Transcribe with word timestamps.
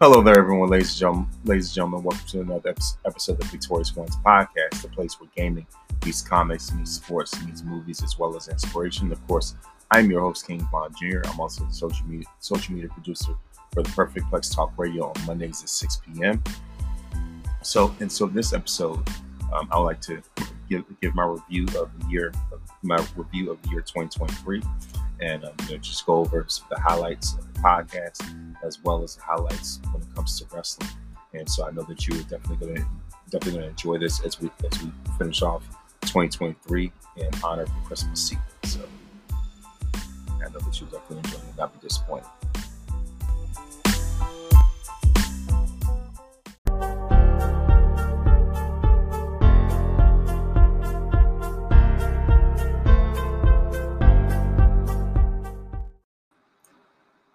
Hello 0.00 0.22
there, 0.22 0.38
everyone, 0.38 0.68
ladies 0.68 0.90
and 0.90 0.98
gentlemen. 1.00 1.28
Ladies 1.42 1.66
and 1.70 1.74
gentlemen, 1.74 2.04
welcome 2.04 2.24
to 2.28 2.40
another 2.42 2.72
episode 3.04 3.32
of 3.32 3.38
the 3.40 3.46
Victorious 3.46 3.96
Ones 3.96 4.14
podcast, 4.24 4.80
the 4.80 4.88
place 4.90 5.20
where 5.20 5.28
gaming 5.34 5.66
meets 6.06 6.22
comics, 6.22 6.72
meets 6.72 6.92
sports, 6.92 7.44
meets 7.44 7.64
movies, 7.64 8.00
as 8.04 8.16
well 8.16 8.36
as 8.36 8.46
inspiration. 8.46 9.10
Of 9.10 9.26
course, 9.26 9.56
I'm 9.90 10.08
your 10.08 10.20
host, 10.20 10.46
King 10.46 10.60
Vaughn 10.70 10.94
Jr. 10.94 11.22
I'm 11.24 11.40
also 11.40 11.64
the 11.64 11.72
social 11.72 12.06
media 12.06 12.28
social 12.38 12.76
media 12.76 12.88
producer 12.90 13.32
for 13.72 13.82
the 13.82 13.90
Perfect 13.90 14.26
Plex 14.26 14.54
Talk 14.54 14.72
Radio 14.76 15.08
on 15.08 15.26
Mondays 15.26 15.64
at 15.64 15.68
6 15.68 16.00
p.m. 16.06 16.44
So, 17.62 17.92
and 17.98 18.10
so 18.10 18.26
this 18.26 18.52
episode, 18.52 19.00
um, 19.52 19.68
I 19.72 19.78
would 19.80 19.84
like 19.84 20.00
to 20.02 20.22
give 20.70 20.84
give 21.02 21.16
my 21.16 21.26
review 21.26 21.64
of 21.76 21.90
the 21.98 22.06
year, 22.08 22.32
my 22.82 23.04
review 23.16 23.50
of 23.50 23.60
the 23.62 23.70
year 23.70 23.80
2023, 23.80 24.62
and 25.20 25.44
um, 25.44 25.52
you 25.66 25.72
know, 25.72 25.78
just 25.78 26.06
go 26.06 26.14
over 26.14 26.46
the 26.70 26.78
highlights 26.78 27.34
of 27.34 27.52
the 27.52 27.60
podcast 27.60 28.22
as 28.64 28.82
well 28.82 29.02
as 29.02 29.16
the 29.16 29.22
highlights 29.22 29.80
when 29.92 30.02
it 30.02 30.14
comes 30.14 30.38
to 30.40 30.46
wrestling. 30.54 30.88
And 31.34 31.48
so 31.48 31.66
I 31.66 31.70
know 31.70 31.82
that 31.82 32.06
you're 32.06 32.22
definitely 32.22 32.66
going 32.66 32.76
to 32.76 32.86
definitely 33.30 33.60
going 33.60 33.64
to 33.64 33.70
enjoy 33.70 33.98
this 33.98 34.24
as 34.24 34.40
we 34.40 34.50
as 34.70 34.82
we 34.82 34.90
finish 35.18 35.42
off 35.42 35.62
2023 36.02 36.92
in 37.16 37.28
honor 37.44 37.62
of 37.62 37.68
the 37.68 37.86
Christmas 37.86 38.20
season. 38.20 38.42
So 38.64 38.80
I 40.34 40.50
know 40.50 40.58
that 40.58 40.80
you'll 40.80 40.90
definitely 40.90 41.18
enjoy 41.18 41.38
it, 41.38 41.58
not 41.58 41.72
be 41.72 41.86
disappointed. 41.86 42.26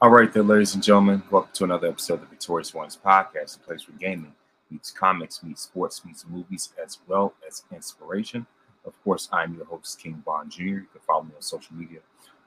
All 0.04 0.10
right, 0.10 0.34
there, 0.34 0.44
ladies 0.44 0.74
and 0.74 0.84
gentlemen, 0.84 1.24
welcome 1.32 1.52
to 1.54 1.64
another 1.64 1.88
episode 1.88 2.16
of 2.16 2.20
the 2.20 2.26
Victorious 2.26 2.74
Ones 2.74 3.00
podcast, 3.02 3.56
a 3.56 3.60
place 3.60 3.88
where 3.88 3.98
gaming 3.98 4.34
meets 4.70 4.92
comics, 4.92 5.42
meets 5.42 5.62
sports, 5.62 6.04
meets 6.04 6.26
movies, 6.28 6.74
as 6.84 7.00
well 7.08 7.34
as 7.48 7.64
inspiration. 7.74 8.46
Of 8.84 9.02
course, 9.06 9.30
I'm 9.32 9.56
your 9.56 9.64
host, 9.64 10.02
King 10.02 10.22
Vaughn 10.26 10.50
Jr. 10.50 10.62
You 10.64 10.88
can 10.92 11.00
follow 11.08 11.24
me 11.24 11.32
on 11.34 11.42
social 11.42 11.74
media 11.78 12.00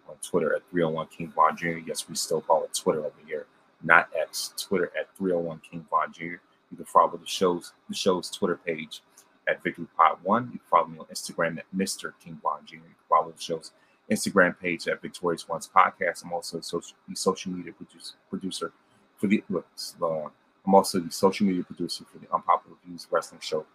on 0.06 0.16
Twitter 0.16 0.54
at 0.54 0.68
301 0.68 1.06
King 1.06 1.32
Vaughn 1.34 1.56
Jr. 1.56 1.78
Yes, 1.86 2.06
we 2.06 2.14
still 2.14 2.42
call 2.42 2.62
it 2.64 2.74
Twitter 2.74 3.00
over 3.00 3.14
here, 3.26 3.46
not 3.82 4.10
X. 4.14 4.52
Twitter 4.58 4.92
at 4.94 5.16
301 5.16 5.62
King 5.70 5.86
Vaughn 5.88 6.12
Jr. 6.12 6.24
You 6.24 6.76
can 6.76 6.84
follow 6.84 7.16
the 7.16 7.24
show's 7.24 7.72
the 7.88 7.94
show's 7.94 8.28
Twitter 8.30 8.60
page 8.66 9.00
at 9.48 9.62
Victory 9.62 9.86
Pod 9.96 10.18
One. 10.22 10.50
You 10.52 10.58
can 10.58 10.68
follow 10.70 10.88
me 10.88 10.98
on 10.98 11.06
Instagram 11.06 11.56
at 11.56 11.64
Mr. 11.74 12.12
King 12.22 12.38
Vaughn 12.42 12.66
Jr. 12.66 12.74
You 12.74 12.80
can 12.82 13.08
follow 13.08 13.32
the 13.34 13.42
show's 13.42 13.70
Instagram 14.10 14.58
page 14.58 14.86
at 14.88 15.02
Victorious 15.02 15.48
Ones 15.48 15.68
Podcast. 15.74 16.24
I'm 16.24 16.32
also 16.32 16.60
social, 16.60 16.96
the 17.08 17.16
social 17.16 17.52
media 17.52 17.72
producer, 17.72 18.14
producer 18.30 18.72
for 19.16 19.26
the. 19.26 19.42
Uh, 19.50 20.28
I'm 20.66 20.74
also 20.74 20.98
the 20.98 21.10
social 21.10 21.46
media 21.46 21.62
producer 21.62 22.04
for 22.04 22.18
the 22.18 22.32
Unpopular 22.32 22.76
Views 22.86 23.06
Wrestling 23.10 23.40
Show, 23.40 23.66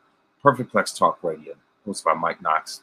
Perfect 0.41 0.73
Plex 0.73 0.97
Talk 0.97 1.19
Radio, 1.23 1.53
hosted 1.87 2.05
by 2.05 2.13
Mike 2.13 2.41
Knox 2.41 2.81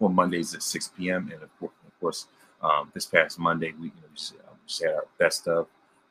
on 0.00 0.14
Mondays 0.14 0.54
at 0.54 0.62
6 0.62 0.90
p.m. 0.96 1.30
And 1.32 1.42
of 1.42 1.58
course, 1.58 1.72
of 1.86 2.00
course 2.00 2.26
um, 2.64 2.90
this 2.94 3.06
past 3.06 3.38
Monday 3.38 3.72
we 3.78 3.86
you 3.86 3.92
know, 4.00 4.08
just, 4.14 4.34
just 4.66 4.82
had 4.82 4.94
our 4.94 5.06
best 5.18 5.46
of 5.46 5.66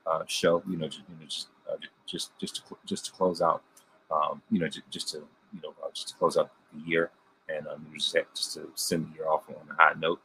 uh, 0.05 0.23
show. 0.27 0.63
You 0.69 0.77
know, 0.77 0.87
just 0.87 1.03
you 1.09 1.15
know, 1.19 1.25
just 1.25 1.47
uh, 1.69 1.75
just 2.05 2.37
just 2.39 2.55
to 2.57 2.77
just 2.85 3.05
to 3.05 3.11
close 3.11 3.41
out. 3.41 3.63
Um, 4.11 4.41
you 4.51 4.59
know, 4.59 4.67
just, 4.67 4.89
just 4.89 5.09
to 5.09 5.17
you 5.17 5.61
know, 5.63 5.73
uh, 5.83 5.89
just 5.93 6.09
to 6.09 6.15
close 6.15 6.37
out 6.37 6.51
the 6.73 6.79
year, 6.89 7.09
and 7.49 7.67
um, 7.67 7.85
just 7.95 8.15
just 8.35 8.53
to 8.53 8.69
send 8.75 9.07
the 9.07 9.15
year 9.15 9.27
off 9.27 9.43
on 9.49 9.55
a 9.69 9.81
high 9.81 9.93
note. 9.99 10.21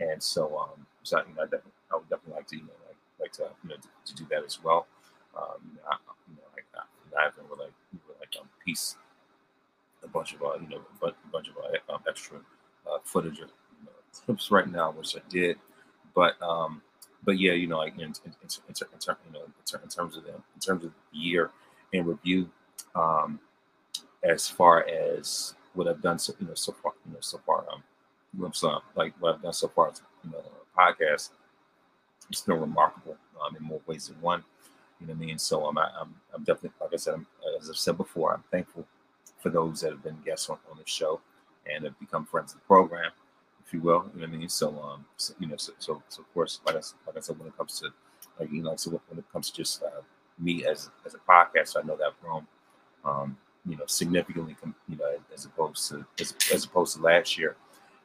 And 0.00 0.22
so, 0.22 0.58
um, 0.58 0.86
so 1.02 1.18
you 1.18 1.34
know, 1.36 1.42
I, 1.42 1.44
definitely, 1.44 1.72
I 1.92 1.96
would 1.96 2.08
definitely 2.08 2.34
like 2.34 2.46
to, 2.48 2.56
you 2.56 2.62
know, 2.62 2.78
like, 2.86 2.96
like 3.20 3.32
to, 3.32 3.48
you 3.62 3.68
know, 3.68 3.76
to, 3.76 3.88
to 4.06 4.14
do 4.14 4.26
that 4.30 4.44
as 4.44 4.62
well. 4.62 4.86
Um, 5.36 5.78
I, 5.88 5.96
you 6.28 6.36
know, 6.36 6.42
I, 6.56 7.20
I 7.20 7.24
haven't 7.24 7.44
really, 7.44 7.70
really 7.92 8.18
like 8.18 8.34
um, 8.40 8.48
piece 8.64 8.96
a 10.02 10.08
bunch 10.08 10.34
of, 10.34 10.42
uh, 10.42 10.54
you 10.60 10.68
know, 10.68 10.80
a 11.02 11.12
bunch 11.30 11.48
of 11.48 11.56
uh, 11.56 11.92
um, 11.92 12.00
extra 12.08 12.38
uh, 12.90 12.98
footage 13.04 13.40
of 13.40 13.50
you 13.78 13.86
know, 13.86 13.92
clips 14.24 14.50
right 14.50 14.70
now, 14.70 14.90
which 14.90 15.16
I 15.16 15.20
did. 15.28 15.56
But, 16.14 16.40
um, 16.42 16.82
but 17.24 17.38
yeah, 17.38 17.52
you 17.52 17.66
know, 17.66 17.78
like 17.78 17.94
in, 17.94 18.00
in, 18.00 18.12
in, 18.24 18.32
in, 18.68 18.74
in, 18.78 19.16
you 19.26 19.32
know, 19.32 19.44
in, 19.82 19.88
terms 19.88 20.16
of 20.16 20.24
the, 20.24 20.30
in 20.30 20.60
terms 20.60 20.84
of 20.84 20.92
the 21.12 21.18
year 21.18 21.50
in 21.92 22.06
review, 22.06 22.48
um, 22.94 23.38
as 24.22 24.48
far 24.48 24.86
as 24.88 25.54
what 25.74 25.86
I've 25.86 26.02
done, 26.02 26.18
so, 26.18 26.34
you 26.40 26.46
know, 26.46 26.54
so 26.54 26.72
far, 26.72 26.92
you 27.06 27.12
know, 27.12 27.20
so 27.20 27.38
far, 27.46 27.64
um, 27.72 27.82
some 28.52 28.80
like 28.94 29.14
what 29.20 29.34
I've 29.34 29.42
done 29.42 29.52
so 29.52 29.68
far, 29.68 29.92
you 30.24 30.30
know, 30.30 30.42
podcast, 30.76 31.30
it's 32.30 32.42
been 32.42 32.60
remarkable 32.60 33.16
um, 33.44 33.56
in 33.56 33.62
more 33.62 33.80
ways 33.86 34.08
than 34.08 34.20
one. 34.20 34.44
You 35.00 35.06
know 35.06 35.14
what 35.14 35.22
I 35.22 35.26
mean? 35.26 35.38
So 35.38 35.64
um, 35.66 35.78
I, 35.78 35.88
I'm, 36.00 36.14
I'm 36.34 36.44
definitely, 36.44 36.72
like 36.80 36.92
I 36.92 36.96
said, 36.96 37.14
I'm, 37.14 37.26
as 37.58 37.70
I've 37.70 37.76
said 37.76 37.96
before, 37.96 38.34
I'm 38.34 38.44
thankful 38.50 38.86
for 39.38 39.48
those 39.48 39.80
that 39.80 39.92
have 39.92 40.02
been 40.02 40.18
guests 40.24 40.50
on, 40.50 40.58
on 40.70 40.76
the 40.76 40.84
show 40.86 41.20
and 41.70 41.84
have 41.84 41.98
become 41.98 42.26
friends 42.26 42.52
of 42.52 42.60
the 42.60 42.66
program, 42.66 43.10
if 43.64 43.72
you 43.72 43.80
will. 43.80 44.04
You 44.14 44.20
know 44.20 44.28
what 44.28 44.34
I 44.34 44.38
mean? 44.38 44.48
So, 44.48 44.78
um, 44.82 45.06
so, 45.16 45.34
you 45.40 45.46
know, 45.46 45.56
so, 45.56 45.72
so, 45.78 46.02
so, 46.08 46.20
of 46.20 46.34
course, 46.34 46.60
like 46.66 46.76
I, 46.76 46.80
like 47.06 47.16
I 47.16 47.20
said, 47.20 47.38
when 47.38 47.48
it 47.48 47.56
comes 47.56 47.80
to, 47.80 47.88
like, 48.38 48.52
you 48.52 48.62
know, 48.62 48.76
so 48.76 49.00
when 49.08 49.18
it 49.18 49.24
comes 49.32 49.50
to 49.50 49.56
just 49.56 49.82
uh, 49.82 50.02
me 50.38 50.66
as 50.66 50.90
as 51.06 51.14
a 51.14 51.18
podcaster, 51.18 51.82
I 51.82 51.86
know 51.86 51.96
that 51.96 52.08
I've 52.08 52.20
grown, 52.20 52.46
um, 53.04 53.36
you 53.66 53.76
know, 53.76 53.84
significantly, 53.86 54.56
you 54.88 54.96
know, 54.96 55.16
as 55.34 55.46
opposed 55.46 55.88
to 55.90 56.04
as, 56.20 56.34
as 56.52 56.64
opposed 56.64 56.96
to 56.96 57.02
last 57.02 57.38
year. 57.38 57.56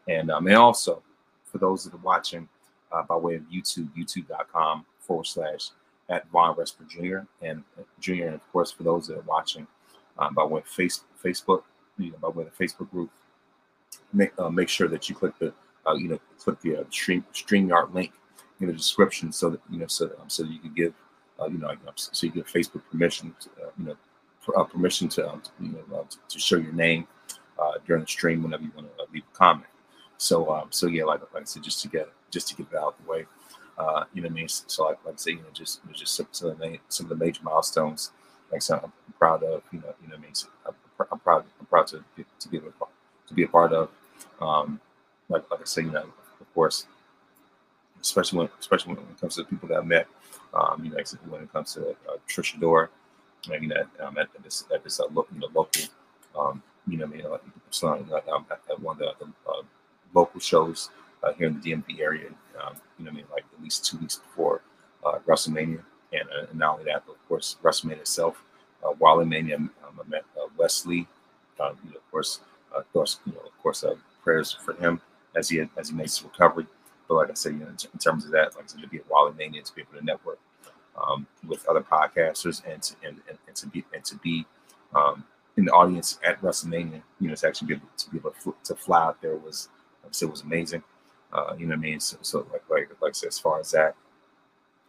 And, 0.07 0.31
um, 0.31 0.47
and 0.47 0.55
also, 0.55 1.01
for 1.43 1.57
those 1.57 1.83
that 1.85 1.93
are 1.93 1.97
watching 2.03 2.47
uh, 2.91 3.03
by 3.03 3.16
way 3.16 3.35
of 3.35 3.43
YouTube, 3.43 3.89
youtube.com 3.97 4.85
forward 4.99 5.25
slash 5.25 5.69
at 6.09 6.27
Vaughn 6.29 6.55
Resper 6.55 6.83
Jr. 6.88 7.25
and 7.41 7.63
uh, 7.79 7.83
Jr. 7.99 8.25
And 8.25 8.35
of 8.35 8.51
course, 8.51 8.71
for 8.71 8.83
those 8.83 9.07
that 9.07 9.17
are 9.17 9.21
watching 9.21 9.67
um, 10.19 10.33
by 10.33 10.43
way 10.43 10.61
of 10.61 10.67
face, 10.67 11.03
Facebook, 11.23 11.63
you 11.97 12.11
know, 12.11 12.17
by 12.21 12.29
way 12.29 12.43
of 12.45 12.55
the 12.55 12.63
Facebook 12.63 12.89
group, 12.91 13.09
make 14.13 14.38
uh, 14.39 14.49
make 14.49 14.69
sure 14.69 14.88
that 14.88 15.09
you 15.09 15.16
click 15.16 15.38
the 15.39 15.53
uh, 15.85 15.93
you 15.95 16.07
know 16.07 16.19
click 16.39 16.59
the 16.61 16.77
uh, 16.77 16.83
stream 16.89 17.25
StreamYard 17.33 17.93
link 17.93 18.11
in 18.59 18.67
the 18.67 18.73
description 18.73 19.31
so 19.31 19.49
that 19.49 19.61
you 19.69 19.79
know 19.79 19.87
so 19.87 20.05
um, 20.05 20.29
so 20.29 20.43
you 20.43 20.59
can 20.59 20.73
give 20.73 20.93
uh, 21.39 21.47
you 21.47 21.57
know 21.57 21.73
so 21.95 22.27
you 22.27 22.31
give 22.31 22.47
Facebook 22.47 22.81
permission 22.91 23.35
to, 23.39 23.49
uh, 23.63 23.69
you 23.77 23.85
know 23.85 23.97
uh, 24.55 24.63
permission 24.63 25.09
to, 25.09 25.27
um, 25.27 25.41
to 25.41 25.49
you 25.59 25.72
know 25.72 25.97
uh, 25.97 26.03
to, 26.09 26.17
to, 26.29 26.39
show 26.39 26.57
your 26.57 26.73
name 26.73 27.07
uh, 27.59 27.73
during 27.85 28.01
the 28.01 28.07
stream 28.07 28.43
whenever 28.43 28.63
you 28.63 28.72
want 28.75 28.87
to 28.95 29.03
uh, 29.03 29.05
leave 29.11 29.23
a 29.33 29.37
comment. 29.37 29.67
So 30.17 30.51
um, 30.53 30.67
so 30.71 30.87
yeah, 30.87 31.03
like, 31.03 31.21
like 31.33 31.43
I 31.43 31.45
said, 31.45 31.63
just 31.63 31.81
to 31.81 31.87
get 31.87 32.09
just 32.31 32.47
to 32.49 32.55
get 32.55 32.67
it 32.71 32.77
out 32.77 32.95
of 32.97 33.05
the 33.05 33.11
way. 33.11 33.25
Uh, 33.77 34.05
you 34.13 34.21
know 34.21 34.27
what 34.27 34.33
I 34.33 34.35
mean? 34.35 34.47
So 34.47 34.85
like, 34.85 35.03
like 35.05 35.15
I 35.15 35.17
said, 35.17 35.31
you 35.31 35.37
know, 35.37 35.51
just 35.53 35.81
you 35.83 35.91
know, 35.91 35.95
just 35.95 36.15
some, 36.15 36.27
some, 36.31 36.49
of 36.49 36.59
the 36.59 36.77
some 36.87 37.05
of 37.05 37.09
the 37.09 37.23
major 37.23 37.41
milestones. 37.43 38.11
Like 38.51 38.61
so 38.61 38.79
I'm 38.81 38.93
proud 39.17 39.43
of, 39.43 39.63
you 39.71 39.79
know, 39.79 39.93
you 40.01 40.07
know 40.07 40.15
what 40.15 40.19
I 40.19 40.21
mean. 40.21 40.33
So 40.33 40.47
I'm, 40.65 40.73
I'm, 41.11 41.19
proud, 41.19 41.45
I'm 41.59 41.65
proud 41.65 41.87
to 41.87 42.03
to 42.39 42.49
be 42.49 42.57
a, 42.57 42.61
to 42.61 43.33
be 43.33 43.43
a 43.43 43.47
part 43.47 43.73
of. 43.73 43.89
Um, 44.39 44.79
like 45.29 45.49
like 45.51 45.61
I 45.61 45.65
said, 45.65 45.85
you 45.85 45.91
know, 45.91 46.05
of 46.39 46.53
course, 46.53 46.85
especially 48.01 48.39
when 48.39 48.49
especially 48.59 48.93
when 48.93 49.03
it 49.03 49.19
comes 49.19 49.35
to 49.35 49.43
the 49.43 49.49
people 49.49 49.67
that 49.69 49.79
I 49.79 49.83
met. 49.83 50.07
Um, 50.53 50.85
you 50.85 50.91
know, 50.91 50.97
when 51.27 51.43
it 51.43 51.51
comes 51.51 51.73
to 51.73 51.89
uh, 51.89 52.17
Trisha 52.29 52.57
Dora, 52.61 52.87
I 53.53 53.59
mean, 53.59 53.73
at, 53.73 53.87
um, 53.99 54.17
at, 54.17 54.29
this 54.41 54.63
at 54.73 54.83
this 54.83 54.99
uh, 54.99 55.05
lo- 55.11 55.27
you 55.33 55.39
know, 55.39 55.49
local, 55.53 55.83
um, 56.37 56.63
you 56.87 56.97
know, 56.97 57.05
I 57.05 57.09
mean, 57.09 57.23
like, 57.23 57.41
like, 58.09 58.27
um, 58.29 58.45
at 58.49 58.79
one 58.79 58.95
of 59.01 59.17
the, 59.19 59.25
the 59.25 59.31
uh, 59.51 59.61
local 60.15 60.39
shows 60.39 60.89
uh, 61.23 61.33
here 61.33 61.47
in 61.47 61.59
the 61.59 61.71
DMV 61.71 61.99
area. 61.99 62.29
Um, 62.63 62.75
you 62.97 63.05
know, 63.05 63.11
I 63.11 63.13
mean, 63.13 63.25
like 63.31 63.43
at 63.55 63.63
least 63.63 63.85
two 63.85 63.97
weeks 63.97 64.15
before 64.15 64.61
uh, 65.05 65.19
WrestleMania, 65.27 65.83
and, 66.13 66.29
uh, 66.29 66.45
and, 66.49 66.59
not 66.59 66.73
only 66.73 66.85
that, 66.85 67.03
but 67.05 67.13
of 67.13 67.27
course, 67.27 67.57
WrestleMania 67.61 67.99
itself. 67.99 68.41
Uh, 68.83 69.23
Mania, 69.25 69.55
um, 69.57 69.71
I 69.83 70.07
met 70.07 70.23
uh, 70.37 70.47
Wesley. 70.57 71.07
Um, 71.59 71.77
you 71.83 71.91
know, 71.91 71.97
of 71.97 72.11
course, 72.11 72.41
uh, 72.73 72.79
of 72.79 72.93
course, 72.93 73.19
you 73.25 73.33
know, 73.33 73.39
of 73.39 73.57
course, 73.61 73.83
uh, 73.83 73.95
prayers 74.23 74.51
for 74.51 74.73
him 74.75 75.01
as 75.35 75.49
he 75.49 75.63
as 75.77 75.89
he 75.89 75.95
makes 75.95 76.17
his 76.17 76.23
recovery. 76.23 76.67
But 77.07 77.16
like 77.16 77.29
I 77.29 77.34
said, 77.34 77.53
you 77.53 77.59
know, 77.59 77.67
in, 77.67 77.78
in 77.93 77.99
terms 77.99 78.25
of 78.25 78.31
that, 78.31 78.55
like 78.55 78.66
I 78.66 78.67
said, 78.67 78.81
to 78.81 78.87
be 78.87 78.97
at 78.97 79.09
Wally 79.09 79.34
Mania, 79.37 79.61
to 79.61 79.75
be 79.75 79.81
able 79.81 79.99
to 79.99 80.05
network 80.05 80.40
um, 81.01 81.28
with 81.47 81.67
other 81.67 81.81
podcasters, 81.81 82.61
and 82.67 82.81
to, 82.84 82.95
and, 83.03 83.22
and, 83.29 83.37
and 83.47 83.55
to 83.55 83.67
be 83.67 83.84
and 83.93 84.03
to 84.05 84.16
be 84.17 84.45
um, 84.93 85.23
in 85.57 85.66
the 85.66 85.72
audience 85.72 86.19
at 86.23 86.41
WrestleMania, 86.41 87.01
you 87.19 87.29
know, 87.29 87.35
to 87.35 87.47
actually 87.47 87.67
be 87.67 87.73
able 87.75 87.87
to 87.97 88.09
be 88.09 88.17
able 88.17 88.34
to 88.63 88.75
fly 88.75 89.03
out 89.03 89.22
there 89.22 89.35
was 89.35 89.69
it 90.07 90.31
was 90.31 90.41
amazing. 90.41 90.84
Uh, 91.34 91.55
you 91.57 91.66
know 91.66 91.75
what 91.75 91.79
I 91.79 91.90
mean? 91.90 91.99
So, 91.99 92.17
so 92.22 92.47
like, 92.52 92.63
like, 92.69 92.90
like 93.02 93.09
I 93.09 93.13
said, 93.13 93.28
as 93.28 93.40
far 93.40 93.59
as 93.59 93.72
that, 93.72 93.96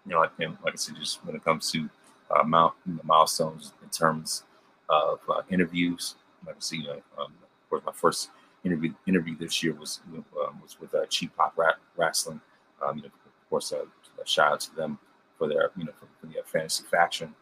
you 0.04 0.12
know, 0.12 0.24
and 0.38 0.56
like 0.64 0.74
I 0.74 0.76
said, 0.76 0.96
just 0.96 1.24
when 1.24 1.34
it 1.34 1.44
comes 1.44 1.70
to 1.72 1.88
uh, 2.30 2.44
mount, 2.44 2.74
you 2.86 2.94
know, 2.94 3.00
milestones 3.04 3.72
in 3.82 3.88
terms 3.88 4.44
of 4.88 5.18
uh, 5.28 5.42
interviews, 5.50 6.14
like 6.46 6.56
I 6.56 6.60
said, 6.60 6.78
you 6.78 6.84
know, 6.84 7.02
um, 7.18 7.32
of 7.42 7.70
course, 7.70 7.82
my 7.84 7.92
first 7.92 8.30
interview 8.64 8.92
interview 9.06 9.36
this 9.36 9.62
year 9.62 9.74
was 9.74 10.00
um, 10.14 10.60
was 10.62 10.78
with 10.80 10.94
uh, 10.94 11.06
Cheap 11.06 11.34
Pop 11.36 11.54
Rap 11.56 11.76
Wrestling. 11.96 12.40
Um, 12.84 12.96
you 12.96 13.02
know, 13.02 13.08
of 13.08 13.50
course, 13.50 13.72
uh, 13.72 13.84
a 14.22 14.26
shout 14.26 14.52
out 14.52 14.60
to 14.60 14.76
them 14.76 14.98
for 15.38 15.48
their, 15.48 15.70
you 15.76 15.84
know, 15.84 15.92
for, 15.98 16.06
for 16.20 16.26
the 16.32 16.40
fantasy 16.44 16.84
faction. 16.90 17.34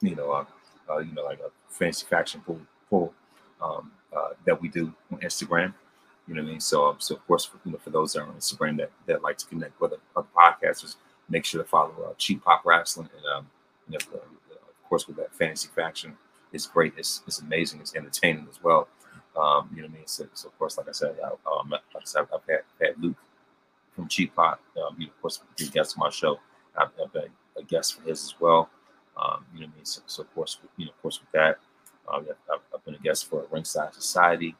You 0.00 0.14
know, 0.14 0.30
uh, 0.30 0.44
uh, 0.88 0.98
you 0.98 1.12
know, 1.12 1.24
like 1.24 1.40
a 1.40 1.50
fantasy 1.68 2.06
faction 2.08 2.40
pool, 2.42 2.60
pool 2.88 3.12
um, 3.60 3.90
uh, 4.16 4.30
that 4.46 4.60
we 4.60 4.68
do 4.68 4.92
on 5.12 5.18
Instagram. 5.18 5.74
You 6.28 6.34
know 6.34 6.42
what 6.42 6.48
I 6.48 6.52
mean? 6.52 6.60
So, 6.60 6.94
so 6.98 7.16
of 7.16 7.26
course, 7.26 7.46
for, 7.46 7.58
you 7.64 7.72
know, 7.72 7.78
for 7.78 7.90
those 7.90 8.12
that 8.12 8.20
are 8.20 8.26
on 8.26 8.34
Instagram 8.34 8.76
that, 8.78 8.90
that 9.06 9.22
like 9.22 9.38
to 9.38 9.46
connect 9.46 9.80
with 9.80 9.94
other 10.14 10.26
podcasters, 10.36 10.96
make 11.28 11.44
sure 11.44 11.62
to 11.62 11.68
follow 11.68 11.92
uh, 12.06 12.14
Cheap 12.18 12.44
Pop 12.44 12.64
Wrestling 12.64 13.08
and 13.16 13.24
um, 13.34 13.46
you 13.88 13.98
know, 13.98 14.18
uh, 14.18 14.24
course, 14.88 15.06
with 15.06 15.16
that 15.16 15.34
fantasy 15.34 15.68
faction, 15.74 16.16
it's 16.52 16.66
great. 16.66 16.94
It's, 16.96 17.22
it's 17.26 17.40
amazing. 17.40 17.80
It's 17.80 17.94
entertaining 17.94 18.46
as 18.50 18.62
well. 18.62 18.88
Um, 19.36 19.68
you 19.74 19.82
know 19.82 19.88
what 19.88 19.94
I 19.94 19.98
mean? 19.98 20.06
So, 20.06 20.26
so, 20.32 20.48
of 20.48 20.58
course, 20.58 20.78
like 20.78 20.88
I 20.88 20.92
said, 20.92 21.16
I, 21.22 21.28
um, 21.28 21.70
like 21.70 21.82
I 21.94 22.00
said, 22.04 22.26
I've 22.34 22.40
had, 22.48 22.60
had 22.80 23.02
Luke 23.02 23.16
from 23.94 24.08
Cheap 24.08 24.34
Pop. 24.34 24.60
Um, 24.76 24.96
you 24.98 25.06
know, 25.06 25.12
of 25.12 25.20
course, 25.20 25.40
he 25.56 25.68
guest 25.68 25.96
on 25.96 26.06
my 26.06 26.10
show. 26.10 26.40
I've, 26.76 26.88
I've, 27.02 27.12
been 27.12 27.30
a 27.56 27.62
guest 27.62 27.94
for 27.94 28.08
his 28.08 28.24
as 28.24 28.34
well. 28.40 28.70
Um, 29.16 29.44
you 29.54 29.60
know 29.60 29.66
what 29.66 29.74
I 29.74 29.76
mean? 29.76 29.84
So, 29.84 30.00
so, 30.06 30.22
of 30.22 30.34
course, 30.34 30.58
you 30.76 30.86
know, 30.86 30.92
of 30.92 31.02
course, 31.02 31.20
with 31.20 31.30
that, 31.32 31.58
um, 32.12 32.26
I've, 32.52 32.60
I've, 32.74 32.84
been 32.84 32.94
a 32.94 32.98
guest 32.98 33.28
for 33.28 33.46
Ringside 33.50 33.94
Society. 33.94 34.56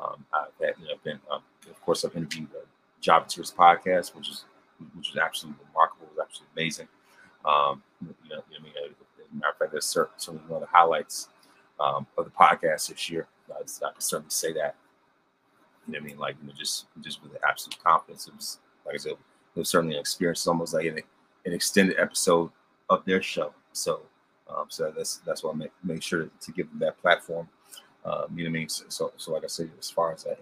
Um, 0.00 0.24
I've 0.32 0.48
you 0.60 0.86
know, 0.86 0.94
been, 1.02 1.18
um, 1.30 1.42
of 1.68 1.80
course, 1.82 2.04
I've 2.04 2.16
interviewed 2.16 2.50
the 2.52 2.62
Jobbers 3.00 3.52
podcast, 3.56 4.14
which 4.14 4.28
is 4.28 4.44
which 4.96 5.10
is 5.10 5.16
absolutely 5.16 5.64
remarkable. 5.68 6.06
It 6.06 6.16
was 6.16 6.26
absolutely 6.28 6.62
amazing. 6.62 6.88
Um, 7.44 7.82
you 8.00 8.14
know, 8.30 8.42
I 8.56 8.62
mean, 8.62 8.72
as 8.84 8.90
a 8.90 9.34
matter 9.34 9.52
of 9.52 9.58
fact, 9.58 9.72
that's 9.72 9.86
certainly 9.86 10.40
one 10.46 10.62
of 10.62 10.68
the 10.68 10.76
highlights 10.76 11.28
um, 11.80 12.06
of 12.16 12.24
the 12.24 12.30
podcast 12.30 12.88
this 12.88 13.10
year. 13.10 13.26
I, 13.50 13.60
I 13.60 13.92
can 13.92 14.00
certainly 14.00 14.30
say 14.30 14.52
that. 14.52 14.76
You 15.86 15.94
know, 15.94 15.98
I 16.00 16.02
mean, 16.02 16.18
like 16.18 16.36
you 16.40 16.48
know, 16.48 16.54
just 16.56 16.86
just 17.00 17.22
with 17.22 17.32
absolute 17.48 17.82
confidence. 17.82 18.28
It 18.28 18.34
was 18.34 18.58
like 18.86 18.94
I 18.94 18.98
said, 18.98 19.12
it 19.12 19.18
was 19.58 19.68
certainly 19.68 19.96
an 19.96 20.00
experience. 20.00 20.46
almost 20.46 20.74
like 20.74 20.86
an, 20.86 21.00
an 21.46 21.52
extended 21.52 21.98
episode 21.98 22.50
of 22.90 23.04
their 23.04 23.22
show. 23.22 23.52
So, 23.72 24.02
um, 24.48 24.66
so 24.68 24.92
that's 24.96 25.18
that's 25.26 25.42
why 25.42 25.50
I 25.50 25.54
make 25.54 25.72
make 25.82 26.02
sure 26.02 26.28
to 26.40 26.52
give 26.52 26.68
them 26.70 26.78
that 26.80 27.00
platform. 27.00 27.48
Um, 28.08 28.26
you 28.34 28.44
know 28.44 28.50
what 28.50 28.56
I 28.56 28.60
mean? 28.60 28.68
So, 28.68 28.84
so, 28.88 29.12
so, 29.16 29.32
like 29.32 29.44
I 29.44 29.48
said, 29.48 29.70
as 29.78 29.90
far 29.90 30.12
as 30.12 30.24
that 30.24 30.38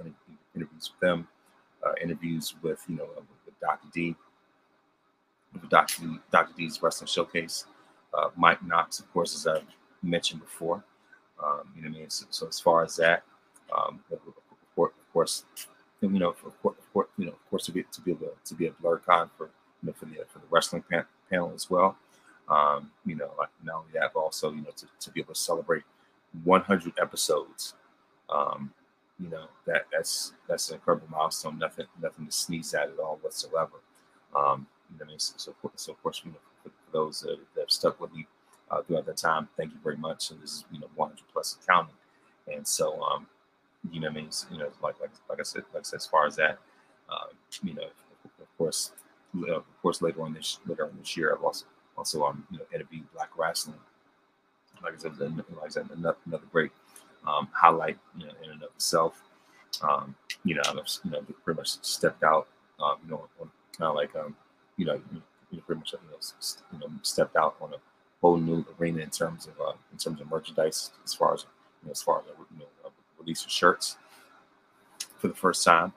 interviews 0.55 0.91
with 0.93 1.01
them, 1.01 1.27
uh, 1.85 1.93
interviews 2.01 2.55
with 2.63 2.83
you 2.89 2.97
know 2.97 3.09
with 3.45 3.59
Dr. 3.61 3.89
D, 3.93 4.15
with 5.53 5.69
Dr. 5.69 6.03
D, 6.03 6.17
Dr. 6.31 6.53
D's 6.57 6.81
Wrestling 6.81 7.09
Showcase, 7.09 7.67
uh, 8.15 8.29
Mike 8.37 8.63
Knox, 8.65 9.01
of 9.01 9.13
course, 9.13 9.35
as 9.35 9.47
I 9.47 9.63
mentioned 10.03 10.43
before. 10.43 10.85
Um, 11.43 11.63
you 11.75 11.83
know 11.83 11.91
what 11.91 11.97
I 11.97 12.01
mean? 12.01 12.11
So, 12.11 12.27
so 12.31 12.47
as 12.47 12.61
far 12.61 12.85
as 12.85 12.97
that, 12.97 13.25
um, 13.77 14.01
of, 14.13 14.21
course, 15.13 15.45
you 16.01 16.09
know, 16.11 16.29
of 16.29 16.63
course, 16.63 17.09
you 17.19 17.27
know, 17.27 17.33
of 17.33 17.51
course, 17.51 17.65
to 17.67 17.73
be 17.73 17.83
to 17.83 18.01
be 18.01 18.13
able 18.13 18.33
to, 18.45 18.55
be 18.55 18.67
a 18.67 18.71
BlerdCon 18.71 19.31
for 19.37 19.51
you 19.83 19.89
know 19.89 19.93
for 19.93 20.05
the 20.07 20.17
for 20.29 20.39
the 20.39 20.47
wrestling 20.51 20.85
pan- 20.89 21.07
panel 21.31 21.53
as 21.55 21.69
well. 21.69 21.97
Um, 22.49 22.91
you 23.05 23.17
know, 23.17 23.31
like 23.39 23.49
not 23.65 23.77
only 23.77 23.91
that, 23.95 24.13
but 24.15 24.21
also 24.21 24.53
you 24.53 24.63
know 24.63 24.71
to, 24.77 24.87
to 25.01 25.11
be 25.11 25.21
able 25.21 25.35
to 25.35 25.41
celebrate 25.41 25.83
100 26.45 26.93
episodes. 27.01 27.75
Um, 28.29 28.73
you 29.19 29.31
know 29.31 29.47
that 29.67 29.87
that's 29.91 30.33
that's 30.49 30.69
an 30.71 30.77
incredible 30.77 31.09
milestone. 31.11 31.59
Nothing 31.59 31.87
nothing 32.03 32.27
to 32.27 32.33
sneeze 32.33 32.75
at 32.75 32.91
at 32.91 32.99
all 32.99 33.19
whatsoever. 33.23 33.81
Um, 34.35 34.67
you 34.91 34.99
know, 34.99 35.05
I 35.07 35.09
mean, 35.09 35.19
so, 35.19 35.35
so, 35.37 35.55
so 35.75 35.93
of 35.93 36.03
course, 36.03 36.23
you 36.25 36.33
know, 36.33 36.39
for, 36.63 36.71
those 36.93 37.21
that, 37.21 37.39
that 37.55 37.63
have 37.63 37.71
stuck 37.71 38.01
with 38.01 38.13
me 38.13 38.27
uh, 38.71 38.83
throughout 38.83 39.07
that 39.07 39.17
time. 39.17 39.49
Thank 39.57 39.73
you 39.73 39.79
very 39.83 39.97
much. 39.97 40.31
And 40.31 40.43
this 40.43 40.53
is 40.53 40.65
you 40.71 40.81
know 40.81 40.89
100 40.95 41.23
plus 41.33 41.59
accounting, 41.63 41.95
and 42.47 42.67
so 42.67 43.01
um, 43.03 43.27
you 43.91 44.01
know, 44.01 44.09
I 44.09 44.13
mean, 44.13 44.29
you 44.51 44.59
know, 44.59 44.69
like 44.83 45.01
like 45.01 45.11
like 45.29 45.41
I 45.41 45.45
said, 45.45 45.63
like 45.73 45.81
I 45.81 45.85
said, 45.85 45.97
as 45.97 46.07
far 46.07 46.27
as 46.27 46.37
that, 46.37 46.59
uh, 47.09 47.29
you 47.63 47.75
know, 47.75 47.85
of 48.25 48.59
course, 48.59 48.93
of 49.49 49.65
course, 49.83 50.03
later 50.03 50.23
on 50.23 50.35
this 50.35 50.59
later 50.67 50.85
on 50.85 50.97
this 50.99 51.17
year, 51.17 51.35
I've 51.35 51.43
also 51.43 51.67
also 51.97 52.25
um, 52.25 52.47
you 52.51 52.59
know 52.59 52.65
interviewed 52.75 53.11
Black 53.15 53.31
Wrestling. 53.37 53.79
Like 54.83 54.95
I 54.95 54.99
said, 54.99 55.19
like 55.19 55.45
I 55.65 55.69
said, 55.69 55.89
another, 55.97 56.17
great 56.53 56.71
um, 57.27 57.49
highlight 57.53 57.99
you 58.17 58.27
know, 58.27 58.33
in 58.45 58.51
and 58.51 58.63
of 58.63 58.71
itself. 58.75 59.23
Um, 59.83 60.15
you 60.45 60.55
know, 60.55 60.63
I've 60.67 60.77
you 61.05 61.11
know 61.11 61.23
pretty 61.45 61.59
much 61.59 61.83
stepped 61.83 62.23
out, 62.23 62.49
um, 62.81 62.97
you 63.05 63.11
know, 63.11 63.29
kind 63.77 63.91
of 63.91 63.95
like 63.95 64.15
um, 64.17 64.35
you 64.77 64.87
know, 64.87 64.95
you 64.95 65.23
know, 65.53 65.63
pretty 65.67 65.81
much 65.81 65.93
you 65.93 65.99
know, 66.11 66.19
you 66.73 66.79
know, 66.79 66.95
stepped 67.03 67.37
out 67.37 67.57
on 67.61 67.75
a 67.75 67.77
whole 68.21 68.37
new 68.37 68.65
arena 68.79 69.01
in 69.03 69.11
terms 69.11 69.47
of 69.47 69.61
uh, 69.61 69.73
in 69.93 69.99
terms 69.99 70.21
of 70.21 70.31
merchandise, 70.31 70.91
as 71.05 71.15
far 71.15 71.35
as 71.35 71.47
you 71.83 71.87
know, 71.87 71.93
as 71.93 72.03
far 72.03 72.21
as 72.21 72.25
you 72.53 72.59
know, 72.61 72.67
uh, 72.85 72.91
release 73.19 73.45
of 73.45 73.51
shirts 73.51 73.97
for 75.19 75.29
the 75.29 75.35
first 75.35 75.65
time. 75.65 75.93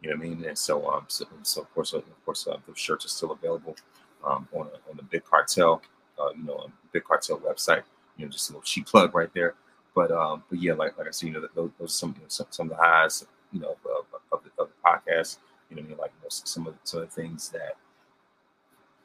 You 0.00 0.10
know 0.10 0.16
what 0.16 0.26
I 0.26 0.28
mean? 0.30 0.44
And 0.44 0.58
so, 0.58 0.90
um, 0.90 1.04
so, 1.06 1.26
so 1.42 1.62
of 1.62 1.72
course, 1.74 1.92
of 1.92 2.02
course, 2.24 2.46
uh, 2.48 2.56
those 2.66 2.78
shirts 2.78 3.04
are 3.04 3.08
still 3.08 3.30
available 3.30 3.76
um, 4.24 4.48
on 4.52 4.66
a, 4.66 4.90
on 4.90 4.96
the 4.96 5.04
Big 5.04 5.24
Cartel, 5.24 5.80
uh, 6.18 6.30
you 6.36 6.44
know, 6.44 6.66
Big 6.92 7.04
Cartel 7.04 7.38
website. 7.38 7.82
You 8.16 8.26
know, 8.26 8.32
just 8.32 8.50
a 8.50 8.52
little 8.52 8.62
cheap 8.62 8.86
plug 8.86 9.14
right 9.14 9.32
there. 9.34 9.54
But 9.94 10.10
um, 10.10 10.42
but 10.48 10.60
yeah, 10.60 10.74
like 10.74 10.96
like 10.98 11.08
I 11.08 11.10
said, 11.10 11.26
you 11.26 11.32
know, 11.34 11.40
those, 11.54 11.70
those 11.78 11.88
are 11.88 11.88
some, 11.88 12.14
you 12.16 12.22
know, 12.22 12.28
some 12.28 12.46
some 12.50 12.70
of 12.70 12.76
the 12.76 12.82
highs, 12.82 13.26
you 13.52 13.60
know, 13.60 13.76
of, 13.84 14.06
of, 14.32 14.40
the, 14.42 14.62
of 14.62 14.68
the 14.68 14.74
podcast. 14.84 15.38
You 15.70 15.76
know, 15.76 15.82
I 15.82 15.86
mean, 15.86 15.98
like 15.98 16.12
you 16.18 16.22
know, 16.22 16.28
some 16.28 16.66
of 16.66 16.74
the, 16.74 16.78
some 16.84 17.02
of 17.02 17.08
the 17.08 17.14
things 17.14 17.48
that 17.50 17.76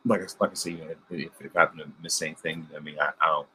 like 0.05 0.21
like 0.39 0.51
I 0.51 0.53
said, 0.53 0.73
you 0.73 0.77
know, 0.79 0.95
if, 1.09 1.31
if 1.39 1.55
I 1.55 1.61
happen 1.61 1.79
to 1.79 1.87
miss 2.01 2.21
anything, 2.21 2.67
I 2.75 2.79
mean, 2.79 2.97
I, 2.99 3.11
I 3.19 3.27
don't 3.27 3.47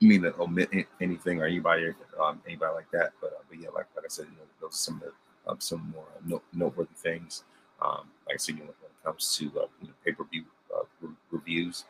mean 0.00 0.22
to 0.22 0.34
omit 0.40 0.70
anything 1.00 1.40
or 1.40 1.46
anybody 1.46 1.92
um, 2.20 2.40
anybody 2.46 2.74
like 2.74 2.90
that. 2.92 3.12
But 3.20 3.32
uh, 3.32 3.42
but 3.48 3.58
yeah, 3.58 3.68
like 3.68 3.86
like 3.96 4.04
I 4.04 4.08
said, 4.08 4.26
you 4.30 4.36
know, 4.36 4.44
those 4.60 4.78
some 4.78 4.96
of 4.96 5.02
the, 5.02 5.50
um, 5.50 5.60
some 5.60 5.92
more 5.94 6.06
note, 6.24 6.44
noteworthy 6.52 6.94
things. 6.96 7.44
Um, 7.82 8.08
like 8.26 8.34
I 8.34 8.38
said, 8.38 8.56
you 8.56 8.64
know, 8.64 8.74
when 8.80 8.90
it 8.90 9.04
comes 9.04 9.36
to 9.36 9.46
uh, 9.60 9.66
you 9.80 9.88
know 9.88 9.94
pay 10.04 10.12
per 10.12 10.24
view 10.24 10.44
uh, 10.74 10.84
re- 11.00 11.14
reviews, 11.30 11.84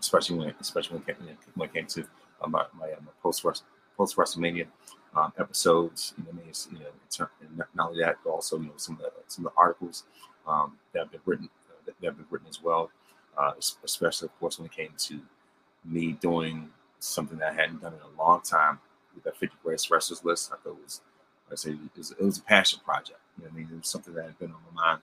especially 0.00 0.38
when 0.38 0.54
especially 0.60 0.98
when 0.98 1.08
it 1.08 1.18
came, 1.18 1.36
when 1.54 1.68
it 1.68 1.74
came 1.74 1.86
to 1.86 2.02
uh, 2.42 2.48
my 2.48 2.64
my, 2.78 2.86
uh, 2.86 3.00
my 3.00 3.12
post 3.22 3.44
post 3.96 4.16
WrestleMania 4.16 4.66
um, 5.14 5.32
episodes. 5.38 6.14
You 6.18 6.24
know, 6.24 6.30
I 6.32 6.36
mean, 6.36 6.46
it's, 6.48 6.68
you 6.70 6.78
know, 6.78 7.28
not 7.74 7.88
only 7.88 8.02
that, 8.02 8.16
but 8.24 8.30
also 8.30 8.58
you 8.58 8.66
know 8.66 8.72
some 8.76 8.96
of 8.96 9.02
the 9.02 9.10
some 9.26 9.46
of 9.46 9.52
the 9.52 9.58
articles 9.58 10.04
um, 10.46 10.76
that 10.92 11.00
have 11.00 11.10
been 11.10 11.20
written 11.24 11.48
that, 11.86 11.94
have 12.02 12.16
been 12.16 12.26
written 12.30 12.48
as 12.48 12.62
well, 12.62 12.90
uh, 13.38 13.52
especially 13.84 14.26
of 14.26 14.38
course 14.38 14.58
when 14.58 14.66
it 14.66 14.72
came 14.72 14.92
to 14.98 15.20
me 15.84 16.12
doing 16.12 16.68
something 16.98 17.38
that 17.38 17.52
I 17.52 17.54
hadn't 17.54 17.82
done 17.82 17.94
in 17.94 18.00
a 18.00 18.22
long 18.22 18.40
time 18.42 18.80
with 19.14 19.24
that 19.24 19.36
50 19.36 19.56
greatest 19.62 19.90
wrestlers 19.90 20.24
list. 20.24 20.50
I 20.52 20.56
thought 20.56 20.70
it 20.70 20.82
was, 20.82 21.00
I 21.50 21.54
say, 21.54 21.70
it 21.70 21.78
was, 21.96 22.10
it 22.10 22.22
was, 22.22 22.38
a 22.38 22.42
passion 22.42 22.80
project. 22.84 23.20
You 23.38 23.44
know, 23.44 23.50
I 23.50 23.54
mean, 23.54 23.68
it 23.70 23.76
was 23.76 23.88
something 23.88 24.14
that 24.14 24.24
had 24.24 24.38
been 24.38 24.50
on 24.50 24.60
my 24.74 24.82
mind 24.82 25.02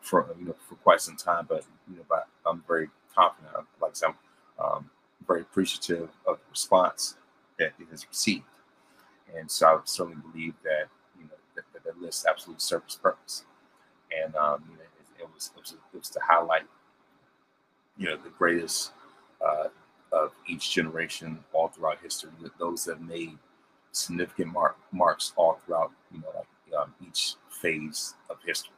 for 0.00 0.26
you 0.38 0.46
know 0.46 0.56
for 0.68 0.74
quite 0.76 1.00
some 1.00 1.16
time. 1.16 1.46
But 1.48 1.64
you 1.88 1.96
know, 1.96 2.02
but 2.08 2.28
I'm 2.46 2.62
very 2.66 2.88
confident. 3.14 3.54
Like 3.80 3.90
I 3.90 3.94
said, 3.94 4.08
I'm 4.08 4.14
appreciative 5.52 6.08
of 6.26 6.38
the 6.38 6.50
response 6.50 7.16
that 7.58 7.72
it 7.78 7.86
has 7.90 8.08
received, 8.08 8.44
and 9.36 9.50
so 9.50 9.66
I 9.66 9.78
certainly 9.84 10.20
believe 10.32 10.54
that 10.64 10.88
you 11.18 11.24
know 11.24 11.36
that, 11.54 11.64
that, 11.74 11.84
that 11.84 12.00
list 12.00 12.26
absolutely 12.28 12.60
serves 12.60 12.96
purpose. 12.96 13.44
And 14.24 14.34
um, 14.36 14.64
you 14.70 14.76
know, 14.76 14.82
it 15.18 15.28
was, 15.34 15.50
it 15.56 15.60
was, 15.60 15.72
it 15.72 15.98
was 15.98 16.10
to 16.10 16.20
highlight, 16.20 16.64
you 17.96 18.08
know, 18.08 18.16
the 18.16 18.30
greatest 18.30 18.92
uh, 19.44 19.68
of 20.12 20.32
each 20.46 20.70
generation 20.70 21.38
all 21.52 21.68
throughout 21.68 21.98
history, 22.02 22.30
those 22.58 22.84
that 22.84 23.00
made 23.00 23.38
significant 23.92 24.52
mark, 24.52 24.76
marks 24.92 25.32
all 25.36 25.60
throughout, 25.64 25.92
you 26.12 26.20
know, 26.20 26.28
like 26.34 26.80
um, 26.80 26.94
each 27.06 27.36
phase 27.48 28.14
of 28.28 28.36
history. 28.44 28.74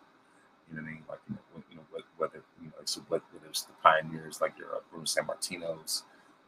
You 0.70 0.76
know 0.76 0.82
what 0.82 0.88
I 0.88 0.92
mean? 0.92 1.02
Like, 1.08 1.18
you 1.28 1.34
know, 1.34 1.62
you 1.70 1.76
know 1.76 2.02
whether, 2.16 2.42
you 2.62 2.68
know, 2.68 2.72
so 2.84 3.00
whether 3.08 3.24
it's 3.48 3.62
the 3.62 3.72
pioneers 3.82 4.40
like 4.40 4.56
your 4.58 4.68
uh, 4.76 4.80
Bruno 4.90 5.04
Sammartinos, 5.04 6.02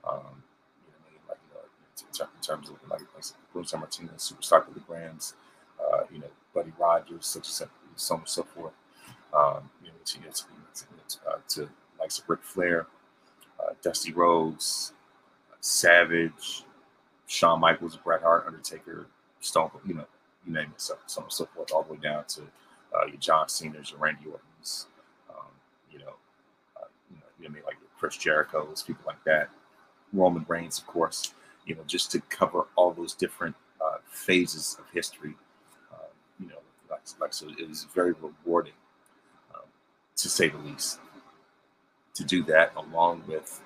um, 0.08 0.42
you 0.84 0.90
know 0.92 0.98
what 1.02 1.08
I 1.08 1.10
mean? 1.10 1.22
Like, 1.28 1.38
you 1.42 1.54
know, 1.54 1.60
in, 2.20 2.42
terms 2.42 2.68
of 2.68 2.76
like, 2.90 3.00
like 3.14 3.24
Bruno 3.52 3.66
Sammartino, 3.66 4.14
Superstar 4.16 4.66
Billy 4.66 4.82
Grahams, 4.86 5.34
uh, 5.80 6.02
you 6.12 6.18
know, 6.18 6.26
Buddy 6.54 6.72
Rogers, 6.78 7.26
such 7.26 7.48
as 7.48 7.62
so 7.96 8.14
on 8.14 8.20
and 8.20 8.28
so 8.28 8.42
forth. 8.42 8.72
Um, 9.34 9.68
you 9.82 9.88
know, 9.88 9.94
to, 10.04 10.18
to, 10.18 10.44
to, 11.08 11.18
uh, 11.28 11.38
to 11.48 11.68
like 11.98 12.10
Ric 12.26 12.42
Flair, 12.42 12.86
uh, 13.60 13.72
Dusty 13.82 14.12
Rhodes, 14.12 14.92
Savage, 15.60 16.64
Shawn 17.26 17.60
Michaels, 17.60 17.96
Bret 17.96 18.22
Hart, 18.22 18.44
Undertaker, 18.46 19.06
Stone, 19.40 19.70
you 19.86 19.94
know, 19.94 20.06
you 20.46 20.52
name 20.52 20.70
it, 20.74 20.80
so, 20.80 20.96
so 21.06 21.20
on 21.20 21.24
and 21.24 21.32
so 21.32 21.46
forth, 21.46 21.72
all 21.72 21.82
the 21.82 21.94
way 21.94 21.98
down 21.98 22.24
to 22.28 22.42
uh, 22.94 23.06
your 23.06 23.16
John 23.16 23.48
Cena's, 23.48 23.90
your 23.90 24.00
Randy 24.00 24.26
Orton's, 24.30 24.86
um, 25.28 25.46
you 25.90 25.98
know, 25.98 26.14
uh, 26.76 26.86
you 27.10 27.16
know, 27.16 27.26
you 27.38 27.44
know, 27.44 27.50
I 27.50 27.54
mean, 27.54 27.62
like 27.66 27.76
Chris 27.98 28.16
Jericho's, 28.16 28.82
people 28.82 29.02
like 29.06 29.22
that, 29.24 29.50
Roman 30.12 30.44
Reigns, 30.48 30.78
of 30.78 30.86
course, 30.86 31.34
you 31.66 31.74
know, 31.74 31.82
just 31.86 32.10
to 32.12 32.20
cover 32.20 32.66
all 32.76 32.92
those 32.92 33.14
different 33.14 33.54
uh, 33.80 33.98
phases 34.08 34.76
of 34.78 34.84
history, 34.92 35.34
uh, 35.92 36.06
you 36.40 36.46
know, 36.48 36.58
like, 36.90 37.00
like 37.20 37.34
so, 37.34 37.48
it 37.58 37.68
was 37.68 37.86
very 37.94 38.12
rewarding 38.12 38.72
to 40.16 40.28
say 40.28 40.48
the 40.48 40.58
least. 40.58 40.98
To 42.14 42.24
do 42.24 42.42
that 42.44 42.72
along 42.74 43.24
with 43.28 43.60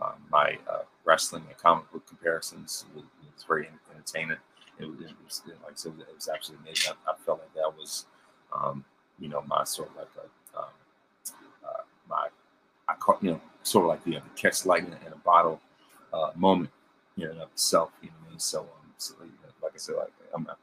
uh, 0.00 0.12
my 0.30 0.58
wrestling 1.04 1.44
and 1.48 1.56
comic 1.56 1.90
book 1.90 2.06
comparisons 2.06 2.84
was, 2.94 3.04
was 3.34 3.44
very 3.44 3.68
entertaining. 3.90 4.36
It 4.78 4.86
was, 4.86 5.00
it 5.00 5.16
was, 5.24 5.42
like 5.46 5.72
I 5.72 5.74
said, 5.74 5.92
it 5.98 6.14
was 6.14 6.28
absolutely 6.28 6.68
amazing. 6.68 6.92
I, 7.06 7.12
I 7.12 7.14
felt 7.24 7.38
like 7.40 7.54
that 7.54 7.72
was, 7.78 8.06
um, 8.52 8.84
you 9.18 9.28
know, 9.28 9.42
my 9.46 9.64
sort 9.64 9.88
of 9.90 9.96
like 9.96 10.08
a, 10.18 10.58
um, 10.58 10.66
uh, 11.64 11.82
my, 12.08 12.28
I 12.88 12.94
call, 12.94 13.18
you 13.22 13.32
know, 13.32 13.40
sort 13.62 13.84
of 13.84 13.88
like 13.88 14.04
the, 14.04 14.18
uh, 14.18 14.20
catch 14.36 14.66
lightning 14.66 14.98
in 15.06 15.12
a 15.12 15.16
bottle 15.16 15.60
uh, 16.12 16.30
moment, 16.34 16.70
you 17.16 17.26
know, 17.28 17.46
self. 17.54 17.90
You 18.02 18.08
know 18.08 18.14
what 18.20 18.28
I 18.28 18.30
mean? 18.30 18.40
So, 18.40 18.60
um, 18.60 18.92
so 18.98 19.14
like 19.62 19.72
I 19.74 19.78
said, 19.78 19.96
like 19.96 20.12
I'm 20.34 20.44
like 20.44 20.56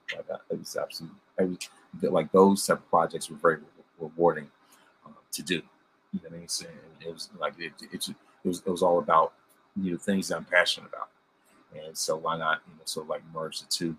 it 0.49 0.59
was 0.59 0.75
absolutely, 0.75 1.17
like 2.01 2.31
those 2.31 2.65
type 2.65 2.79
of 2.79 2.89
projects 2.89 3.29
were 3.29 3.37
very 3.37 3.57
rewarding 3.99 4.47
to 5.31 5.43
do. 5.43 5.61
You 6.13 6.19
know 6.23 6.29
what 6.29 6.33
I 6.33 6.39
mean? 6.39 6.47
So 6.47 6.65
it 7.05 7.13
was 7.13 7.29
like 7.39 7.53
it, 7.57 7.73
it, 7.91 8.09
it 8.09 8.15
was 8.43 8.61
it 8.65 8.69
was 8.69 8.83
all 8.83 8.99
about 8.99 9.33
you 9.75 9.91
know 9.91 9.97
things 9.97 10.27
that 10.27 10.37
I'm 10.37 10.45
passionate 10.45 10.89
about, 10.89 11.09
and 11.85 11.97
so 11.97 12.17
why 12.17 12.37
not 12.37 12.61
you 12.67 12.73
know 12.75 13.01
of 13.01 13.09
like 13.09 13.21
merge 13.33 13.61
the 13.61 13.67
two, 13.67 13.95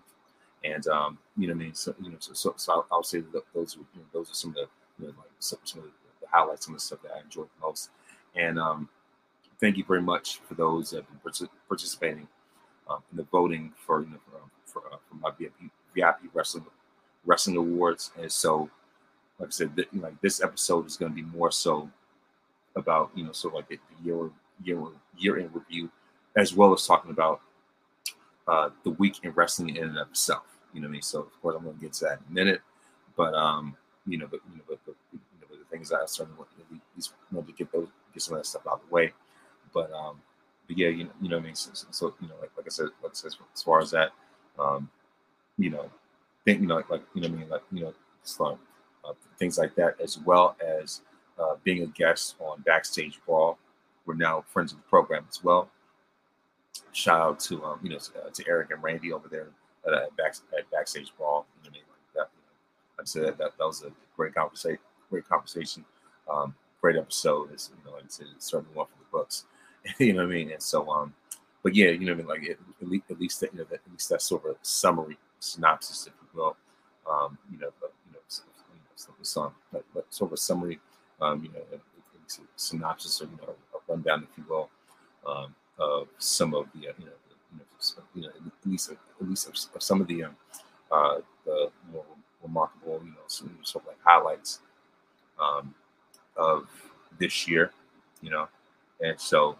and 0.63 0.85
um, 0.87 1.17
you 1.37 1.47
know 1.47 1.53
what 1.53 1.61
I 1.61 1.65
mean. 1.65 1.73
So 1.73 1.95
you 2.01 2.11
know 2.11 2.17
so 2.19 2.33
so, 2.33 2.53
so 2.57 2.73
I'll, 2.73 2.87
I'll, 2.91 3.03
say 3.03 3.21
that 3.21 3.43
those 3.53 3.75
you 3.75 3.85
know, 3.95 4.05
those 4.13 4.29
are 4.29 4.35
some 4.35 4.51
of 4.51 4.55
the 4.55 4.67
you 4.99 5.07
know, 5.07 5.13
like 5.17 5.31
some, 5.39 5.59
some 5.63 5.79
of 5.79 5.85
the 6.21 6.27
highlights, 6.27 6.65
some 6.65 6.75
of 6.75 6.79
the 6.79 6.85
stuff 6.85 7.01
that 7.03 7.13
I 7.17 7.21
enjoyed 7.21 7.47
the 7.59 7.65
most, 7.65 7.89
and 8.35 8.59
um, 8.59 8.89
thank 9.59 9.77
you 9.77 9.83
very 9.83 10.01
much 10.01 10.39
for 10.47 10.53
those 10.53 10.91
that 10.91 10.97
have 10.97 11.23
been 11.23 11.47
participating 11.67 12.27
um, 12.89 13.03
in 13.11 13.17
the 13.17 13.23
voting 13.23 13.73
for 13.85 14.01
you 14.01 14.09
know 14.09 14.17
for, 14.65 14.81
for, 14.81 14.93
uh, 14.93 14.97
for 15.07 15.15
my 15.15 15.31
VIP, 15.37 15.71
VIP 15.95 16.29
wrestling 16.33 16.65
wrestling 17.25 17.57
awards, 17.57 18.11
and 18.19 18.31
so 18.31 18.69
like 19.39 19.49
I 19.49 19.51
said, 19.51 19.75
th- 19.75 19.89
like 19.93 20.19
this 20.21 20.41
episode 20.41 20.85
is 20.85 20.97
going 20.97 21.11
to 21.11 21.15
be 21.15 21.21
more 21.21 21.51
so 21.51 21.89
about 22.75 23.11
you 23.15 23.23
know 23.23 23.31
sort 23.31 23.53
of 23.53 23.57
like 23.57 23.69
the 23.69 23.79
year 24.03 24.29
year 24.63 24.81
year 25.17 25.37
in 25.37 25.49
review, 25.53 25.89
as 26.35 26.53
well 26.53 26.73
as 26.73 26.85
talking 26.85 27.11
about 27.11 27.41
uh, 28.47 28.69
the 28.83 28.91
week 28.91 29.19
in 29.23 29.31
wrestling 29.31 29.75
in 29.75 29.83
and 29.83 29.97
of 29.97 30.09
itself. 30.09 30.43
You 30.73 30.81
know 30.81 30.87
what 30.87 30.91
I 30.91 30.93
mean? 30.93 31.01
So 31.01 31.19
of 31.21 31.41
course 31.41 31.55
I'm 31.57 31.63
going 31.63 31.75
to 31.75 31.81
get 31.81 31.93
to 31.93 32.05
that 32.05 32.19
in 32.19 32.25
a 32.29 32.33
minute, 32.33 32.61
but 33.15 33.33
um, 33.33 33.75
you 34.07 34.17
know, 34.17 34.27
but 34.29 34.39
you 34.51 34.57
know, 34.57 34.63
but, 34.67 34.79
but 34.85 34.95
you 35.11 35.19
know, 35.41 35.47
the 35.57 35.65
things 35.75 35.91
I 35.91 36.05
certainly 36.05 36.37
want 36.37 36.49
to 36.51 36.63
least 36.95 37.13
want 37.31 37.47
to 37.47 37.53
get 37.53 37.71
those 37.71 37.87
get 38.13 38.21
some 38.21 38.35
of 38.35 38.41
that 38.41 38.47
stuff 38.47 38.67
out 38.67 38.81
of 38.81 38.81
the 38.87 38.93
way. 38.93 39.13
But 39.73 39.91
um, 39.91 40.21
but 40.67 40.77
yeah, 40.77 40.89
you 40.89 41.09
you 41.21 41.29
know 41.29 41.37
what 41.37 41.43
I 41.43 41.45
mean. 41.47 41.55
So, 41.55 41.71
so 41.73 42.13
you 42.21 42.27
know, 42.27 42.35
like 42.41 42.51
like 42.55 42.65
I 42.65 42.69
said, 42.69 42.87
like 43.01 43.11
I 43.11 43.15
said, 43.15 43.31
as 43.53 43.61
far 43.61 43.81
as 43.81 43.91
that, 43.91 44.11
um, 44.57 44.89
you 45.57 45.69
know, 45.69 45.89
think 46.45 46.61
you 46.61 46.67
know, 46.67 46.75
like, 46.75 46.89
like 46.89 47.03
you 47.13 47.21
know, 47.21 47.29
what 47.29 47.37
I 47.37 47.39
mean, 47.39 47.49
like 47.49 47.63
you 47.71 47.81
know, 47.81 47.93
um, 48.45 48.59
uh, 49.05 49.13
things 49.37 49.57
like 49.57 49.75
that, 49.75 49.99
as 50.01 50.17
well 50.19 50.55
as 50.65 51.01
uh, 51.39 51.55
being 51.63 51.83
a 51.83 51.87
guest 51.87 52.35
on 52.39 52.61
Backstage 52.61 53.19
Brawl. 53.25 53.57
We're 54.05 54.15
now 54.15 54.43
friends 54.49 54.73
of 54.73 54.79
the 54.79 54.83
program 54.83 55.25
as 55.29 55.43
well. 55.43 55.69
Shout 56.91 57.21
out 57.21 57.39
to 57.41 57.63
um, 57.63 57.79
you 57.83 57.89
know 57.89 57.97
uh, 57.97 58.29
to 58.33 58.43
Eric 58.47 58.71
and 58.71 58.83
Randy 58.83 59.11
over 59.11 59.27
there 59.27 59.47
at, 59.85 59.93
at, 59.93 60.15
back, 60.17 60.35
at 60.57 60.69
Backstage 60.71 61.13
Brawl. 61.17 61.45
You 61.63 61.71
know, 61.71 61.77
like 61.77 62.13
that, 62.15 62.29
you 62.35 62.41
know, 62.41 62.97
like 62.97 63.01
I 63.01 63.05
said 63.05 63.37
that, 63.37 63.57
that 63.57 63.65
was 63.65 63.83
a 63.83 63.91
great 64.15 64.33
conversation. 64.33 64.79
Great 65.09 65.27
conversation. 65.27 65.85
Um, 66.31 66.55
great 66.81 66.97
episode. 66.97 67.51
It's 67.53 67.69
you 67.69 67.91
know, 67.91 67.97
it's, 68.03 68.19
it's 68.19 68.45
certainly 68.45 68.75
one 68.75 68.87
for 68.87 68.97
the 68.99 69.17
books. 69.17 69.45
You 69.99 70.13
know 70.13 70.25
what 70.25 70.31
I 70.31 70.35
mean? 70.35 70.51
And 70.51 70.61
so, 70.61 70.89
um, 70.89 71.13
but 71.61 71.75
yeah, 71.75 71.89
you 71.89 72.05
know, 72.05 72.13
what 72.13 72.37
I 72.37 72.39
mean, 72.39 72.43
like 72.47 72.57
at 72.81 72.87
least, 72.87 73.11
at 73.11 73.19
least 73.19 73.39
that, 73.41 73.53
you 73.53 73.59
know, 73.59 73.65
that, 73.69 73.81
at 73.85 73.91
least 73.91 74.09
that 74.09 74.21
sort 74.21 74.45
of 74.45 74.57
summary 74.61 75.17
synopsis, 75.39 76.07
if 76.07 76.13
you 76.21 76.39
will. 76.39 76.55
Um, 77.09 77.37
you 77.51 77.59
know, 77.59 77.69
but, 77.81 77.91
you 78.07 78.13
know, 78.13 78.19
some, 78.27 78.45
you 78.73 78.79
know, 78.79 79.13
some, 79.21 79.51
but, 79.71 79.83
but 79.93 80.13
sort 80.13 80.29
of 80.29 80.33
a 80.33 80.37
summary 80.37 80.79
um, 81.21 81.43
you 81.43 81.49
know, 81.49 81.79
synopsis 82.55 83.21
or 83.21 83.25
you 83.25 83.37
know, 83.37 83.53
a 83.75 83.91
rundown, 83.91 84.27
if 84.29 84.37
you 84.37 84.43
will, 84.49 84.69
um, 85.27 85.53
of 85.79 86.07
some 86.17 86.53
of 86.53 86.67
the, 86.73 86.89
uh, 86.89 86.93
you 86.99 87.05
know, 87.05 87.11
you 87.53 87.59
know, 87.59 88.03
you 88.15 88.21
know, 88.23 88.29
at 88.29 88.69
least 88.69 88.91
at 88.91 89.27
least 89.27 89.47
of, 89.47 89.75
of 89.75 89.83
some 89.83 90.01
of 90.01 90.07
the 90.07 90.23
um, 90.23 90.35
uh, 90.91 91.17
the 91.45 91.69
more 91.91 92.05
remarkable, 92.41 93.01
you 93.03 93.11
know, 93.11 93.25
some 93.27 93.57
sort 93.63 93.83
of 93.85 93.89
like 93.89 93.97
highlights 94.03 94.59
um, 95.41 95.73
of 96.37 96.67
this 97.19 97.47
year, 97.47 97.71
you 98.21 98.29
know, 98.29 98.47
and 99.01 99.19
so, 99.19 99.57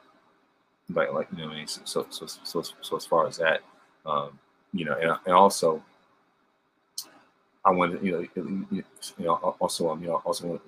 like, 0.89 1.13
like 1.13 1.27
you 1.31 1.39
know, 1.39 1.51
I 1.51 1.55
mean, 1.55 1.67
so 1.67 1.81
so 1.85 2.25
so 2.25 2.63
so, 2.81 2.97
as 2.97 3.05
far 3.05 3.27
as 3.27 3.37
that, 3.37 3.61
um, 4.05 4.37
you 4.73 4.85
know, 4.85 4.93
and, 4.93 5.17
and 5.25 5.33
also 5.33 5.83
I 7.65 7.71
wanted, 7.71 8.03
you 8.03 8.11
know, 8.11 8.27
you 8.35 8.83
know, 9.19 9.35
also, 9.59 9.89
um, 9.89 10.01
you 10.01 10.09
know, 10.09 10.21
also, 10.25 10.59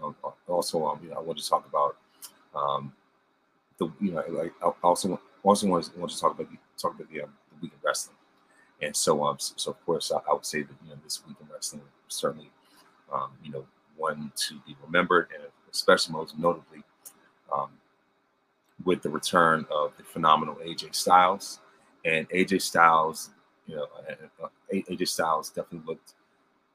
know, 0.00 0.14
also, 0.46 0.86
um, 0.86 0.98
you 1.02 1.10
know, 1.10 1.16
I 1.16 1.20
want 1.20 1.38
to 1.38 1.46
talk 1.46 1.68
about, 1.68 1.96
um, 2.54 2.92
the, 3.78 3.90
you 4.00 4.12
know, 4.12 4.24
like, 4.30 4.52
I 4.62 4.70
also, 4.82 5.20
also 5.42 5.66
want 5.66 5.84
to, 5.84 6.00
want 6.00 6.10
to 6.10 6.18
talk 6.18 6.34
about, 6.34 6.50
the, 6.50 6.56
talk 6.78 6.94
about 6.94 7.10
the, 7.12 7.22
um, 7.22 7.30
the 7.50 7.62
week 7.62 7.74
of 7.74 7.84
wrestling, 7.84 8.16
and 8.80 8.96
so, 8.96 9.22
um, 9.24 9.36
so, 9.38 9.52
so 9.56 9.70
of 9.72 9.84
course, 9.84 10.10
I, 10.10 10.18
I, 10.28 10.32
would 10.32 10.46
say 10.46 10.62
that, 10.62 10.74
you 10.82 10.90
know, 10.90 10.96
this 11.04 11.22
week 11.26 11.36
in 11.40 11.48
wrestling 11.52 11.82
certainly, 12.08 12.50
um, 13.12 13.30
you 13.44 13.52
know, 13.52 13.66
one 13.96 14.32
to 14.36 14.54
be 14.66 14.74
remembered, 14.86 15.28
and 15.34 15.44
especially 15.70 16.14
most 16.14 16.38
notably, 16.38 16.82
um, 17.52 17.68
with 18.84 19.02
the 19.02 19.10
return 19.10 19.66
of 19.70 19.92
the 19.96 20.04
phenomenal 20.04 20.56
AJ 20.56 20.94
Styles, 20.94 21.60
and 22.04 22.28
AJ 22.30 22.62
Styles, 22.62 23.30
you 23.66 23.76
know, 23.76 23.86
AJ 24.72 25.08
Styles 25.08 25.50
definitely 25.50 25.86
looked 25.86 26.14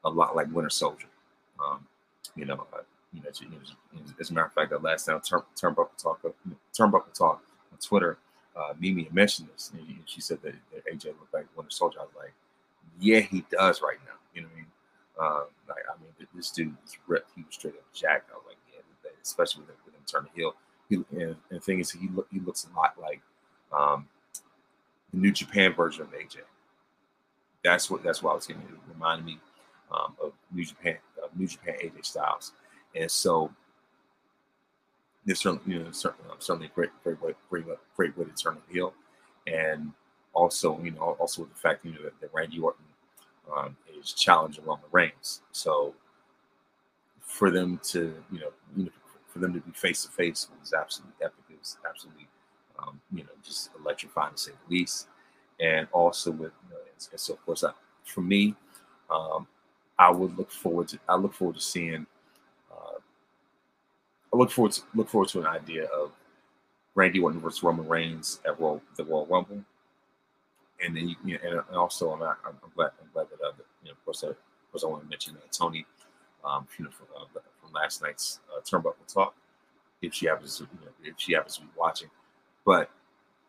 a 0.04 0.10
lot 0.10 0.36
like 0.36 0.52
Winter 0.52 0.70
Soldier. 0.70 1.06
Um, 1.64 1.86
you 2.36 2.44
know, 2.44 2.66
uh, 2.72 2.82
you 3.12 3.22
know, 3.22 3.28
as 4.20 4.30
a 4.30 4.34
matter 4.34 4.46
of 4.46 4.52
fact, 4.52 4.70
the 4.70 4.78
last 4.78 5.06
time 5.06 5.20
Turn, 5.20 5.42
Turnbuckle 5.56 5.96
Talk, 5.96 6.20
Turnbuckle 6.76 7.16
Talk 7.16 7.42
on 7.72 7.78
Twitter, 7.78 8.18
uh, 8.56 8.74
Mimi 8.78 9.08
mentioned 9.12 9.48
this, 9.52 9.72
and 9.72 9.82
she 10.06 10.20
said 10.20 10.38
that, 10.42 10.54
that, 10.72 10.86
AJ 10.86 11.06
looked 11.06 11.32
like 11.32 11.46
Winter 11.56 11.70
Soldier. 11.70 12.00
I 12.00 12.04
was 12.04 12.12
like, 12.16 12.32
yeah, 13.00 13.20
he 13.20 13.44
does 13.50 13.82
right 13.82 13.98
now. 14.04 14.14
You 14.34 14.42
know 14.42 14.48
what 14.48 14.54
I 14.54 14.56
mean? 14.56 14.66
Um, 15.16 15.46
like, 15.68 15.84
I 15.88 16.00
mean, 16.00 16.28
this 16.34 16.50
dude 16.50 16.74
was 16.82 16.96
ripped. 17.06 17.30
He 17.34 17.42
was 17.42 17.54
straight 17.54 17.74
up 17.74 17.92
jacked. 17.92 18.30
I 18.32 18.36
was 18.36 18.44
like, 18.48 18.56
yeah, 18.72 19.10
especially 19.22 19.62
with, 19.62 19.76
with 19.84 19.94
him 19.94 20.00
turning 20.06 20.30
heel. 20.34 20.54
And, 20.90 21.36
and, 21.50 21.62
thing 21.62 21.80
is, 21.80 21.90
he 21.90 22.08
look, 22.08 22.28
he 22.30 22.40
looks 22.40 22.66
a 22.70 22.76
lot 22.76 22.94
like 23.00 23.20
um, 23.72 24.06
the 25.12 25.18
New 25.18 25.32
Japan 25.32 25.72
version 25.72 26.02
of 26.02 26.12
AJ. 26.12 26.38
That's 27.62 27.90
what 27.90 28.02
that's 28.02 28.22
what 28.22 28.32
I 28.32 28.34
was 28.34 28.46
getting. 28.46 28.62
It 28.62 28.92
reminded 28.92 29.24
me 29.24 29.38
um, 29.90 30.14
of 30.22 30.32
New 30.52 30.64
Japan, 30.64 30.98
uh, 31.22 31.28
New 31.34 31.46
Japan 31.46 31.74
AJ 31.82 32.04
Styles, 32.04 32.52
and 32.94 33.10
so 33.10 33.50
this 35.24 35.40
certainly, 35.40 35.62
you 35.72 35.82
know, 35.82 35.90
certainly, 35.90 36.30
um, 36.30 36.36
certainly 36.38 36.66
a 36.66 36.70
great, 36.70 36.90
great 37.02 37.20
way, 37.22 37.32
great, 37.48 37.64
great 37.96 38.16
way 38.18 38.24
to 38.24 38.32
turn 38.32 38.58
the 38.66 38.74
heel, 38.74 38.92
and 39.46 39.92
also, 40.34 40.78
you 40.82 40.90
know, 40.90 41.16
also 41.18 41.42
with 41.42 41.52
the 41.52 41.58
fact 41.58 41.84
you 41.84 41.92
know 41.92 42.02
that, 42.02 42.20
that 42.20 42.30
Randy 42.34 42.58
Orton 42.58 42.84
um, 43.56 43.76
is 43.98 44.12
challenging 44.12 44.64
Roman 44.64 44.84
Reigns, 44.92 45.40
so 45.52 45.94
for 47.20 47.50
them 47.50 47.80
to, 47.84 48.14
you 48.30 48.40
know, 48.40 48.50
you 48.76 48.84
know, 48.84 48.90
for 49.34 49.40
them 49.40 49.52
to 49.52 49.60
be 49.60 49.72
face 49.72 50.04
to 50.04 50.10
face 50.10 50.48
was 50.60 50.72
absolutely 50.72 51.14
epic. 51.20 51.44
It 51.50 51.58
was 51.58 51.76
absolutely, 51.86 52.28
um, 52.78 53.00
you 53.12 53.24
know, 53.24 53.30
just 53.42 53.70
electrifying 53.78 54.32
to 54.32 54.38
say 54.38 54.52
the 54.52 54.74
least. 54.74 55.08
And 55.60 55.88
also 55.92 56.30
with, 56.30 56.52
you 56.68 56.70
know, 56.70 56.80
and, 56.80 57.20
so 57.20 57.34
of 57.34 57.44
course, 57.44 57.64
I, 57.64 57.72
for 58.04 58.20
me, 58.20 58.54
um, 59.10 59.46
I 59.98 60.10
would 60.10 60.38
look 60.38 60.50
forward 60.50 60.88
to. 60.88 60.98
I 61.08 61.16
look 61.16 61.34
forward 61.34 61.56
to 61.56 61.62
seeing. 61.62 62.06
Uh, 62.70 62.98
I 64.32 64.36
look 64.36 64.50
forward 64.50 64.72
to 64.72 64.82
look 64.94 65.08
forward 65.08 65.28
to 65.30 65.40
an 65.40 65.46
idea 65.46 65.84
of 65.86 66.12
Randy 66.94 67.20
Orton 67.20 67.40
versus 67.40 67.62
Roman 67.62 67.88
Reigns 67.88 68.40
at 68.46 68.58
Royal, 68.58 68.80
the 68.96 69.04
Royal 69.04 69.26
Rumble, 69.26 69.64
and 70.84 70.96
then 70.96 71.08
you, 71.08 71.16
you 71.24 71.38
know, 71.42 71.64
and 71.68 71.76
also 71.76 72.12
I'm, 72.12 72.22
I'm 72.22 72.72
glad 72.74 72.90
I'm 73.00 73.10
glad 73.12 73.26
that 73.30 73.44
uh, 73.44 73.52
you 73.82 73.88
know 73.88 73.92
of 73.92 74.04
course 74.04 74.24
I, 74.24 74.28
of 74.28 74.36
course 74.72 74.84
I 74.84 74.88
want 74.88 75.02
to 75.02 75.08
mention 75.08 75.34
that 75.34 75.52
Tony, 75.52 75.86
um, 76.44 76.66
you 76.78 76.84
know 76.84 76.90
from, 76.90 77.06
uh, 77.16 77.24
from 77.60 77.72
last 77.72 78.02
night's 78.02 78.40
uh, 78.56 78.60
Turnbuckle 78.62 79.12
Talk, 79.12 79.34
if 80.02 80.14
she 80.14 80.26
happens 80.26 80.58
to 80.58 80.64
you 80.64 80.86
know, 80.86 80.92
if 81.04 81.14
she 81.18 81.34
happens 81.34 81.56
to 81.56 81.62
be 81.62 81.68
watching, 81.76 82.10
but 82.64 82.90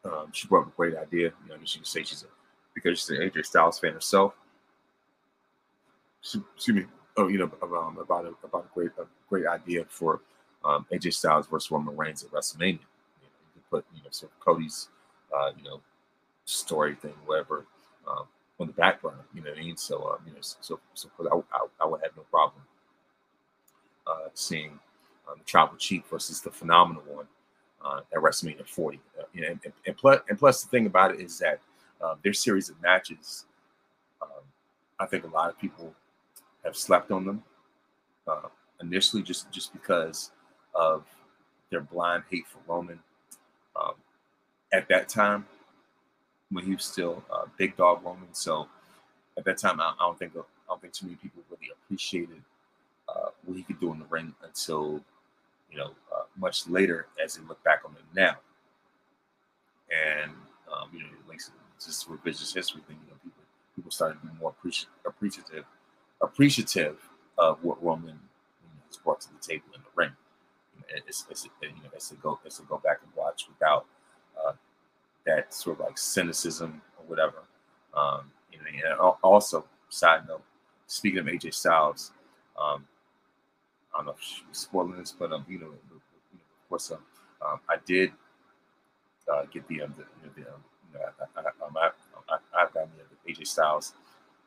um, 0.05 0.27
she 0.31 0.47
brought 0.47 0.63
up 0.63 0.73
a 0.73 0.75
great 0.75 0.95
idea. 0.95 1.31
You 1.43 1.49
know, 1.49 1.55
she 1.63 1.79
can 1.79 1.85
say 1.85 2.03
she's 2.03 2.23
a 2.23 2.27
because 2.73 2.99
she's 2.99 3.11
an 3.11 3.17
AJ 3.17 3.45
Styles 3.45 3.79
fan 3.79 3.93
herself 3.93 4.33
excuse 6.55 6.75
me, 6.75 6.85
oh, 7.17 7.27
you 7.27 7.37
know, 7.37 7.51
um, 7.61 7.97
about 7.99 8.25
a, 8.25 8.33
about 8.45 8.65
a 8.65 8.73
great 8.73 8.91
a 8.99 9.05
great 9.29 9.45
idea 9.45 9.85
for 9.89 10.21
um, 10.63 10.85
AJ 10.91 11.13
Styles 11.13 11.47
versus 11.47 11.71
Roman 11.71 11.95
Reigns 11.95 12.23
at 12.23 12.31
WrestleMania. 12.31 12.61
You, 12.61 12.73
know, 12.73 13.29
you 13.55 13.61
could 13.61 13.69
put 13.69 13.85
you 13.95 14.03
know 14.03 14.09
sort 14.11 14.31
of 14.31 14.39
Cody's 14.39 14.89
uh, 15.35 15.51
you 15.57 15.63
know 15.63 15.81
story 16.45 16.95
thing, 16.95 17.13
whatever, 17.25 17.65
um, 18.07 18.25
on 18.59 18.67
the 18.67 18.73
background. 18.73 19.19
You 19.33 19.41
know 19.41 19.51
what 19.51 19.59
I 19.59 19.63
mean? 19.63 19.77
So 19.77 20.03
um, 20.09 20.17
you 20.25 20.33
know, 20.33 20.39
so 20.41 20.79
so 20.93 21.09
I, 21.19 21.35
I, 21.55 21.67
I 21.81 21.87
would 21.87 22.01
have 22.03 22.15
no 22.17 22.23
problem 22.23 22.63
uh, 24.07 24.29
seeing 24.33 24.79
um, 25.29 25.41
Tribal 25.45 25.77
Chief 25.77 26.03
versus 26.09 26.41
the 26.41 26.51
Phenomenal 26.51 27.03
One 27.07 27.27
uh, 27.83 28.01
at 28.13 28.19
WrestleMania 28.19 28.67
40. 28.67 28.99
Uh, 29.19 29.23
and, 29.35 29.59
and, 29.63 29.73
and, 29.85 29.97
plus, 29.97 30.19
and 30.29 30.37
plus, 30.37 30.63
the 30.63 30.69
thing 30.69 30.85
about 30.85 31.13
it 31.13 31.21
is 31.21 31.37
that 31.39 31.59
uh, 32.01 32.15
their 32.23 32.33
series 32.33 32.69
of 32.69 32.81
matches. 32.81 33.45
Um, 34.21 34.29
I 34.99 35.05
think 35.05 35.23
a 35.23 35.27
lot 35.27 35.49
of 35.49 35.59
people 35.59 35.93
have 36.63 36.75
slept 36.75 37.11
on 37.11 37.25
them 37.25 37.43
uh, 38.27 38.47
initially, 38.81 39.23
just 39.23 39.51
just 39.51 39.71
because 39.73 40.31
of 40.73 41.03
their 41.69 41.81
blind 41.81 42.23
hate 42.29 42.45
for 42.47 42.59
Roman. 42.71 42.99
Um, 43.75 43.93
at 44.73 44.87
that 44.89 45.09
time, 45.09 45.45
when 46.51 46.65
he 46.65 46.73
was 46.73 46.83
still 46.83 47.23
uh, 47.31 47.45
big 47.57 47.75
dog 47.77 48.03
Roman, 48.03 48.33
so 48.33 48.67
at 49.37 49.45
that 49.45 49.57
time, 49.57 49.79
I, 49.79 49.93
I, 49.99 50.05
don't 50.05 50.17
think 50.17 50.33
I 50.35 50.41
don't 50.69 50.81
think 50.81 50.93
too 50.93 51.05
many 51.07 51.17
people 51.17 51.43
really 51.49 51.71
appreciated 51.71 52.41
uh, 53.09 53.29
what 53.45 53.57
he 53.57 53.63
could 53.63 53.79
do 53.79 53.91
in 53.91 53.99
the 53.99 54.05
ring 54.05 54.33
until 54.43 55.01
you 55.71 55.77
know 55.77 55.91
uh, 56.15 56.23
much 56.37 56.67
later 56.67 57.07
as 57.23 57.35
they 57.35 57.43
look 57.45 57.63
back 57.63 57.81
on 57.85 57.91
it 57.93 58.15
now. 58.15 58.37
And 59.91 60.31
um, 60.71 60.89
you 60.93 60.99
know, 60.99 61.09
like 61.27 61.39
just 61.83 62.09
revisionist 62.09 62.53
history 62.53 62.81
thing, 62.87 62.97
you 63.05 63.11
know, 63.11 63.17
people 63.23 63.43
people 63.75 63.91
started 63.91 64.19
to 64.21 64.27
be 64.27 64.33
more 64.39 64.53
appreci- 64.53 64.87
appreciative 65.05 65.65
appreciative 66.21 66.97
of 67.37 67.63
what 67.63 67.83
Roman 67.83 68.09
you 68.09 68.13
know, 68.13 68.81
has 68.87 68.97
brought 68.97 69.21
to 69.21 69.27
the 69.33 69.39
table 69.39 69.65
in 69.75 69.81
the 69.81 69.89
ring. 69.95 70.11
You 70.73 70.81
know, 70.81 71.03
it's, 71.07 71.25
you 71.61 71.69
know, 71.69 71.89
to 71.99 72.15
go 72.15 72.39
it's 72.45 72.57
to 72.57 72.63
go 72.63 72.77
back 72.83 72.99
and 73.03 73.11
watch 73.15 73.47
without 73.47 73.85
uh, 74.43 74.53
that 75.25 75.53
sort 75.53 75.79
of 75.79 75.85
like 75.85 75.97
cynicism 75.97 76.81
or 76.97 77.05
whatever. 77.07 77.43
Um, 77.93 78.31
you 78.51 78.59
know, 78.59 78.65
and 78.89 79.15
also 79.23 79.65
side 79.89 80.27
note, 80.27 80.43
speaking 80.87 81.19
of 81.19 81.25
AJ 81.25 81.53
Styles, 81.53 82.11
um, 82.61 82.85
don't 83.97 84.07
know 84.07 84.11
if 84.13 84.21
she's 84.21 84.43
spoiling 84.51 84.97
this, 84.97 85.13
but 85.17 85.31
um, 85.31 85.45
you 85.47 85.59
know, 85.59 85.67
of 85.67 86.69
course, 86.69 86.91
um, 86.91 86.99
um 87.45 87.59
I 87.69 87.77
did 87.85 88.11
uh, 89.31 89.43
get 89.51 89.67
the 89.67 89.83
um, 89.83 89.93
the, 89.97 90.03
you 90.03 90.27
know, 90.27 90.31
the 90.35 90.53
um, 90.53 90.61
you 90.93 90.99
know, 90.99 91.05
I, 91.35 91.39
I, 91.39 91.65
um, 91.65 91.77
I, 91.77 91.89
I, 92.29 92.63
I've 92.63 92.73
gotten 92.73 92.89
the 93.25 93.33
AJ 93.33 93.47
Styles 93.47 93.93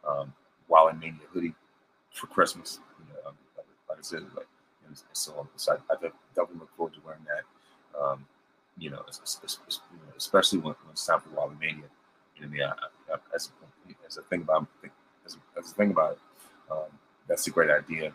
um, 0.06 0.32
Wild 0.68 0.98
Mania 1.00 1.20
hoodie 1.32 1.54
for 2.12 2.26
Christmas. 2.26 2.80
You 2.98 3.14
know, 3.14 3.30
um, 3.30 3.34
like 3.88 3.98
I 3.98 4.02
said, 4.02 4.22
like 4.36 4.46
so, 5.12 5.46
so 5.56 5.72
I, 5.72 5.92
I 5.92 5.96
definitely 6.34 6.60
look 6.60 6.76
forward 6.76 6.94
to 6.94 7.00
wearing 7.04 7.24
that. 7.26 8.00
Um, 8.00 8.26
you 8.78 8.90
know, 8.90 9.02
especially 9.08 10.60
when, 10.60 10.74
when 10.74 10.92
it's 10.92 11.06
time 11.06 11.20
for 11.20 11.30
Wild 11.30 11.58
Mania. 11.58 11.84
You 12.36 12.46
know, 12.46 12.64
I, 12.64 13.14
I, 13.14 13.16
as, 13.34 13.50
as 14.06 14.16
a 14.18 14.22
thing 14.22 14.42
about 14.42 14.66
as 15.26 15.34
a, 15.34 15.58
as 15.58 15.72
a 15.72 15.74
thing 15.74 15.90
about 15.90 16.12
it, 16.12 16.18
um, 16.70 16.86
that's 17.26 17.46
a 17.48 17.50
great 17.50 17.70
idea 17.70 18.12